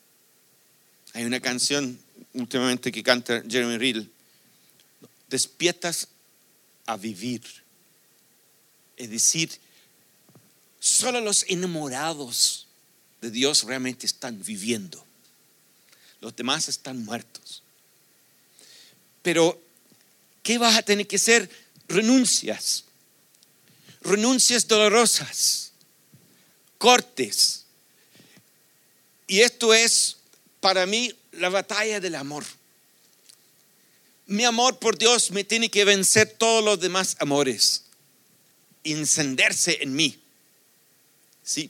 Hay 1.14 1.26
una 1.26 1.40
canción 1.40 2.00
últimamente 2.34 2.92
que 2.92 3.02
canta 3.02 3.42
Jeremy 3.50 3.78
Riddle, 3.80 4.08
despiertas 5.28 6.08
a 6.86 6.96
vivir. 6.98 7.42
Es 8.96 9.10
decir, 9.10 9.50
solo 10.80 11.20
los 11.20 11.46
enamorados 11.48 12.68
de 13.22 13.32
Dios 13.32 13.64
realmente 13.64 14.06
están 14.06 14.42
viviendo. 14.44 15.04
Los 16.22 16.36
demás 16.36 16.70
están 16.70 17.04
muertos. 17.04 17.64
Pero, 19.28 19.62
¿qué 20.42 20.58
vas 20.58 20.78
a 20.78 20.84
tener 20.84 21.06
que 21.06 21.18
hacer? 21.18 21.50
Renuncias. 21.90 22.86
Renuncias 24.00 24.66
dolorosas. 24.66 25.74
Cortes. 26.78 27.66
Y 29.28 29.42
esto 29.42 29.74
es 29.74 30.16
para 30.62 30.86
mí 30.86 31.14
la 31.34 31.50
batalla 31.50 32.00
del 32.00 32.16
amor 32.16 32.46
mi 34.28 34.46
amor 34.46 34.80
por 34.80 34.98
Dios 34.98 35.32
me 35.32 35.44
tiene 35.44 35.70
que 35.70 35.84
vencer 35.84 36.36
todos 36.38 36.64
los 36.64 36.80
demás 36.80 37.18
amores, 37.20 37.84
encenderse 38.86 39.80
en 39.82 39.94
mí. 39.94 40.18
¿Sí? 41.44 41.70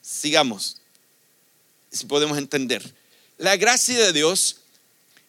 Sigamos, 0.00 0.80
si 1.90 2.06
podemos 2.06 2.38
entender. 2.38 2.82
La 3.36 3.56
gracia 3.56 3.98
de 3.98 4.12
Dios 4.14 4.61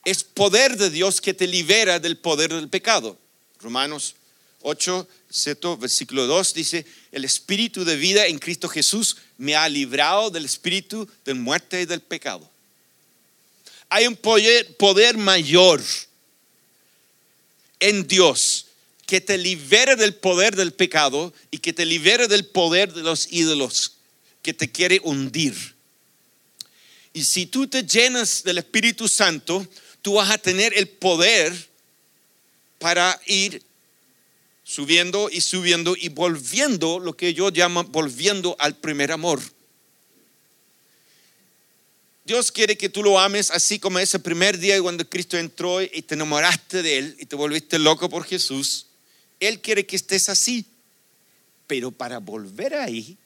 es 0.03 0.23
poder 0.23 0.77
de 0.77 0.89
Dios 0.89 1.21
que 1.21 1.33
te 1.33 1.47
libera 1.47 1.99
del 1.99 2.17
poder 2.17 2.53
del 2.53 2.69
pecado. 2.69 3.17
Romanos 3.59 4.15
8, 4.61 5.07
versículo 5.79 6.25
2 6.27 6.53
dice, 6.53 6.85
el 7.11 7.25
espíritu 7.25 7.85
de 7.85 7.95
vida 7.95 8.27
en 8.27 8.39
Cristo 8.39 8.67
Jesús 8.67 9.17
me 9.37 9.55
ha 9.55 9.67
librado 9.69 10.29
del 10.29 10.45
espíritu 10.45 11.07
de 11.25 11.33
muerte 11.33 11.81
y 11.81 11.85
del 11.85 12.01
pecado. 12.01 12.49
Hay 13.89 14.07
un 14.07 14.15
poder, 14.15 14.75
poder 14.77 15.17
mayor 15.17 15.81
en 17.79 18.07
Dios 18.07 18.67
que 19.05 19.21
te 19.21 19.37
libere 19.37 19.95
del 19.95 20.15
poder 20.15 20.55
del 20.55 20.73
pecado 20.73 21.33
y 21.51 21.59
que 21.59 21.73
te 21.73 21.85
libere 21.85 22.27
del 22.27 22.45
poder 22.45 22.93
de 22.93 23.03
los 23.03 23.31
ídolos 23.31 23.93
que 24.41 24.53
te 24.53 24.71
quiere 24.71 24.99
hundir. 25.03 25.75
Y 27.13 27.23
si 27.23 27.45
tú 27.45 27.67
te 27.67 27.83
llenas 27.83 28.43
del 28.43 28.57
Espíritu 28.57 29.07
Santo, 29.07 29.67
tú 30.03 30.15
vas 30.15 30.29
a 30.29 30.37
tener 30.37 30.77
el 30.77 30.87
poder 30.87 31.51
para 32.77 33.19
ir 33.25 33.63
subiendo 34.63 35.29
y 35.31 35.41
subiendo 35.41 35.95
y 35.97 36.09
volviendo, 36.09 36.99
lo 36.99 37.17
que 37.17 37.33
yo 37.33 37.49
llamo 37.49 37.85
volviendo 37.85 38.55
al 38.59 38.75
primer 38.75 39.11
amor. 39.11 39.41
Dios 42.25 42.51
quiere 42.51 42.77
que 42.77 42.89
tú 42.89 43.01
lo 43.01 43.19
ames 43.19 43.49
así 43.49 43.79
como 43.79 43.99
ese 43.99 44.19
primer 44.19 44.57
día 44.57 44.81
cuando 44.81 45.09
Cristo 45.09 45.37
entró 45.37 45.81
y 45.81 46.01
te 46.01 46.15
enamoraste 46.15 46.83
de 46.83 46.97
Él 46.97 47.15
y 47.19 47.25
te 47.25 47.35
volviste 47.35 47.79
loco 47.79 48.09
por 48.09 48.25
Jesús. 48.25 48.87
Él 49.39 49.61
quiere 49.61 49.85
que 49.85 49.95
estés 49.95 50.29
así. 50.29 50.65
Pero 51.65 51.91
para 51.91 52.19
volver 52.19 52.75
ahí, 52.75 53.17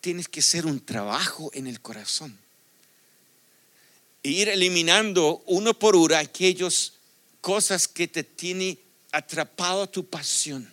tienes 0.00 0.26
que 0.26 0.40
hacer 0.40 0.64
un 0.64 0.80
trabajo 0.80 1.50
en 1.54 1.66
el 1.66 1.80
corazón. 1.80 2.41
E 4.22 4.30
ir 4.30 4.48
eliminando 4.48 5.42
uno 5.46 5.74
por 5.74 5.96
uno 5.96 6.14
aquellas 6.14 6.92
cosas 7.40 7.88
que 7.88 8.06
te 8.06 8.22
tienen 8.22 8.78
atrapado 9.10 9.88
tu 9.88 10.06
pasión. 10.06 10.72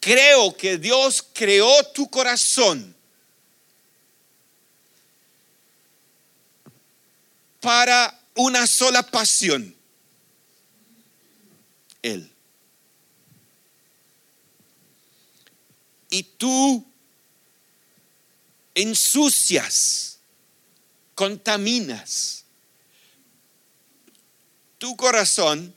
Creo 0.00 0.56
que 0.56 0.78
Dios 0.78 1.22
creó 1.34 1.84
tu 1.92 2.08
corazón 2.08 2.96
para 7.60 8.18
una 8.34 8.66
sola 8.66 9.02
pasión. 9.02 9.76
Él. 12.02 12.32
Y 16.08 16.22
tú 16.22 16.89
ensucias, 18.80 20.18
contaminas 21.14 22.44
tu 24.78 24.96
corazón 24.96 25.74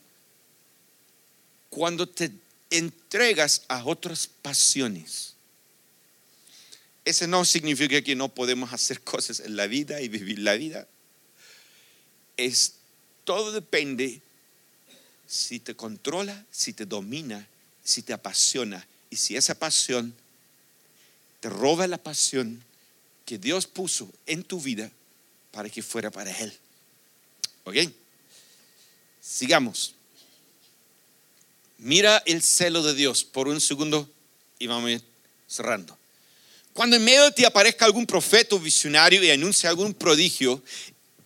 cuando 1.69 2.07
te 2.07 2.31
entregas 2.69 3.63
a 3.67 3.83
otras 3.83 4.27
pasiones. 4.27 5.33
Ese 7.03 7.27
no 7.27 7.43
significa 7.43 8.01
que 8.01 8.15
no 8.15 8.29
podemos 8.29 8.71
hacer 8.71 9.01
cosas 9.03 9.41
en 9.41 9.57
la 9.57 9.67
vida 9.67 9.99
y 9.99 10.07
vivir 10.07 10.39
la 10.39 10.53
vida. 10.53 10.87
Es 12.37 12.75
todo 13.25 13.51
depende 13.51 14.21
si 15.27 15.59
te 15.59 15.75
controla, 15.75 16.45
si 16.51 16.71
te 16.71 16.85
domina, 16.85 17.45
si 17.83 18.01
te 18.01 18.13
apasiona 18.13 18.87
y 19.09 19.17
si 19.17 19.35
esa 19.35 19.55
pasión 19.55 20.15
te 21.41 21.49
roba 21.49 21.85
la 21.87 21.97
pasión 21.97 22.63
que 23.25 23.37
Dios 23.37 23.67
puso 23.67 24.11
en 24.25 24.43
tu 24.43 24.59
vida 24.59 24.91
para 25.51 25.69
que 25.69 25.81
fuera 25.81 26.11
para 26.11 26.31
Él. 26.39 26.53
¿Ok? 27.63 27.77
Sigamos. 29.21 29.95
Mira 31.77 32.21
el 32.25 32.41
celo 32.41 32.83
de 32.83 32.93
Dios 32.93 33.23
por 33.23 33.47
un 33.47 33.59
segundo 33.59 34.09
y 34.59 34.67
vamos 34.67 35.01
cerrando. 35.47 35.97
Cuando 36.73 36.95
en 36.95 37.03
medio 37.03 37.25
de 37.25 37.31
ti 37.31 37.45
aparezca 37.45 37.85
algún 37.85 38.05
profeta 38.05 38.55
o 38.55 38.59
visionario 38.59 39.23
y 39.23 39.29
anuncie 39.29 39.69
algún 39.69 39.93
prodigio 39.93 40.61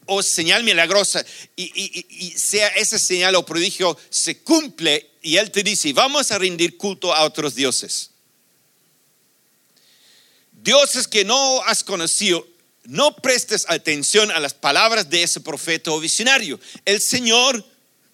o 0.05 0.23
señal 0.23 0.63
milagrosa 0.63 1.25
y, 1.55 2.33
sea 2.35 2.67
esa 2.69 2.97
señal 2.99 3.35
o 3.35 3.45
prodigio 3.45 3.97
se 4.09 4.39
cumple 4.39 5.11
y 5.21 5.37
él 5.37 5.51
te 5.51 5.63
dice, 5.63 5.93
vamos 5.93 6.31
a 6.31 6.37
rendir 6.37 6.77
culto 6.77 7.13
a 7.13 7.23
otros 7.23 7.55
dioses. 7.55 8.11
Dioses 10.67 11.07
que 11.07 11.23
no 11.23 11.61
has 11.63 11.81
conocido, 11.81 12.45
no 12.83 13.15
prestes 13.15 13.65
atención 13.69 14.31
a 14.31 14.41
las 14.41 14.53
palabras 14.53 15.09
de 15.09 15.23
ese 15.23 15.39
profeta 15.39 15.91
o 15.91 15.99
visionario. 16.01 16.59
El 16.83 16.99
Señor, 16.99 17.63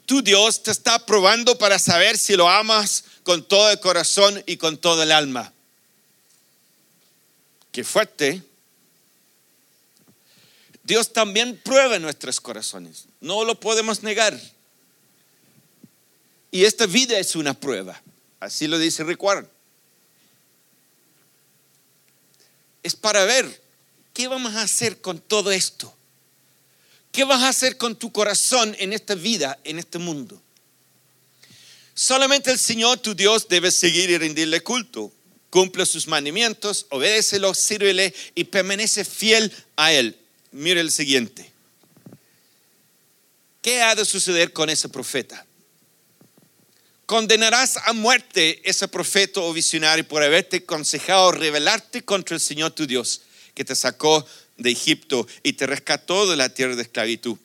tu 0.05 0.21
Dios, 0.21 0.61
te 0.61 0.69
está 0.69 1.03
probando 1.03 1.57
para 1.57 1.79
saber 1.79 2.15
si 2.15 2.35
lo 2.35 2.47
amas 2.47 3.05
con 3.23 3.43
todo 3.43 3.71
el 3.71 3.79
corazón 3.79 4.43
y 4.45 4.57
con 4.57 4.77
todo 4.77 5.01
el 5.01 5.11
alma. 5.11 5.51
Qué 7.71 7.83
fuerte. 7.83 8.43
Dios 10.83 11.11
también 11.11 11.57
prueba 11.57 11.97
nuestros 11.97 12.39
corazones. 12.39 13.05
No 13.19 13.45
lo 13.45 13.59
podemos 13.59 14.03
negar. 14.03 14.39
Y 16.51 16.65
esta 16.65 16.85
vida 16.85 17.17
es 17.17 17.35
una 17.35 17.55
prueba. 17.55 17.99
Así 18.39 18.67
lo 18.67 18.77
dice 18.77 19.03
Rick 19.03 19.23
Es 22.83 22.95
para 22.95 23.25
ver 23.25 23.61
qué 24.13 24.27
vamos 24.27 24.53
a 24.55 24.61
hacer 24.61 25.01
con 25.01 25.19
todo 25.19 25.51
esto. 25.51 25.95
¿Qué 27.11 27.23
vas 27.23 27.41
a 27.43 27.49
hacer 27.49 27.77
con 27.77 27.95
tu 27.95 28.11
corazón 28.11 28.75
en 28.79 28.93
esta 28.93 29.15
vida, 29.15 29.57
en 29.63 29.79
este 29.79 29.97
mundo? 29.99 30.41
Solamente 31.95 32.51
el 32.51 32.59
Señor, 32.59 32.99
tu 32.99 33.15
Dios, 33.15 33.47
debe 33.47 33.71
seguir 33.71 34.09
y 34.09 34.17
rendirle 34.17 34.61
culto. 34.61 35.11
Cumple 35.49 35.85
sus 35.85 36.07
mandamientos, 36.07 36.87
obedécelo, 36.89 37.53
sírvele 37.53 38.13
y 38.33 38.45
permanece 38.45 39.05
fiel 39.05 39.53
a 39.75 39.93
Él 39.93 40.17
mire 40.53 40.79
el 40.79 40.91
siguiente. 40.91 41.51
¿Qué 43.61 43.81
ha 43.81 43.95
de 43.95 44.05
suceder 44.05 44.53
con 44.53 44.69
ese 44.69 44.87
profeta? 44.87 45.45
Condenarás 47.05 47.77
a 47.77 47.93
muerte 47.93 48.61
ese 48.63 48.87
profeta 48.87 49.41
o 49.41 49.51
visionario 49.51 50.07
por 50.07 50.23
haberte 50.23 50.57
aconsejado 50.57 51.33
rebelarte 51.33 52.03
contra 52.03 52.35
el 52.35 52.41
Señor 52.41 52.71
tu 52.71 52.87
Dios, 52.87 53.21
que 53.53 53.65
te 53.65 53.75
sacó 53.75 54.25
de 54.57 54.71
Egipto 54.71 55.27
y 55.43 55.53
te 55.53 55.67
rescató 55.67 56.29
de 56.29 56.37
la 56.37 56.49
tierra 56.49 56.75
de 56.75 56.83
esclavitud. 56.83 57.37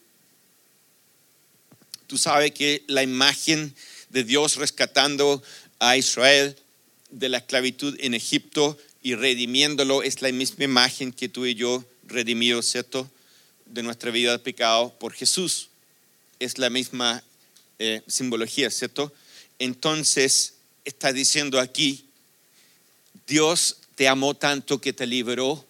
Tú 2.06 2.18
sabes 2.18 2.52
que 2.52 2.84
la 2.86 3.02
imagen 3.02 3.74
de 4.10 4.24
Dios 4.24 4.56
rescatando 4.56 5.42
a 5.80 5.96
Israel 5.96 6.56
de 7.10 7.28
la 7.28 7.38
esclavitud 7.38 7.96
en 8.00 8.14
Egipto 8.14 8.78
y 9.02 9.14
redimiéndolo 9.14 10.02
es 10.02 10.22
la 10.22 10.30
misma 10.32 10.64
imagen 10.64 11.12
que 11.12 11.28
tú 11.28 11.46
y 11.46 11.54
yo 11.54 11.84
redimido, 12.04 12.62
¿cierto? 12.62 13.10
De 13.66 13.82
nuestra 13.82 14.10
vida 14.10 14.32
de 14.32 14.38
pecado 14.38 14.94
por 14.98 15.12
Jesús. 15.12 15.68
Es 16.38 16.58
la 16.58 16.70
misma 16.70 17.22
eh, 17.78 18.02
simbología, 18.06 18.70
¿cierto? 18.70 19.12
Entonces, 19.58 20.54
está 20.84 21.12
diciendo 21.12 21.60
aquí, 21.60 22.08
Dios 23.26 23.78
te 23.94 24.08
amó 24.08 24.34
tanto 24.34 24.80
que 24.80 24.92
te 24.92 25.06
liberó 25.06 25.64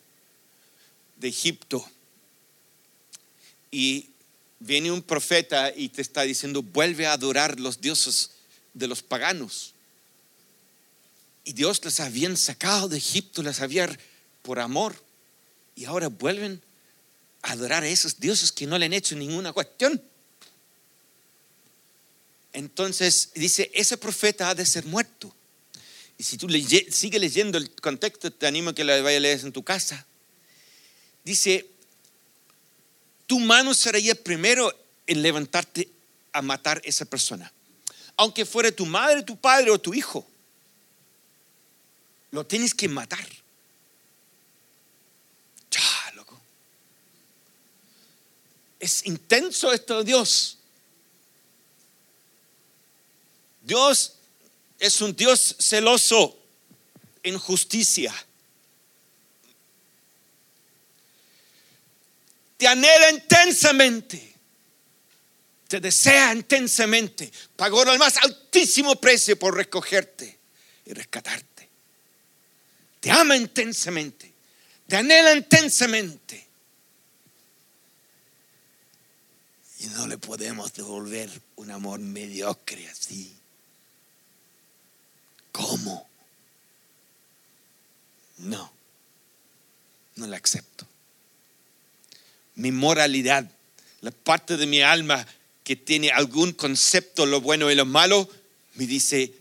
de 1.17 1.29
Egipto. 1.29 1.85
Y 3.71 4.11
viene 4.61 4.93
un 4.93 5.03
profeta 5.03 5.73
y 5.75 5.89
te 5.89 6.03
está 6.03 6.23
diciendo, 6.23 6.63
vuelve 6.63 7.07
a 7.07 7.13
adorar 7.13 7.59
los 7.59 7.81
dioses 7.81 8.31
de 8.75 8.87
los 8.87 9.03
paganos. 9.03 9.75
Y 11.45 11.53
Dios 11.53 11.83
les 11.85 12.01
había 12.01 12.35
sacado 12.37 12.89
de 12.89 12.99
Egipto, 12.99 13.43
les 13.43 13.61
había 13.61 13.89
por 14.43 14.61
amor 14.61 14.95
y 15.75 15.85
ahora 15.85 16.09
vuelven 16.09 16.61
a 17.43 17.53
adorar 17.53 17.85
a 17.85 17.89
esos 17.89 18.21
dioses 18.21 18.53
que 18.53 18.67
no 18.67 18.79
le 18.79 18.87
han 18.87 18.93
hecho 18.93 19.17
ninguna 19.17 19.53
cuestión. 19.53 20.03
Entonces 22.59 23.31
dice, 23.37 23.71
ese 23.73 23.97
profeta 23.97 24.51
ha 24.51 24.55
de 24.57 24.67
ser 24.67 24.85
muerto. 24.85 25.33
Y 26.19 26.25
si 26.25 26.37
tú 26.37 26.49
sigues 26.51 27.21
leyendo 27.21 27.57
el 27.57 27.71
contexto, 27.71 28.33
te 28.33 28.49
animo 28.49 28.71
a 28.71 28.75
que 28.75 28.83
lo 28.83 28.93
vayas 29.01 29.19
a 29.19 29.21
leer 29.21 29.41
en 29.43 29.53
tu 29.53 29.63
casa. 29.63 30.05
Dice, 31.23 31.65
tu 33.29 33.39
mano 33.39 33.75
sería 33.75 34.17
primero 34.17 34.77
en 35.07 35.23
levantarte 35.23 35.89
a 36.33 36.43
matar 36.43 36.79
a 36.79 36.89
esa 36.89 37.05
persona. 37.05 37.53
Aunque 38.17 38.45
fuera 38.45 38.73
tu 38.73 38.87
madre, 38.87 39.23
tu 39.23 39.37
padre 39.37 39.71
o 39.71 39.79
tu 39.79 39.95
hijo. 39.95 40.27
Lo 42.33 42.45
tienes 42.45 42.75
que 42.75 42.89
matar. 42.89 43.25
Es 48.81 49.07
intenso 49.07 49.73
esto 49.73 50.03
Dios. 50.03 50.58
Dios 53.69 54.15
es 54.79 55.03
un 55.03 55.15
Dios 55.15 55.57
celoso 55.61 56.39
en 57.23 57.39
justicia. 57.39 58.15
Te 62.57 62.67
anhela 62.67 63.11
intensamente. 63.11 64.35
Te 65.69 65.81
desea 65.81 66.33
intensamente. 66.33 67.31
Pagó 67.57 67.83
el 67.83 67.99
más 67.99 68.17
altísimo 68.17 68.97
precio 68.97 69.39
por 69.39 69.55
recogerte 69.55 70.39
y 70.87 70.95
rescatarte. 70.95 71.69
Te 73.01 73.11
ama 73.11 73.37
intensamente. 73.37 74.33
Te 74.87 74.97
anhela 74.97 75.35
intensamente. 75.35 76.49
Y 79.81 79.87
no 79.89 80.07
le 80.07 80.17
podemos 80.17 80.73
devolver 80.73 81.31
un 81.57 81.71
amor 81.71 82.01
mediocre 82.01 82.89
así. 82.89 83.38
¿Cómo? 85.59 86.09
No, 88.39 88.73
no 90.15 90.27
la 90.29 90.37
acepto. 90.37 90.87
Mi 92.55 92.71
moralidad, 92.71 93.51
la 94.01 94.13
parte 94.13 94.57
de 94.57 94.67
mi 94.67 94.83
alma 94.83 95.27
que 95.65 95.75
tiene 95.75 96.11
algún 96.11 96.53
concepto 96.53 97.27
lo 97.27 97.41
bueno 97.41 97.73
y 97.73 97.75
lo 97.75 97.85
malo, 97.85 98.29
me 98.75 98.87
dice, 98.87 99.33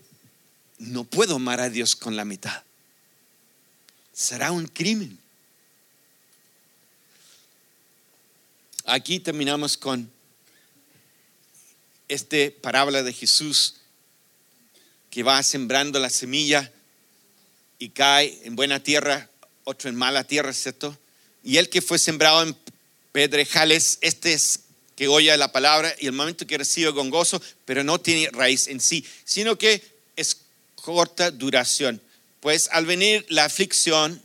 no 0.78 1.04
puedo 1.04 1.36
amar 1.36 1.60
a 1.60 1.70
Dios 1.70 1.94
con 1.94 2.16
la 2.16 2.24
mitad. 2.24 2.64
Será 4.12 4.50
un 4.50 4.66
crimen. 4.66 5.16
Aquí 8.86 9.20
terminamos 9.20 9.76
con 9.76 10.10
esta 12.08 12.36
parábola 12.60 13.04
de 13.04 13.12
Jesús 13.12 13.77
que 15.18 15.24
va 15.24 15.42
sembrando 15.42 15.98
la 15.98 16.10
semilla 16.10 16.70
y 17.80 17.88
cae 17.88 18.38
en 18.44 18.54
buena 18.54 18.80
tierra, 18.80 19.28
otro 19.64 19.90
en 19.90 19.96
mala 19.96 20.22
tierra, 20.22 20.52
¿cierto? 20.52 20.96
Y 21.42 21.56
el 21.56 21.68
que 21.68 21.82
fue 21.82 21.98
sembrado 21.98 22.44
en 22.44 22.56
pedrejales, 23.10 23.98
este 24.00 24.32
es 24.32 24.60
que 24.94 25.08
oye 25.08 25.36
la 25.36 25.50
palabra 25.50 25.92
y 25.98 26.06
el 26.06 26.12
momento 26.12 26.46
que 26.46 26.56
recibe 26.56 26.94
con 26.94 27.10
gozo, 27.10 27.42
pero 27.64 27.82
no 27.82 28.00
tiene 28.00 28.30
raíz 28.30 28.68
en 28.68 28.78
sí, 28.78 29.04
sino 29.24 29.58
que 29.58 29.82
es 30.14 30.36
corta 30.76 31.32
duración. 31.32 32.00
Pues 32.38 32.68
al 32.70 32.86
venir 32.86 33.26
la 33.28 33.44
aflicción 33.44 34.22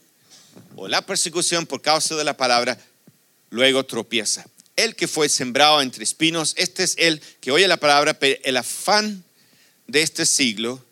o 0.75 0.87
la 0.87 1.03
persecución 1.03 1.65
por 1.65 1.81
causa 1.81 2.13
de 2.13 2.23
la 2.23 2.37
palabra, 2.37 2.77
luego 3.49 3.83
tropieza 3.83 4.45
el 4.75 4.95
que 4.95 5.07
fue 5.07 5.27
sembrado 5.27 5.81
entre 5.81 6.03
espinos, 6.03 6.53
este 6.55 6.83
es 6.83 6.95
el 6.99 7.19
que 7.41 7.51
oye 7.51 7.67
la 7.67 7.77
palabra, 7.77 8.13
pero 8.13 8.39
el 8.43 8.57
afán 8.57 9.23
de 9.87 10.01
este 10.01 10.25
siglo, 10.25 10.83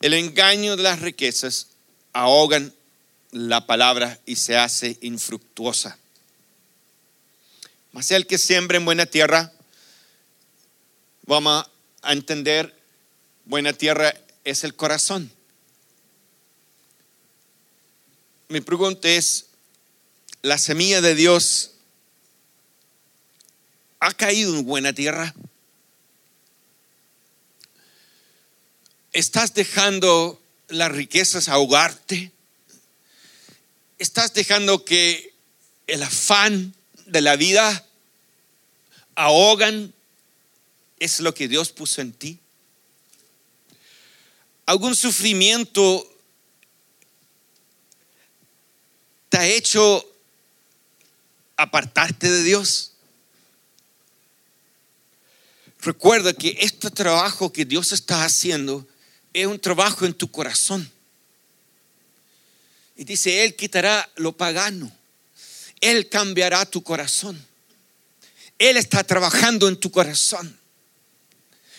el 0.00 0.14
engaño 0.14 0.76
de 0.76 0.82
las 0.82 1.00
riquezas, 1.00 1.68
ahogan 2.12 2.72
la 3.30 3.66
palabra 3.66 4.18
y 4.26 4.36
se 4.36 4.56
hace 4.56 4.98
infructuosa. 5.00 5.98
Mas 7.92 8.10
el 8.10 8.26
que 8.26 8.38
siembra 8.38 8.76
en 8.76 8.84
buena 8.84 9.06
tierra, 9.06 9.52
vamos 11.26 11.66
a 12.02 12.12
entender, 12.12 12.74
buena 13.44 13.72
tierra 13.72 14.14
es 14.44 14.64
el 14.64 14.74
corazón. 14.74 15.30
Mi 18.48 18.60
pregunta 18.60 19.08
es, 19.08 19.46
¿la 20.42 20.58
semilla 20.58 21.00
de 21.00 21.14
Dios 21.14 21.72
¿Ha 24.00 24.12
caído 24.12 24.56
en 24.56 24.64
buena 24.64 24.92
tierra? 24.92 25.34
¿Estás 29.18 29.52
dejando 29.52 30.40
las 30.68 30.92
riquezas 30.92 31.48
ahogarte? 31.48 32.30
¿Estás 33.98 34.32
dejando 34.32 34.84
que 34.84 35.34
el 35.88 36.04
afán 36.04 36.72
de 37.04 37.20
la 37.20 37.34
vida 37.34 37.84
ahogan? 39.16 39.92
¿Es 41.00 41.18
lo 41.18 41.34
que 41.34 41.48
Dios 41.48 41.72
puso 41.72 42.00
en 42.00 42.12
ti? 42.12 42.38
¿Algún 44.66 44.94
sufrimiento 44.94 46.08
te 49.30 49.38
ha 49.38 49.48
hecho 49.48 50.08
apartarte 51.56 52.30
de 52.30 52.44
Dios? 52.44 52.92
Recuerda 55.80 56.32
que 56.32 56.56
este 56.60 56.92
trabajo 56.92 57.52
que 57.52 57.64
Dios 57.64 57.90
está 57.90 58.22
haciendo 58.22 58.86
es 59.32 59.46
un 59.46 59.58
trabajo 59.58 60.04
en 60.04 60.14
tu 60.14 60.30
corazón. 60.30 60.90
Y 62.96 63.04
dice, 63.04 63.44
Él 63.44 63.54
quitará 63.54 64.08
lo 64.16 64.36
pagano. 64.36 64.90
Él 65.80 66.08
cambiará 66.08 66.66
tu 66.66 66.82
corazón. 66.82 67.46
Él 68.58 68.76
está 68.76 69.04
trabajando 69.04 69.68
en 69.68 69.76
tu 69.76 69.90
corazón. 69.90 70.58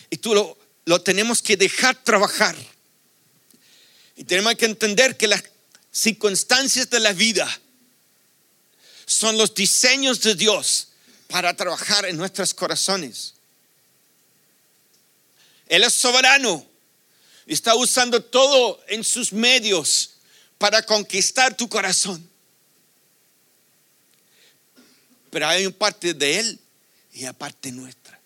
Y 0.08 0.16
tú 0.16 0.34
lo, 0.34 0.58
lo 0.86 1.02
tenemos 1.02 1.42
que 1.42 1.56
dejar 1.56 2.02
trabajar. 2.02 2.56
Y 4.16 4.24
tenemos 4.24 4.54
que 4.54 4.64
entender 4.64 5.16
que 5.16 5.26
las 5.26 5.44
circunstancias 5.92 6.88
de 6.88 7.00
la 7.00 7.12
vida 7.12 7.60
son 9.04 9.36
los 9.36 9.54
diseños 9.54 10.20
de 10.20 10.34
Dios 10.34 10.88
para 11.28 11.54
trabajar 11.54 12.06
en 12.06 12.16
nuestros 12.16 12.54
corazones. 12.54 13.34
Él 15.68 15.84
es 15.84 15.92
soberano. 15.92 16.69
Está 17.50 17.74
usando 17.74 18.22
todo 18.22 18.80
en 18.86 19.02
sus 19.02 19.32
medios 19.32 20.10
para 20.56 20.82
conquistar 20.82 21.56
tu 21.56 21.68
corazón. 21.68 22.24
Pero 25.30 25.48
hay 25.48 25.66
una 25.66 25.76
parte 25.76 26.14
de 26.14 26.38
Él 26.38 26.60
y 27.12 27.24
una 27.24 27.32
parte 27.32 27.72
nuestra. 27.72 28.20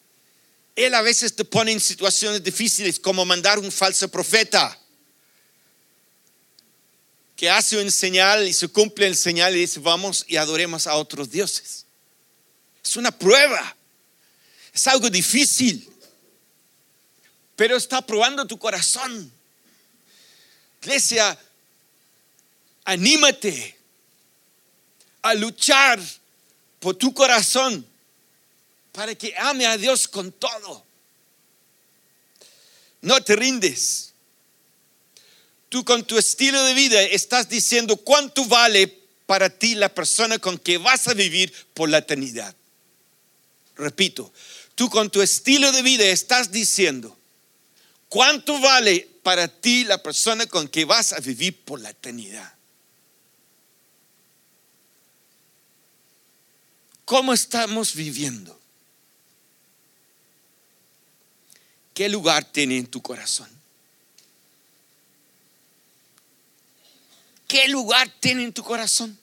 Él 0.77 0.93
a 0.93 1.01
veces 1.01 1.35
te 1.35 1.43
pone 1.43 1.73
en 1.73 1.81
situaciones 1.81 2.45
difíciles 2.45 3.01
como 3.01 3.25
mandar 3.25 3.59
un 3.59 3.73
falso 3.73 4.11
profeta 4.11 4.79
que 7.35 7.49
hace 7.49 7.83
un 7.83 7.91
señal 7.91 8.47
y 8.47 8.53
se 8.53 8.69
cumple 8.69 9.07
el 9.07 9.17
señal 9.17 9.57
y 9.57 9.61
dice 9.61 9.81
vamos 9.81 10.27
y 10.29 10.37
adoremos 10.37 10.87
a 10.87 10.97
otros 10.97 11.31
dioses. 11.31 11.87
Es 12.85 12.95
una 12.99 13.11
prueba. 13.11 13.75
Es 14.75 14.87
algo 14.87 15.09
difícil 15.09 15.94
pero 17.57 17.77
está 17.77 18.03
probando 18.03 18.47
tu 18.47 18.59
corazón. 18.59 19.31
Iglesia, 20.83 21.39
anímate 22.85 23.77
a 25.23 25.35
luchar 25.35 26.01
por 26.81 26.97
tu 26.97 27.15
corazón 27.15 27.87
para 28.93 29.15
que 29.15 29.35
ame 29.37 29.67
a 29.67 29.77
Dios 29.77 30.07
con 30.07 30.31
todo. 30.33 30.85
No 33.01 33.23
te 33.23 33.37
rindes. 33.37 34.13
Tú 35.69 35.85
con 35.85 36.05
tu 36.05 36.19
estilo 36.19 36.63
de 36.65 36.75
vida 36.75 37.03
estás 37.03 37.49
diciendo 37.49 37.97
cuánto 37.97 38.45
vale 38.47 39.01
para 39.27 39.51
ti 39.51 39.75
la 39.75 39.89
persona 39.89 40.39
con 40.39 40.59
que 40.59 40.79
vas 40.79 41.09
a 41.09 41.15
vivir 41.15 41.53
por 41.75 41.89
la 41.89 41.99
eternidad. 41.99 42.55
Repito, 43.77 44.33
tú 44.75 44.89
con 44.91 45.11
tu 45.11 45.23
estilo 45.23 45.73
de 45.73 45.83
vida 45.83 46.05
estás 46.05 46.53
diciendo 46.53 47.17
¿Cuánto 48.15 48.61
vale 48.61 49.11
para 49.25 49.49
ti 49.49 49.83
la 49.83 50.01
persona 50.01 50.47
con 50.47 50.69
que 50.69 50.85
vas 50.85 51.13
a 51.13 51.19
vivir 51.19 51.65
por 51.65 51.81
la 51.81 51.91
eternidad? 51.91 52.55
¿Cómo 57.05 57.33
estamos 57.33 57.97
viviendo? 57.97 58.57
¿Qué 61.93 62.09
lugar 62.09 62.45
tiene 62.45 62.79
en 62.79 62.87
tu 62.87 63.03
corazón? 63.03 63.51
¿Qué 67.49 67.67
lugar 67.67 68.09
tiene 68.21 68.45
en 68.45 68.53
tu 68.53 68.63
corazón? 68.63 69.19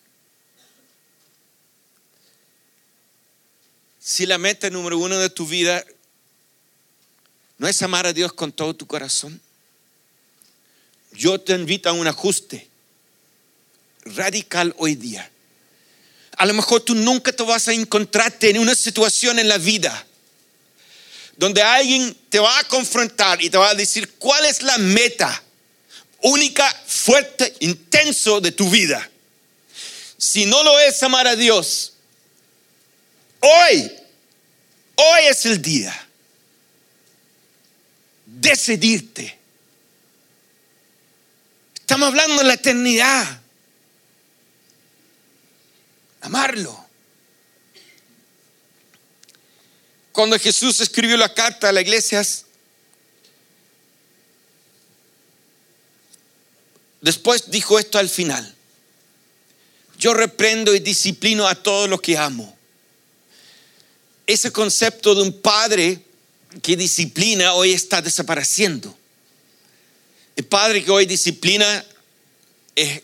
Si 4.01 4.25
la 4.25 4.37
meta 4.37 4.69
número 4.69 4.97
uno 4.97 5.17
de 5.17 5.29
tu 5.29 5.47
vida 5.47 5.81
¿No 7.61 7.67
es 7.67 7.79
amar 7.83 8.07
a 8.07 8.11
Dios 8.11 8.33
con 8.33 8.51
todo 8.51 8.75
tu 8.75 8.87
corazón? 8.87 9.39
Yo 11.11 11.39
te 11.39 11.53
invito 11.53 11.89
a 11.89 11.93
un 11.93 12.07
ajuste 12.07 12.67
radical 14.03 14.73
hoy 14.79 14.95
día. 14.95 15.29
A 16.37 16.47
lo 16.47 16.55
mejor 16.55 16.81
tú 16.81 16.95
nunca 16.95 17.31
te 17.31 17.43
vas 17.43 17.67
a 17.67 17.73
encontrarte 17.73 18.49
en 18.49 18.57
una 18.57 18.73
situación 18.73 19.37
en 19.37 19.47
la 19.47 19.59
vida 19.59 20.07
donde 21.37 21.61
alguien 21.61 22.17
te 22.29 22.39
va 22.39 22.57
a 22.57 22.63
confrontar 22.63 23.39
y 23.43 23.51
te 23.51 23.59
va 23.59 23.69
a 23.69 23.75
decir 23.75 24.11
cuál 24.13 24.43
es 24.45 24.63
la 24.63 24.79
meta 24.79 25.43
única, 26.21 26.67
fuerte, 26.87 27.53
intenso 27.59 28.41
de 28.41 28.53
tu 28.53 28.71
vida. 28.71 29.07
Si 30.17 30.47
no 30.47 30.63
lo 30.63 30.79
es 30.79 31.03
amar 31.03 31.27
a 31.27 31.35
Dios, 31.35 31.93
hoy, 33.39 33.91
hoy 34.95 35.21
es 35.29 35.45
el 35.45 35.61
día 35.61 36.00
decidirte. 38.41 39.37
Estamos 41.75 42.07
hablando 42.07 42.37
de 42.37 42.43
la 42.45 42.53
eternidad. 42.55 43.41
Amarlo. 46.21 46.85
Cuando 50.11 50.37
Jesús 50.39 50.81
escribió 50.81 51.15
la 51.17 51.33
carta 51.33 51.69
a 51.69 51.71
las 51.71 51.83
iglesias, 51.83 52.45
después 56.99 57.49
dijo 57.49 57.79
esto 57.79 57.97
al 57.97 58.09
final. 58.09 58.55
Yo 59.97 60.13
reprendo 60.13 60.73
y 60.73 60.79
disciplino 60.79 61.47
a 61.47 61.55
todos 61.55 61.87
los 61.87 62.01
que 62.01 62.17
amo. 62.17 62.57
ese 64.25 64.51
concepto 64.51 65.13
de 65.13 65.23
un 65.23 65.41
padre 65.41 66.05
que 66.61 66.75
disciplina 66.75 67.53
hoy 67.53 67.71
está 67.71 68.01
desapareciendo. 68.01 68.95
El 70.35 70.45
padre 70.45 70.83
que 70.83 70.91
hoy 70.91 71.05
disciplina 71.05 71.85
es, 72.75 73.01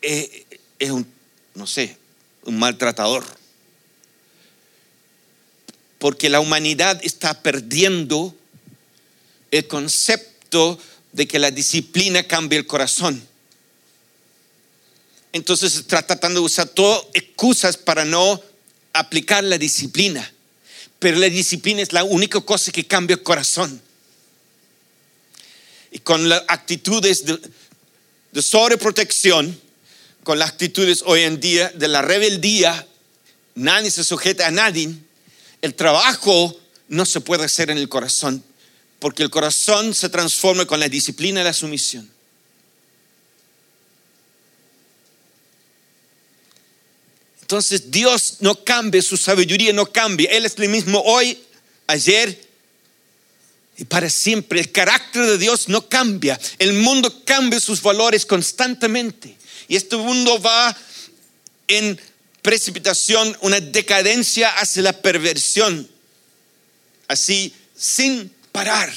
es, 0.00 0.30
es 0.78 0.90
un, 0.90 1.06
no 1.54 1.66
sé, 1.66 1.96
un 2.44 2.58
maltratador. 2.58 3.24
Porque 5.98 6.28
la 6.28 6.40
humanidad 6.40 7.00
está 7.02 7.42
perdiendo 7.42 8.34
el 9.50 9.66
concepto 9.66 10.78
de 11.12 11.26
que 11.26 11.38
la 11.38 11.50
disciplina 11.50 12.24
cambia 12.24 12.58
el 12.58 12.66
corazón. 12.66 13.26
Entonces 15.32 15.74
está 15.76 16.06
tratando 16.06 16.40
de 16.40 16.46
usar 16.46 16.68
todas 16.68 17.04
excusas 17.14 17.76
para 17.76 18.04
no 18.04 18.40
aplicar 18.92 19.42
la 19.42 19.58
disciplina. 19.58 20.33
Pero 20.98 21.18
la 21.18 21.28
disciplina 21.28 21.82
es 21.82 21.92
la 21.92 22.04
única 22.04 22.40
cosa 22.40 22.72
que 22.72 22.86
cambia 22.86 23.14
el 23.14 23.22
corazón. 23.22 23.80
Y 25.90 25.98
con 25.98 26.28
las 26.28 26.42
actitudes 26.48 27.24
de, 27.24 28.42
sobreprotección, 28.42 29.60
con 30.22 30.38
las 30.38 30.50
actitudes 30.50 31.02
hoy 31.06 31.22
en 31.22 31.40
día 31.40 31.70
de 31.70 31.88
la 31.88 32.02
rebeldía, 32.02 32.86
nadie 33.54 33.90
se 33.90 34.02
sujeta 34.02 34.46
a 34.46 34.50
nadie, 34.50 34.94
el 35.62 35.74
trabajo 35.74 36.58
no 36.88 37.06
se 37.06 37.20
puede 37.20 37.44
hacer 37.44 37.70
en 37.70 37.78
el 37.78 37.88
corazón, 37.88 38.42
porque 38.98 39.22
el 39.22 39.30
corazón 39.30 39.94
se 39.94 40.08
transforma 40.08 40.66
con 40.66 40.80
la 40.80 40.88
disciplina 40.88 41.40
y 41.40 41.44
la 41.44 41.52
sumisión. 41.52 42.13
Entonces 47.44 47.90
Dios 47.90 48.38
no 48.40 48.64
cambia, 48.64 49.02
su 49.02 49.18
sabiduría 49.18 49.70
no 49.74 49.84
cambia. 49.84 50.30
Él 50.30 50.46
es 50.46 50.54
el 50.56 50.70
mismo 50.70 50.98
hoy, 51.00 51.38
ayer 51.86 52.40
y 53.76 53.84
para 53.84 54.08
siempre. 54.08 54.60
El 54.60 54.72
carácter 54.72 55.26
de 55.26 55.36
Dios 55.36 55.68
no 55.68 55.86
cambia. 55.86 56.40
El 56.58 56.72
mundo 56.72 57.22
cambia 57.26 57.60
sus 57.60 57.82
valores 57.82 58.24
constantemente. 58.24 59.36
Y 59.68 59.76
este 59.76 59.94
mundo 59.98 60.40
va 60.40 60.74
en 61.68 62.00
precipitación, 62.40 63.36
una 63.42 63.60
decadencia 63.60 64.48
hacia 64.48 64.80
la 64.80 64.94
perversión. 64.94 65.86
Así, 67.08 67.52
sin 67.76 68.32
parar. 68.52 68.90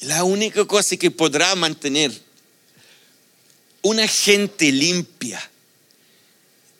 La 0.00 0.24
única 0.24 0.64
cosa 0.64 0.96
que 0.96 1.12
podrá 1.12 1.54
mantener 1.54 2.23
una 3.84 4.08
gente 4.08 4.72
limpia 4.72 5.50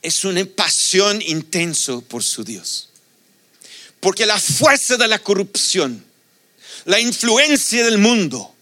es 0.01 0.25
una 0.25 0.45
pasión 0.45 1.23
intenso 1.23 2.03
por 2.03 2.23
su 2.23 2.45
Dios. 2.45 2.89
Porque 4.01 4.27
la 4.27 4.39
fuerza 4.39 4.97
de 4.97 5.09
la 5.09 5.19
corrupción, 5.19 6.05
la 6.87 7.01
influencia 7.01 7.85
del 7.85 7.99
mundo, 7.99 8.55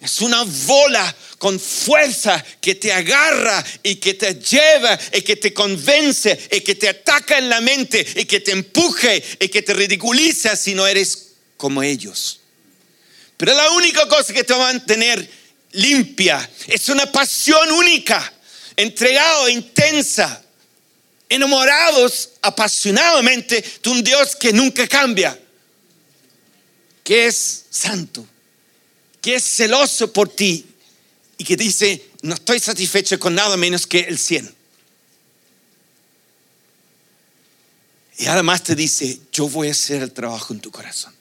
es 0.00 0.20
una 0.20 0.42
bola 0.42 1.16
con 1.38 1.58
fuerza 1.58 2.44
que 2.60 2.74
te 2.74 2.92
agarra 2.92 3.64
y 3.82 3.96
que 3.96 4.14
te 4.14 4.34
lleva 4.34 4.98
y 5.12 5.22
que 5.22 5.36
te 5.36 5.54
convence 5.54 6.48
y 6.50 6.60
que 6.60 6.74
te 6.74 6.88
ataca 6.88 7.38
en 7.38 7.48
la 7.48 7.60
mente 7.60 8.06
y 8.16 8.24
que 8.24 8.40
te 8.40 8.52
empuje 8.52 9.22
y 9.40 9.48
que 9.48 9.62
te 9.62 9.72
ridiculiza 9.72 10.56
si 10.56 10.74
no 10.74 10.86
eres 10.86 11.34
como 11.56 11.82
ellos. 11.82 12.40
Pero 13.36 13.54
la 13.54 13.70
única 13.70 14.06
cosa 14.08 14.32
que 14.32 14.44
te 14.44 14.52
va 14.52 14.70
a 14.70 14.72
mantener 14.72 15.43
limpia. 15.74 16.48
Es 16.66 16.88
una 16.88 17.10
pasión 17.10 17.70
única, 17.72 18.32
entregado, 18.76 19.48
intensa, 19.48 20.42
enamorados 21.28 22.30
apasionadamente 22.42 23.64
de 23.82 23.90
un 23.90 24.02
Dios 24.02 24.36
que 24.36 24.52
nunca 24.52 24.86
cambia, 24.86 25.38
que 27.02 27.26
es 27.26 27.64
santo, 27.70 28.26
que 29.20 29.36
es 29.36 29.44
celoso 29.44 30.12
por 30.12 30.28
ti 30.28 30.64
y 31.38 31.44
que 31.44 31.56
dice, 31.56 32.10
no 32.22 32.34
estoy 32.34 32.58
satisfecho 32.58 33.18
con 33.18 33.34
nada 33.34 33.56
menos 33.56 33.86
que 33.86 34.00
el 34.00 34.18
cien. 34.18 34.52
Y 38.16 38.26
además 38.26 38.62
te 38.62 38.76
dice, 38.76 39.18
yo 39.32 39.48
voy 39.48 39.68
a 39.68 39.72
hacer 39.72 40.02
el 40.02 40.12
trabajo 40.12 40.54
en 40.54 40.60
tu 40.60 40.70
corazón. 40.70 41.12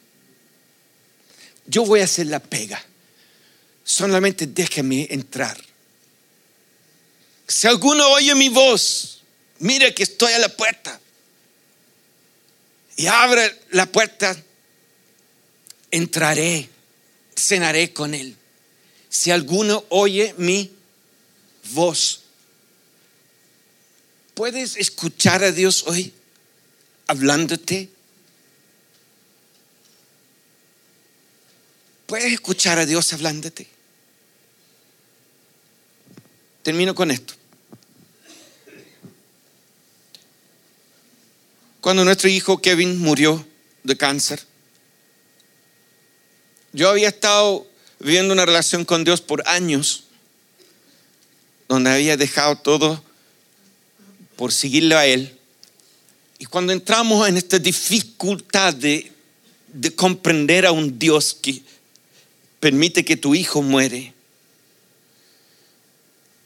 Yo 1.65 1.85
voy 1.85 2.01
a 2.01 2.03
hacer 2.03 2.27
la 2.27 2.39
pega 2.39 2.83
solamente 3.83 4.47
déjame 4.47 5.07
entrar. 5.09 5.57
Si 7.47 7.67
alguno 7.67 8.07
oye 8.09 8.33
mi 8.35 8.49
voz, 8.49 9.21
mire 9.59 9.93
que 9.93 10.03
estoy 10.03 10.33
a 10.33 10.39
la 10.39 10.49
puerta 10.49 10.99
y 12.95 13.07
abre 13.07 13.59
la 13.71 13.85
puerta, 13.85 14.35
entraré, 15.91 16.69
cenaré 17.35 17.91
con 17.91 18.13
él. 18.13 18.35
Si 19.09 19.31
alguno 19.31 19.85
oye 19.89 20.33
mi 20.37 20.71
voz, 21.71 22.21
¿puedes 24.33 24.77
escuchar 24.77 25.43
a 25.43 25.51
Dios 25.51 25.83
hoy 25.87 26.13
hablándote? 27.07 27.89
¿Puedes 32.07 32.33
escuchar 32.33 32.79
a 32.79 32.85
Dios 32.85 33.11
hablándote? 33.13 33.72
Termino 36.63 36.95
con 36.95 37.11
esto. 37.11 37.33
Cuando 41.81 42.05
nuestro 42.05 42.29
hijo 42.29 42.61
Kevin 42.61 42.99
murió 42.99 43.45
de 43.83 43.97
cáncer, 43.97 44.41
yo 46.71 46.89
había 46.89 47.09
estado 47.09 47.67
viviendo 47.99 48.33
una 48.33 48.45
relación 48.45 48.85
con 48.85 49.03
Dios 49.03 49.19
por 49.19 49.45
años, 49.45 50.05
donde 51.67 51.91
había 51.91 52.15
dejado 52.15 52.55
todo 52.55 53.03
por 54.37 54.53
seguirle 54.53 54.95
a 54.95 55.05
Él. 55.05 55.37
Y 56.39 56.45
cuando 56.45 56.71
entramos 56.71 57.27
en 57.27 57.35
esta 57.35 57.59
dificultad 57.59 58.73
de, 58.73 59.11
de 59.67 59.93
comprender 59.93 60.65
a 60.65 60.71
un 60.71 60.97
Dios 60.97 61.33
que 61.33 61.61
permite 62.61 63.03
que 63.03 63.17
tu 63.17 63.35
hijo 63.35 63.61
muere, 63.61 64.12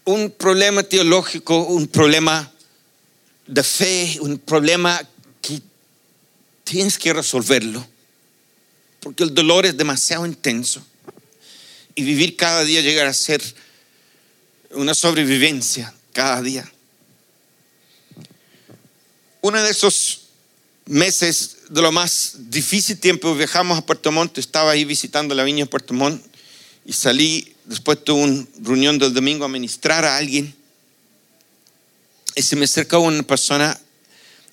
un 0.08 0.32
problema 0.32 0.84
teológico, 0.84 1.66
un 1.66 1.86
problema 1.86 2.50
de 3.46 3.62
fe, 3.62 4.18
un 4.22 4.40
problema 4.40 5.02
que 5.42 5.62
tienes 6.64 6.98
que 6.98 7.12
resolverlo, 7.12 7.86
porque 9.02 9.24
el 9.26 9.34
dolor 9.34 9.66
es 9.66 9.76
demasiado 9.76 10.26
intenso 10.26 10.82
y 11.94 12.04
vivir 12.04 12.38
cada 12.38 12.64
día 12.64 12.80
llegar 12.80 13.06
a 13.06 13.14
ser 13.14 13.44
una 14.72 14.94
sobrevivencia 14.94 15.94
cada 16.14 16.42
día. 16.42 16.72
Uno 19.42 19.62
de 19.62 19.72
esos 19.72 20.22
meses 20.86 21.58
de 21.68 21.82
lo 21.82 21.92
más 21.92 22.36
difícil 22.50 22.98
tiempo 22.98 23.36
viajamos 23.36 23.78
a 23.78 23.86
Puerto 23.86 24.14
Montt, 24.14 24.38
estaba 24.38 24.72
ahí 24.72 24.86
visitando 24.86 25.36
la 25.36 25.44
viña 25.44 25.66
de 25.66 25.70
Puerto 25.70 25.94
Montt 25.94 26.26
y 26.86 26.94
salí 26.94 27.57
después 27.68 28.04
tuve 28.04 28.24
una 28.24 28.48
reunión 28.62 28.98
del 28.98 29.14
domingo 29.14 29.46
a 29.46 29.50
ministrar 29.50 30.06
a 30.06 30.18
alguien 30.18 30.56
y 32.34 32.42
se 32.42 32.56
me 32.56 32.66
acercó 32.66 33.00
una 33.00 33.24
persona 33.24 33.80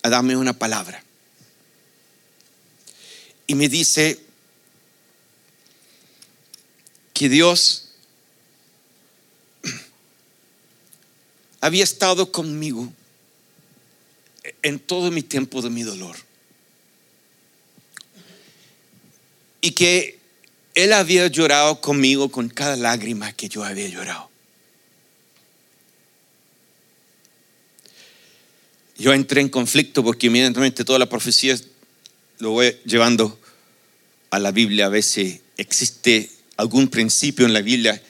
a 0.03 0.09
darme 0.09 0.37
una 0.37 0.53
palabra. 0.53 1.03
Y 3.47 3.55
me 3.55 3.69
dice 3.69 4.19
que 7.12 7.29
Dios 7.29 7.91
había 11.61 11.85
estado 11.85 12.33
conmigo 12.33 12.93
en 14.62 14.81
todo 14.81 15.11
mi 15.11 15.23
tiempo 15.23 15.62
de 15.62 15.71
mi 15.71 15.83
dolor. 15.83 16.17
Y 19.61 19.71
que 19.73 20.24
él 20.75 20.93
había 20.93 21.27
llorado 21.29 21.81
conmigo 21.81 22.31
con 22.31 22.49
cada 22.49 22.77
lágrima 22.77 23.33
que 23.33 23.49
yo 23.49 23.64
había 23.64 23.89
llorado. 23.89 24.31
Yo 28.97 29.12
entré 29.12 29.41
en 29.41 29.49
conflicto 29.49 30.05
porque 30.05 30.29
inmediatamente 30.29 30.85
toda 30.85 30.99
la 30.99 31.09
profecía 31.09 31.59
lo 32.39 32.51
voy 32.51 32.77
llevando 32.85 33.39
a 34.31 34.39
la 34.39 34.53
Biblia 34.53 34.87
a 34.89 35.03
si 35.03 35.41
existe 35.57 36.31
algún 36.57 36.89
principio 36.89 37.47
en 37.47 37.53
la 37.53 37.61
Biblia 37.61 38.01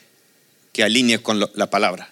que 0.71 0.83
alinea 0.83 1.21
con 1.21 1.39
la 1.39 1.69
palabra. 1.69 2.09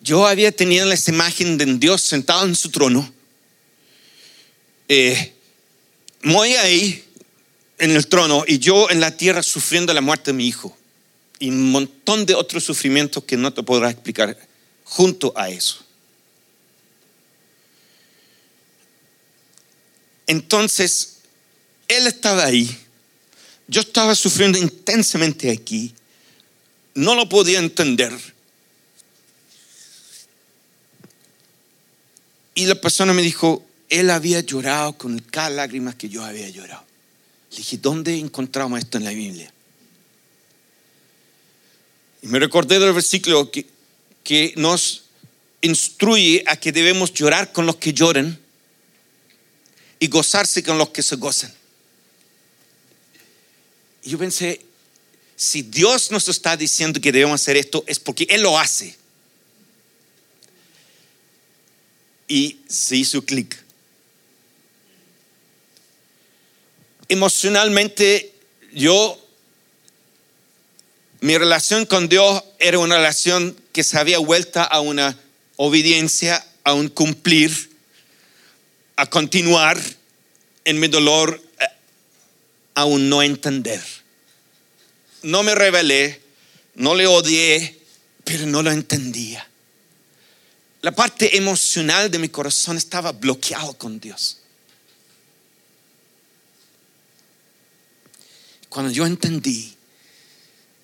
Yo 0.00 0.26
había 0.26 0.52
tenido 0.52 0.90
esa 0.92 1.10
imagen 1.10 1.56
de 1.56 1.64
Dios 1.64 2.02
sentado 2.02 2.44
en 2.44 2.54
su 2.54 2.70
trono, 2.70 3.10
eh, 4.88 5.32
muy 6.22 6.54
ahí, 6.56 7.03
en 7.84 7.90
el 7.90 8.06
trono 8.06 8.44
y 8.46 8.58
yo 8.58 8.90
en 8.90 9.00
la 9.00 9.16
tierra 9.16 9.42
sufriendo 9.42 9.92
la 9.92 10.00
muerte 10.00 10.32
de 10.32 10.38
mi 10.38 10.48
hijo. 10.48 10.76
Y 11.38 11.50
un 11.50 11.70
montón 11.70 12.24
de 12.24 12.34
otros 12.34 12.64
sufrimientos 12.64 13.24
que 13.24 13.36
no 13.36 13.52
te 13.52 13.62
podrás 13.62 13.92
explicar 13.92 14.36
junto 14.84 15.32
a 15.36 15.50
eso. 15.50 15.84
Entonces, 20.26 21.18
él 21.86 22.06
estaba 22.06 22.44
ahí, 22.44 22.74
yo 23.68 23.82
estaba 23.82 24.14
sufriendo 24.14 24.56
intensamente 24.56 25.50
aquí, 25.50 25.94
no 26.94 27.14
lo 27.14 27.28
podía 27.28 27.58
entender. 27.58 28.12
Y 32.54 32.64
la 32.64 32.76
persona 32.76 33.12
me 33.12 33.20
dijo, 33.20 33.66
él 33.90 34.08
había 34.08 34.40
llorado 34.40 34.96
con 34.96 35.18
cada 35.18 35.50
lágrima 35.50 35.98
que 35.98 36.08
yo 36.08 36.24
había 36.24 36.48
llorado. 36.48 36.93
Dije, 37.56 37.78
¿dónde 37.78 38.18
encontramos 38.18 38.78
esto 38.78 38.98
en 38.98 39.04
la 39.04 39.10
Biblia? 39.10 39.52
Y 42.22 42.26
me 42.26 42.38
recordé 42.38 42.78
del 42.78 42.92
versículo 42.92 43.50
que, 43.50 43.66
que 44.22 44.54
nos 44.56 45.04
instruye 45.60 46.42
a 46.46 46.56
que 46.56 46.72
debemos 46.72 47.12
llorar 47.12 47.52
con 47.52 47.66
los 47.66 47.76
que 47.76 47.92
lloran 47.92 48.38
y 49.98 50.08
gozarse 50.08 50.62
con 50.62 50.78
los 50.78 50.90
que 50.90 51.02
se 51.02 51.16
gozan. 51.16 51.52
Y 54.02 54.10
yo 54.10 54.18
pensé, 54.18 54.60
si 55.36 55.62
Dios 55.62 56.10
nos 56.10 56.28
está 56.28 56.56
diciendo 56.56 57.00
que 57.00 57.12
debemos 57.12 57.40
hacer 57.40 57.56
esto, 57.56 57.84
es 57.86 57.98
porque 57.98 58.26
Él 58.28 58.42
lo 58.42 58.58
hace. 58.58 58.96
Y 62.28 62.58
se 62.68 62.96
hizo 62.96 63.24
clic. 63.24 63.63
Emocionalmente, 67.08 68.32
yo 68.72 69.20
mi 71.20 71.36
relación 71.38 71.86
con 71.86 72.08
Dios 72.08 72.42
era 72.58 72.78
una 72.78 72.96
relación 72.96 73.56
que 73.72 73.84
se 73.84 73.98
había 73.98 74.18
vuelta 74.18 74.64
a 74.64 74.80
una 74.80 75.18
obediencia, 75.56 76.44
a 76.64 76.74
un 76.74 76.88
cumplir, 76.88 77.70
a 78.96 79.06
continuar 79.06 79.80
en 80.64 80.80
mi 80.80 80.88
dolor, 80.88 81.42
eh, 81.60 81.64
a 82.74 82.84
un 82.84 83.08
no 83.08 83.22
entender. 83.22 83.82
No 85.22 85.42
me 85.42 85.54
rebelé, 85.54 86.20
no 86.74 86.94
le 86.94 87.06
odié, 87.06 87.78
pero 88.24 88.46
no 88.46 88.62
lo 88.62 88.70
entendía. 88.70 89.48
La 90.82 90.92
parte 90.92 91.36
emocional 91.36 92.10
de 92.10 92.18
mi 92.18 92.28
corazón 92.28 92.76
estaba 92.76 93.12
bloqueado 93.12 93.72
con 93.74 93.98
Dios. 93.98 94.38
Cuando 98.74 98.90
yo 98.90 99.06
entendí 99.06 99.72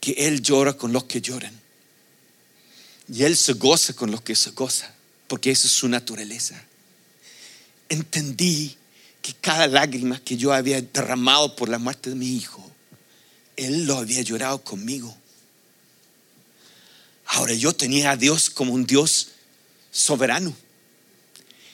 que 0.00 0.12
Él 0.12 0.42
llora 0.42 0.74
con 0.74 0.92
los 0.92 1.06
que 1.06 1.20
lloran. 1.20 1.52
Y 3.12 3.24
Él 3.24 3.36
se 3.36 3.54
goza 3.54 3.94
con 3.94 4.12
los 4.12 4.22
que 4.22 4.36
se 4.36 4.52
goza, 4.52 4.94
porque 5.26 5.50
esa 5.50 5.66
es 5.66 5.72
su 5.72 5.88
naturaleza. 5.88 6.54
Entendí 7.88 8.76
que 9.20 9.34
cada 9.40 9.66
lágrima 9.66 10.20
que 10.20 10.36
yo 10.36 10.52
había 10.52 10.80
derramado 10.80 11.56
por 11.56 11.68
la 11.68 11.80
muerte 11.80 12.10
de 12.10 12.14
mi 12.14 12.36
hijo, 12.36 12.64
Él 13.56 13.86
lo 13.86 13.96
había 13.96 14.22
llorado 14.22 14.62
conmigo. 14.62 15.12
Ahora 17.26 17.54
yo 17.54 17.72
tenía 17.72 18.12
a 18.12 18.16
Dios 18.16 18.50
como 18.50 18.72
un 18.72 18.86
Dios 18.86 19.30
soberano. 19.90 20.56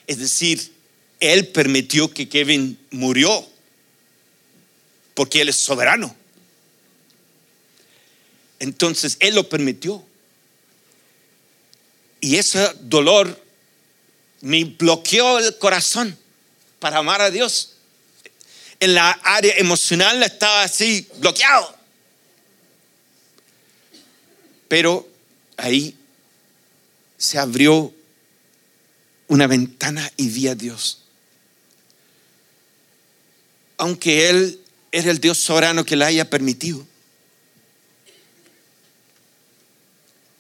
Es 0.07 0.17
decir, 0.17 0.73
Él 1.21 1.49
permitió 1.49 2.11
que 2.11 2.27
Kevin 2.27 2.79
murió 2.91 3.47
porque 5.17 5.41
Él 5.41 5.49
es 5.49 5.57
soberano. 5.57 6.15
Entonces 8.61 9.17
Él 9.19 9.35
lo 9.35 9.49
permitió. 9.49 10.05
Y 12.21 12.37
ese 12.37 12.71
dolor 12.83 13.43
me 14.43 14.65
bloqueó 14.65 15.39
el 15.39 15.57
corazón 15.59 16.17
para 16.79 16.99
amar 16.99 17.23
a 17.23 17.31
Dios. 17.31 17.73
En 18.79 18.95
la 18.95 19.11
área 19.11 19.55
emocional 19.57 20.23
estaba 20.23 20.63
así 20.63 21.09
bloqueado. 21.17 21.75
Pero 24.69 25.09
ahí 25.57 25.97
se 27.17 27.39
abrió 27.39 27.95
una 29.29 29.47
ventana 29.47 30.13
y 30.19 30.29
vi 30.29 30.49
a 30.49 30.55
Dios. 30.55 31.01
Aunque 33.79 34.29
Él 34.29 34.61
era 34.93 35.11
el 35.11 35.21
Dios 35.21 35.39
soberano 35.39 35.85
que 35.85 35.97
la 35.97 36.07
haya 36.07 36.29
permitido. 36.29 36.87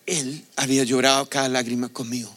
Él 0.07 0.45
había 0.55 0.85
llorado 0.85 1.29
cada 1.29 1.49
lágrima 1.49 1.89
conmigo. 1.89 2.35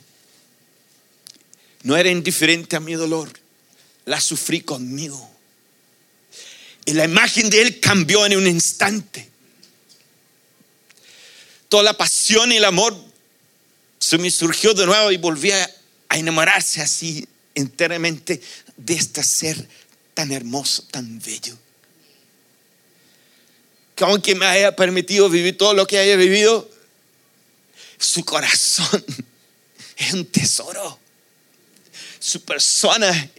No 1.84 1.96
era 1.96 2.10
indiferente 2.10 2.76
a 2.76 2.80
mi 2.80 2.94
dolor, 2.94 3.32
la 4.06 4.20
sufrí 4.20 4.62
conmigo. 4.62 5.30
Y 6.86 6.94
la 6.94 7.06
imagen 7.06 7.50
de 7.50 7.62
Él 7.62 7.80
cambió 7.80 8.26
en 8.26 8.36
un 8.36 8.48
instante. 8.48 9.30
Toda 11.70 11.84
la 11.84 11.98
pasión 11.98 12.52
y 12.52 12.58
el 12.58 12.66
amor 12.66 12.98
se 14.00 14.18
me 14.18 14.32
surgió 14.32 14.74
de 14.74 14.86
nuevo 14.86 15.12
y 15.12 15.18
volví 15.18 15.52
a, 15.52 15.76
enamorarse 16.12 16.82
así 16.82 17.28
enteramente 17.54 18.42
de 18.76 18.96
este 18.96 19.24
ser 19.24 19.68
tan 20.16 20.32
hermoso, 20.32 20.82
tan 20.90 21.20
bello. 21.20 21.56
Que 24.00 24.06
aunque 24.06 24.34
me 24.34 24.46
haya 24.46 24.74
permitido 24.78 25.30
vivir 25.30 25.58
todo 25.58 25.74
lo 25.74 25.86
que 25.86 26.00
haya 26.00 26.16
vivido, 26.16 26.70
su 27.98 28.24
corazón 28.24 29.04
es 29.98 30.14
un 30.14 30.26
tesoro. 30.26 30.98
Su 32.18 32.40
persona 32.46 33.30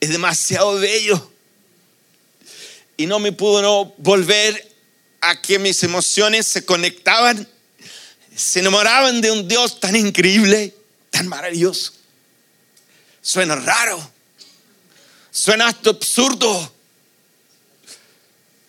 es 0.00 0.08
demasiado 0.08 0.76
bello. 0.78 1.30
Y 2.96 3.04
no 3.04 3.18
me 3.18 3.32
pudo 3.32 3.94
volver 3.98 4.74
a 5.20 5.42
que 5.42 5.58
mis 5.58 5.82
emociones 5.82 6.46
se 6.46 6.64
conectaban, 6.64 7.46
se 8.34 8.60
enamoraban 8.60 9.20
de 9.20 9.30
un 9.30 9.46
Dios 9.46 9.78
tan 9.78 9.94
increíble, 9.94 10.74
tan 11.10 11.28
maravilloso. 11.28 11.92
Suena 13.20 13.56
raro, 13.56 14.10
suena 15.30 15.68
hasta 15.68 15.90
absurdo, 15.90 16.77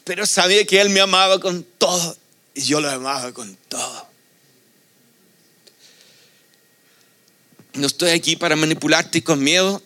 pero 0.10 0.26
sabía 0.26 0.66
que 0.66 0.82
Él 0.82 0.90
me 0.90 1.02
amaba 1.02 1.40
con 1.40 1.64
todo 1.78 2.18
y 2.56 2.62
yo 2.62 2.82
lo 2.82 2.90
amaba 2.90 3.32
con 3.32 3.56
todo. 3.68 4.08
No 7.74 7.86
estoy 7.86 8.10
aquí 8.10 8.36
para 8.36 8.56
manipularte 8.56 9.24
con 9.24 9.44
miedo. 9.44 9.84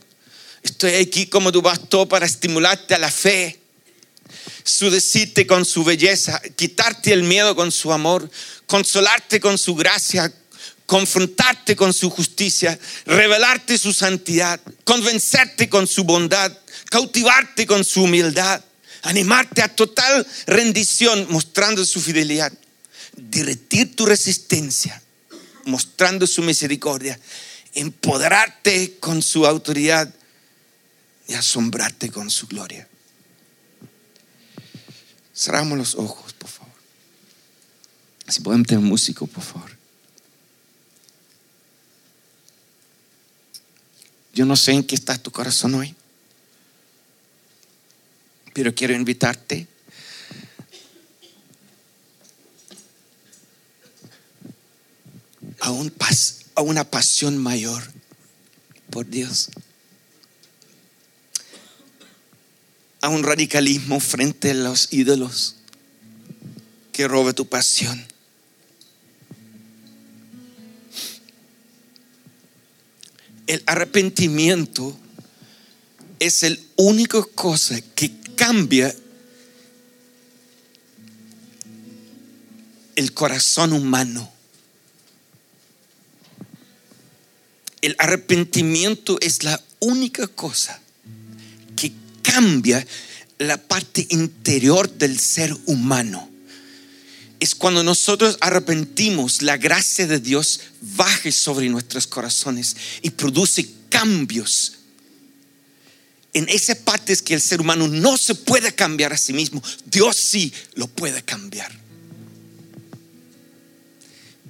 Estoy 0.61 0.93
aquí 0.93 1.27
como 1.27 1.51
tu 1.51 1.61
pastor 1.61 2.07
para 2.07 2.25
estimularte 2.25 2.95
a 2.95 2.99
la 2.99 3.11
fe, 3.11 3.59
sudecirte 4.63 5.45
con 5.45 5.65
su 5.65 5.83
belleza, 5.83 6.41
quitarte 6.55 7.11
el 7.11 7.23
miedo 7.23 7.53
con 7.53 7.69
su 7.69 7.91
amor, 7.91 8.31
consolarte 8.65 9.41
con 9.41 9.57
su 9.57 9.75
gracia, 9.75 10.33
confrontarte 10.85 11.75
con 11.75 11.91
su 11.91 12.09
justicia, 12.09 12.79
revelarte 13.05 13.77
su 13.77 13.91
santidad, 13.91 14.61
convencerte 14.85 15.67
con 15.67 15.85
su 15.85 16.05
bondad, 16.05 16.57
cautivarte 16.89 17.67
con 17.67 17.83
su 17.83 18.03
humildad, 18.03 18.63
animarte 19.03 19.61
a 19.61 19.73
total 19.73 20.25
rendición 20.47 21.27
mostrando 21.29 21.85
su 21.85 22.01
fidelidad, 22.01 22.51
derretir 23.15 23.95
tu 23.95 24.05
resistencia 24.05 25.01
mostrando 25.65 26.27
su 26.27 26.41
misericordia 26.41 27.17
empoderarte 27.73 28.97
con 28.99 29.21
su 29.21 29.45
autoridad 29.45 30.13
y 31.27 31.33
asombrarte 31.33 32.11
con 32.11 32.29
su 32.29 32.47
gloria. 32.47 32.87
Cerramos 35.35 35.77
los 35.77 35.95
ojos, 35.95 36.33
por 36.33 36.49
favor. 36.49 36.73
Si 38.27 38.41
podemos 38.41 38.67
tener 38.67 38.83
músico, 38.83 39.25
por 39.25 39.43
favor. 39.43 39.71
Yo 44.33 44.45
no 44.45 44.55
sé 44.55 44.71
en 44.73 44.83
qué 44.83 44.95
está 44.95 45.17
tu 45.17 45.31
corazón 45.31 45.75
hoy, 45.75 45.95
pero 48.53 48.73
quiero 48.73 48.93
invitarte 48.93 49.67
a 55.59 55.71
un 55.71 55.89
paso 55.89 56.43
a 56.55 56.61
una 56.61 56.83
pasión 56.83 57.37
mayor 57.37 57.83
por 58.89 59.09
Dios. 59.09 59.49
A 63.01 63.09
un 63.09 63.23
radicalismo 63.23 63.99
frente 63.99 64.51
a 64.51 64.53
los 64.53 64.93
ídolos 64.93 65.55
que 66.91 67.07
robe 67.07 67.33
tu 67.33 67.47
pasión. 67.47 68.05
El 73.47 73.61
arrepentimiento 73.65 74.97
es 76.19 76.43
el 76.43 76.65
único 76.77 77.27
cosa 77.31 77.81
que 77.95 78.09
cambia 78.43 78.93
el 82.95 83.13
corazón 83.13 83.71
humano. 83.71 84.33
el 87.83 87.97
arrepentimiento 87.99 89.17
es 89.19 89.43
la 89.43 89.61
única 89.79 90.27
cosa 90.27 90.81
que 91.75 91.91
cambia 92.21 92.85
la 93.39 93.57
parte 93.57 94.07
interior 94.09 94.89
del 94.89 95.19
ser 95.19 95.53
humano. 95.65 96.29
Es 97.41 97.53
cuando 97.53 97.83
nosotros 97.83 98.37
arrepentimos, 98.39 99.41
la 99.41 99.57
gracia 99.57 100.07
de 100.07 100.19
Dios 100.19 100.61
baje 100.79 101.33
sobre 101.33 101.67
nuestros 101.67 102.07
corazones 102.07 102.77
y 103.01 103.09
produce 103.09 103.69
cambios. 103.89 104.75
En 106.33 106.49
esa 106.49 106.75
parte 106.75 107.13
es 107.13 107.21
que 107.21 107.35
el 107.35 107.41
ser 107.41 107.61
humano 107.61 107.87
no 107.87 108.17
se 108.17 108.33
puede 108.33 108.73
cambiar 108.73 109.13
a 109.13 109.17
sí 109.17 109.33
mismo, 109.33 109.61
Dios 109.85 110.17
sí 110.17 110.51
lo 110.73 110.87
puede 110.87 111.23
cambiar. 111.23 111.71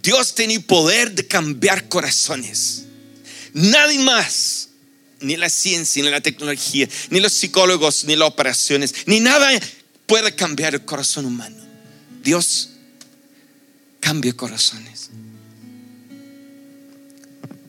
Dios 0.02 0.36
tiene 0.36 0.60
poder 0.60 1.14
de 1.14 1.28
cambiar 1.28 1.88
corazones. 1.88 2.84
Nadie 3.54 4.00
más, 4.00 4.70
ni 5.20 5.38
la 5.38 5.50
ciencia, 5.50 6.04
ni 6.04 6.10
la 6.10 6.22
tecnología, 6.22 6.90
ni 7.10 7.20
los 7.20 7.34
psicólogos, 7.34 8.04
ni 8.06 8.16
las 8.16 8.28
operaciones, 8.28 8.94
ni 9.06 9.20
nada 9.20 9.50
puede 10.06 10.36
cambiar 10.36 10.74
el 10.74 10.84
corazón 10.84 11.26
humano. 11.26 11.64
Dios 12.22 12.70
cambia 14.00 14.34
corazones. 14.34 15.10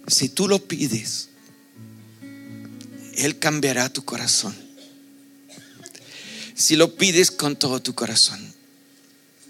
Si 0.09 0.29
tú 0.29 0.49
lo 0.49 0.59
pides, 0.59 1.29
Él 3.17 3.39
cambiará 3.39 3.89
tu 3.89 4.05
corazón. 4.05 4.55
Si 6.55 6.77
lo 6.77 6.95
pides 6.97 7.31
con 7.31 7.57
todo 7.57 7.81
tu 7.83 7.95
corazón, 7.95 8.41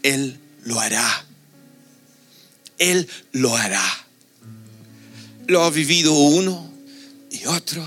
Él 0.03 0.39
lo 0.65 0.81
hará. 0.81 1.27
Él 2.79 3.09
lo 3.33 3.57
hará. 3.57 3.85
Lo 5.47 5.63
ha 5.63 5.71
vivido 5.71 6.13
uno 6.15 6.73
y 7.31 7.45
otro 7.47 7.87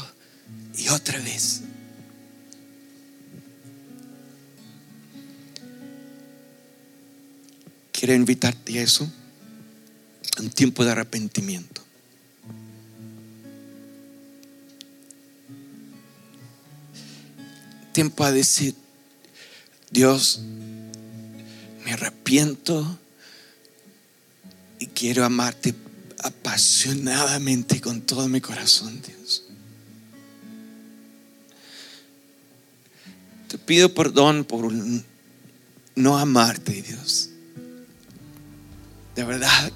y 0.77 0.87
otra 0.89 1.19
vez. 1.19 1.61
Quiero 7.91 8.13
invitarte 8.13 8.77
a 8.77 8.83
eso, 8.83 9.11
un 10.39 10.51
tiempo 10.51 10.85
de 10.85 10.91
arrepentimiento. 10.91 11.76
Tiempo 17.97 18.23
a 18.25 18.31
decir, 18.31 18.75
Dios, 19.89 20.39
me 21.83 21.93
arrepiento 21.93 22.99
y 24.77 24.85
quiero 24.85 25.25
amarte 25.25 25.73
apasionadamente 26.19 27.81
con 27.81 28.01
todo 28.01 28.27
mi 28.27 28.39
corazón, 28.39 29.01
Dios. 29.01 29.45
Te 33.47 33.57
pido 33.57 33.91
perdón 33.91 34.45
por 34.45 34.71
no 35.95 36.19
amarte, 36.19 36.79
Dios. 36.83 37.31
De 39.15 39.23
verdad, 39.23 39.71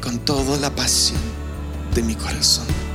con 0.00 0.24
toda 0.24 0.56
la 0.58 0.72
pasión 0.72 1.18
de 1.92 2.02
mi 2.04 2.14
corazón. 2.14 2.91